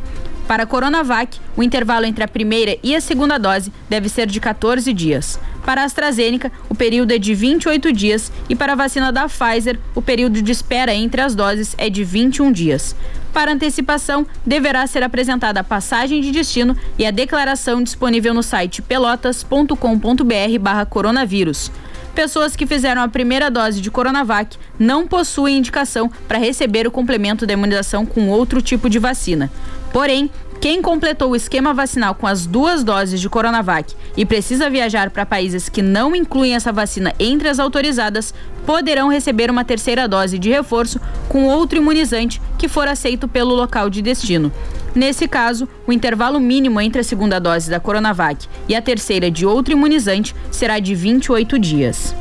Para 0.47 0.63
a 0.63 0.65
Coronavac, 0.65 1.37
o 1.55 1.61
intervalo 1.63 2.05
entre 2.05 2.23
a 2.23 2.27
primeira 2.27 2.77
e 2.83 2.95
a 2.95 3.01
segunda 3.01 3.37
dose 3.37 3.71
deve 3.89 4.09
ser 4.09 4.27
de 4.27 4.39
14 4.39 4.93
dias. 4.93 5.39
Para 5.65 5.81
a 5.81 5.85
AstraZeneca, 5.85 6.51
o 6.67 6.75
período 6.75 7.11
é 7.11 7.17
de 7.17 7.33
28 7.33 7.93
dias 7.93 8.29
e 8.49 8.55
para 8.55 8.73
a 8.73 8.75
vacina 8.75 9.09
da 9.11 9.29
Pfizer, 9.29 9.79
o 9.95 10.01
período 10.01 10.41
de 10.41 10.51
espera 10.51 10.93
entre 10.93 11.21
as 11.21 11.33
doses 11.33 11.73
é 11.77 11.89
de 11.89 12.03
21 12.03 12.51
dias. 12.51 12.93
Para 13.31 13.53
antecipação, 13.53 14.27
deverá 14.45 14.85
ser 14.85 15.01
apresentada 15.01 15.61
a 15.61 15.63
passagem 15.63 16.19
de 16.21 16.31
destino 16.31 16.75
e 16.99 17.05
a 17.05 17.11
declaração 17.11 17.81
disponível 17.81 18.33
no 18.33 18.43
site 18.43 18.81
pelotas.com.br/coronavírus. 18.81 21.71
Pessoas 22.13 22.55
que 22.55 22.67
fizeram 22.67 23.01
a 23.01 23.07
primeira 23.07 23.49
dose 23.49 23.81
de 23.81 23.89
Coronavac 23.89 24.55
não 24.77 25.07
possuem 25.07 25.57
indicação 25.57 26.11
para 26.27 26.37
receber 26.37 26.85
o 26.85 26.91
complemento 26.91 27.47
da 27.47 27.53
imunização 27.53 28.05
com 28.05 28.29
outro 28.29 28.61
tipo 28.61 28.87
de 28.87 28.99
vacina. 28.99 29.51
Porém, 29.93 30.29
Quem 30.63 30.81
completou 30.81 31.31
o 31.31 31.35
esquema 31.35 31.73
vacinal 31.73 32.15
com 32.15 32.25
as 32.25 32.45
duas 32.45 32.85
doses 32.85 33.19
de 33.19 33.27
Coronavac 33.27 33.93
e 34.15 34.25
precisa 34.25 34.69
viajar 34.69 35.09
para 35.09 35.25
países 35.25 35.67
que 35.67 35.81
não 35.81 36.15
incluem 36.15 36.55
essa 36.55 36.71
vacina 36.71 37.13
entre 37.19 37.49
as 37.49 37.59
autorizadas, 37.59 38.33
poderão 38.65 39.09
receber 39.09 39.51
uma 39.51 39.65
terceira 39.65 40.07
dose 40.07 40.39
de 40.39 40.49
reforço 40.49 41.01
com 41.27 41.47
outro 41.47 41.77
imunizante 41.77 42.41
que 42.57 42.69
for 42.69 42.87
aceito 42.87 43.27
pelo 43.27 43.53
local 43.53 43.89
de 43.89 44.01
destino. 44.01 44.53
Nesse 44.95 45.27
caso, 45.27 45.67
o 45.85 45.91
intervalo 45.91 46.39
mínimo 46.39 46.79
entre 46.79 47.01
a 47.01 47.03
segunda 47.03 47.39
dose 47.39 47.69
da 47.69 47.81
Coronavac 47.81 48.47
e 48.69 48.73
a 48.73 48.81
terceira 48.81 49.29
de 49.29 49.45
outro 49.45 49.73
imunizante 49.73 50.33
será 50.49 50.79
de 50.79 50.95
28 50.95 51.59
dias. 51.59 52.15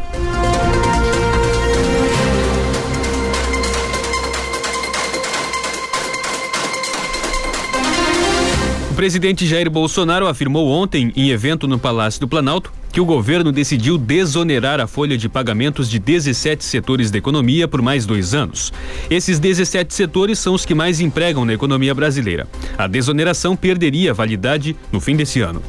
Presidente 9.03 9.49
Jair 9.49 9.69
Bolsonaro 9.69 10.29
afirmou 10.29 10.69
ontem, 10.69 11.13
em 11.17 11.31
evento 11.31 11.67
no 11.67 11.77
Palácio 11.77 12.21
do 12.21 12.29
Planalto, 12.29 12.73
que 12.93 13.01
o 13.01 13.05
governo 13.05 13.51
decidiu 13.51 13.99
desonerar 13.99 14.79
a 14.79 14.87
folha 14.87 15.19
de 15.19 15.29
pagamentos 15.29 15.91
de 15.91 15.99
17 15.99 16.65
setores 16.65 17.11
da 17.11 17.19
economia 17.19 17.67
por 17.67 17.83
mais 17.83 18.07
dois 18.07 18.33
anos. 18.33 18.73
Esses 19.11 19.41
17 19.41 19.93
setores 19.93 20.39
são 20.39 20.55
os 20.55 20.65
que 20.65 20.73
mais 20.73 21.01
empregam 21.01 21.45
na 21.45 21.53
economia 21.53 21.93
brasileira. 21.93 22.47
A 22.79 22.87
desoneração 22.87 23.57
perderia 23.57 24.15
validade 24.15 24.77
no 24.93 25.01
fim 25.01 25.17
desse 25.17 25.41
ano. 25.41 25.61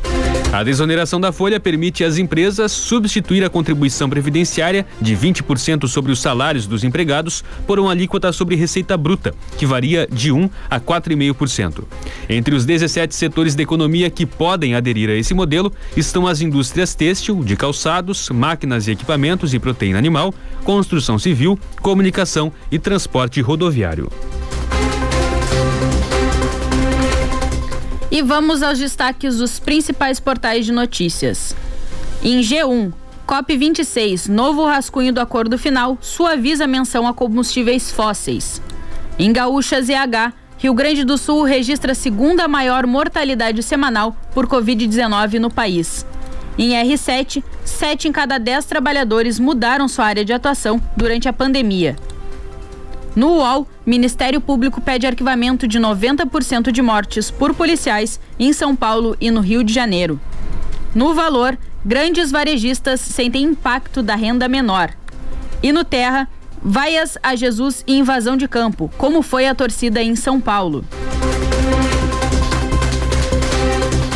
A 0.53 0.61
desoneração 0.61 1.19
da 1.19 1.31
folha 1.31 1.59
permite 1.59 2.03
às 2.03 2.19
empresas 2.19 2.71
substituir 2.71 3.43
a 3.43 3.49
contribuição 3.49 4.07
previdenciária 4.07 4.85
de 5.01 5.17
20% 5.17 5.87
sobre 5.87 6.11
os 6.11 6.21
salários 6.21 6.67
dos 6.67 6.83
empregados 6.83 7.43
por 7.65 7.79
uma 7.79 7.89
alíquota 7.89 8.31
sobre 8.31 8.55
receita 8.55 8.95
bruta, 8.95 9.33
que 9.57 9.65
varia 9.65 10.07
de 10.11 10.31
1 10.31 10.47
a 10.69 10.79
4,5%. 10.79 11.85
Entre 12.29 12.53
os 12.53 12.65
17 12.65 13.15
setores 13.15 13.55
da 13.55 13.63
economia 13.63 14.11
que 14.11 14.27
podem 14.27 14.75
aderir 14.75 15.09
a 15.09 15.15
esse 15.15 15.33
modelo 15.33 15.73
estão 15.97 16.27
as 16.27 16.39
indústrias 16.39 16.93
têxtil, 16.93 17.43
de 17.43 17.55
calçados, 17.55 18.29
máquinas 18.29 18.87
e 18.87 18.91
equipamentos 18.91 19.55
e 19.55 19.59
proteína 19.59 19.97
animal, 19.97 20.31
construção 20.63 21.17
civil, 21.17 21.57
comunicação 21.81 22.53
e 22.71 22.77
transporte 22.77 23.41
rodoviário. 23.41 24.07
E 28.13 28.21
vamos 28.21 28.61
aos 28.61 28.77
destaques 28.77 29.37
dos 29.37 29.57
principais 29.57 30.19
portais 30.19 30.67
de 30.67 30.71
notícias. 30.71 31.55
Em 32.21 32.41
G1, 32.41 32.93
COP26, 33.27 34.27
novo 34.27 34.63
rascunho 34.67 35.11
do 35.11 35.19
acordo 35.19 35.57
final, 35.57 35.97
suaviza 35.99 36.67
menção 36.67 37.07
a 37.07 37.13
combustíveis 37.15 37.89
fósseis. 37.89 38.61
Em 39.17 39.33
Gaúcha 39.33 39.81
ZH, 39.81 40.31
Rio 40.59 40.75
Grande 40.75 41.03
do 41.03 41.17
Sul 41.17 41.41
registra 41.41 41.93
a 41.93 41.95
segunda 41.95 42.47
maior 42.47 42.85
mortalidade 42.85 43.63
semanal 43.63 44.15
por 44.31 44.45
Covid-19 44.45 45.39
no 45.39 45.49
país. 45.49 46.05
Em 46.55 46.69
R7, 46.69 47.43
sete 47.65 48.07
em 48.07 48.11
cada 48.11 48.37
dez 48.37 48.63
trabalhadores 48.65 49.39
mudaram 49.39 49.87
sua 49.87 50.05
área 50.05 50.23
de 50.23 50.31
atuação 50.31 50.79
durante 50.95 51.27
a 51.27 51.33
pandemia. 51.33 51.95
No 53.15 53.37
UOL, 53.37 53.67
Ministério 53.85 54.39
Público 54.39 54.79
pede 54.79 55.05
arquivamento 55.05 55.67
de 55.67 55.77
90% 55.77 56.71
de 56.71 56.81
mortes 56.81 57.29
por 57.29 57.53
policiais 57.53 58.19
em 58.39 58.53
São 58.53 58.75
Paulo 58.75 59.17
e 59.19 59.29
no 59.29 59.41
Rio 59.41 59.63
de 59.63 59.73
Janeiro. 59.73 60.19
No 60.95 61.13
Valor, 61.13 61.57
grandes 61.83 62.31
varejistas 62.31 63.01
sentem 63.01 63.43
impacto 63.43 64.01
da 64.01 64.15
renda 64.15 64.47
menor. 64.47 64.91
E 65.61 65.73
no 65.73 65.83
Terra, 65.83 66.29
vaias 66.61 67.17
a 67.21 67.35
Jesus 67.35 67.83
e 67.85 67.97
invasão 67.97 68.37
de 68.37 68.47
campo, 68.47 68.89
como 68.97 69.21
foi 69.21 69.47
a 69.47 69.55
torcida 69.55 70.01
em 70.01 70.15
São 70.15 70.39
Paulo. 70.39 70.85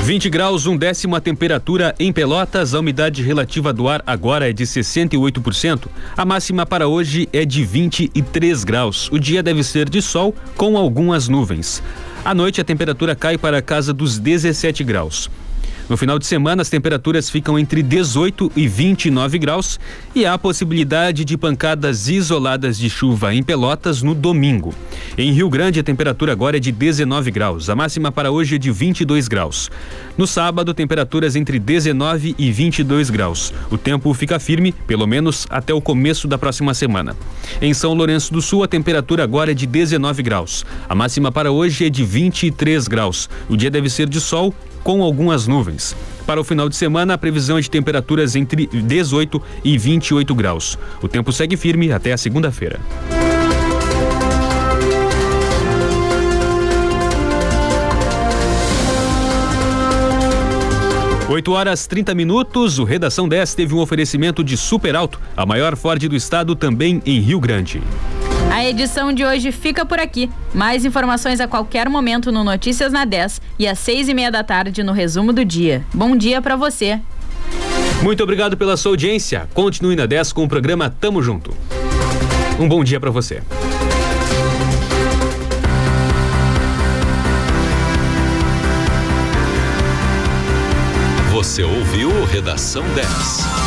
20 0.08 0.30
graus, 0.30 0.66
um 0.66 0.78
décimo 0.78 1.18
a 1.18 1.20
temperatura 1.20 1.94
em 2.00 2.14
Pelotas. 2.14 2.74
A 2.74 2.80
umidade 2.80 3.22
relativa 3.22 3.74
do 3.74 3.90
ar 3.90 4.02
agora 4.08 4.50
é 4.50 4.54
de 4.54 4.64
68%. 4.64 5.90
A 6.16 6.24
máxima 6.24 6.66
para 6.66 6.88
hoje 6.88 7.28
é 7.34 7.44
de 7.44 7.66
23 7.66 8.64
graus. 8.64 9.10
O 9.12 9.20
dia 9.20 9.44
deve 9.44 9.66
ser 9.66 9.90
de 9.90 10.02
sol 10.02 10.34
com 10.56 10.78
algumas 10.78 11.28
nuvens. 11.28 11.84
À 12.24 12.34
noite 12.34 12.62
a 12.62 12.64
temperatura 12.64 13.18
cai 13.18 13.38
para 13.38 13.58
a 13.58 13.62
casa 13.62 13.94
dos 13.94 14.18
17 14.18 14.82
graus. 14.82 15.30
No 15.90 15.96
final 15.96 16.20
de 16.20 16.26
semana, 16.26 16.62
as 16.62 16.70
temperaturas 16.70 17.30
ficam 17.30 17.58
entre 17.58 17.82
18 17.82 18.52
e 18.58 18.68
29 18.68 19.40
graus 19.40 19.80
e 20.14 20.26
há 20.26 20.38
possibilidade 20.38 21.24
de 21.24 21.38
pancadas 21.38 22.10
isoladas 22.10 22.78
de 22.78 22.90
chuva 22.90 23.34
em 23.34 23.42
Pelotas 23.42 24.02
no 24.02 24.14
domingo. 24.14 24.74
Em 25.18 25.32
Rio 25.32 25.50
Grande, 25.50 25.80
a 25.80 25.84
temperatura 25.84 26.34
agora 26.34 26.58
é 26.58 26.60
de 26.60 26.74
19 26.74 27.32
graus. 27.32 27.70
A 27.70 27.76
máxima 27.76 28.12
para 28.12 28.32
hoje 28.32 28.56
é 28.56 28.58
de 28.58 28.70
22 28.70 29.30
graus. 29.30 29.72
No 30.18 30.28
sábado, 30.28 30.74
temperaturas 30.74 31.38
entre 31.38 31.58
19 31.58 32.36
e 32.38 32.52
22 32.52 33.10
graus. 33.10 33.54
O 33.72 33.78
tempo 33.78 34.14
fica 34.14 34.40
firme, 34.40 34.74
pelo 34.74 35.08
menos 35.08 35.48
até 35.50 35.74
o 35.74 35.80
começo 35.80 36.28
da 36.28 36.38
próxima 36.38 36.74
semana. 36.74 37.16
Em 37.62 37.74
São 37.74 37.94
Lourenço 37.94 38.34
do 38.34 38.42
Sul, 38.42 38.62
a 38.62 38.68
temperatura 38.68 39.24
agora 39.24 39.52
é 39.52 39.54
de 39.54 39.66
19 39.66 40.22
graus. 40.22 40.66
A 40.90 40.94
máxima 40.94 41.32
para 41.32 41.50
hoje 41.50 41.86
é 41.86 41.90
de 41.90 42.04
23 42.04 42.90
graus. 42.90 43.30
O 43.48 43.56
dia 43.56 43.72
deve 43.72 43.90
ser 43.90 44.10
de 44.10 44.20
sol 44.20 44.54
com 44.88 45.04
algumas 45.04 45.48
nuvens. 45.48 45.94
Para 46.26 46.40
o 46.40 46.46
final 46.46 46.70
de 46.70 46.76
semana, 46.78 47.16
a 47.16 47.18
previsão 47.18 47.58
é 47.58 47.62
de 47.62 47.70
temperaturas 47.70 48.38
entre 48.38 48.68
18 48.68 49.42
e 49.62 49.78
28 49.78 50.34
graus. 50.34 50.80
O 51.02 51.10
tempo 51.10 51.34
segue 51.34 51.58
firme 51.58 51.92
até 51.92 52.14
a 52.14 52.18
segunda-feira. 52.18 52.80
Oito 61.30 61.52
horas 61.52 61.86
30 61.86 62.16
minutos, 62.16 62.80
o 62.80 62.86
Redação 62.86 63.28
10 63.28 63.56
teve 63.56 63.76
um 63.76 63.80
oferecimento 63.80 64.42
de 64.42 64.56
Super 64.56 64.96
Alto, 64.96 65.20
a 65.36 65.46
maior 65.46 65.76
Ford 65.76 66.08
do 66.08 66.16
estado 66.16 66.56
também 66.56 67.02
em 67.06 67.20
Rio 67.20 67.42
Grande. 67.42 67.82
A 68.52 68.66
edição 68.66 69.12
de 69.14 69.24
hoje 69.24 69.52
fica 69.52 69.86
por 69.86 70.00
aqui. 70.00 70.30
Mais 70.54 70.86
informações 70.86 71.40
a 71.40 71.48
qualquer 71.48 71.90
momento 71.90 72.32
no 72.32 72.44
Notícias 72.44 72.92
na 72.92 73.06
10 73.06 73.42
e 73.60 73.68
às 73.68 73.78
seis 73.78 74.08
e 74.08 74.14
meia 74.14 74.32
da 74.32 74.44
tarde 74.44 74.84
no 74.84 74.92
Resumo 74.94 75.32
do 75.32 75.46
Dia. 75.46 75.86
Bom 75.94 76.16
dia 76.16 76.42
para 76.42 76.56
você. 76.56 77.00
Muito 78.02 78.24
obrigado 78.24 78.58
pela 78.58 78.78
sua 78.78 78.92
audiência. 78.92 79.48
Continue 79.54 79.96
na 79.96 80.06
10 80.06 80.34
com 80.34 80.44
o 80.44 80.48
programa 80.48 80.90
Tamo 80.90 81.22
Junto. 81.22 81.56
Um 82.60 82.68
bom 82.68 82.84
dia 82.84 83.00
para 83.00 83.12
você. 83.12 83.42
Você 91.32 91.64
ouviu 91.64 92.10
Redação 92.26 92.84
10. 92.96 93.67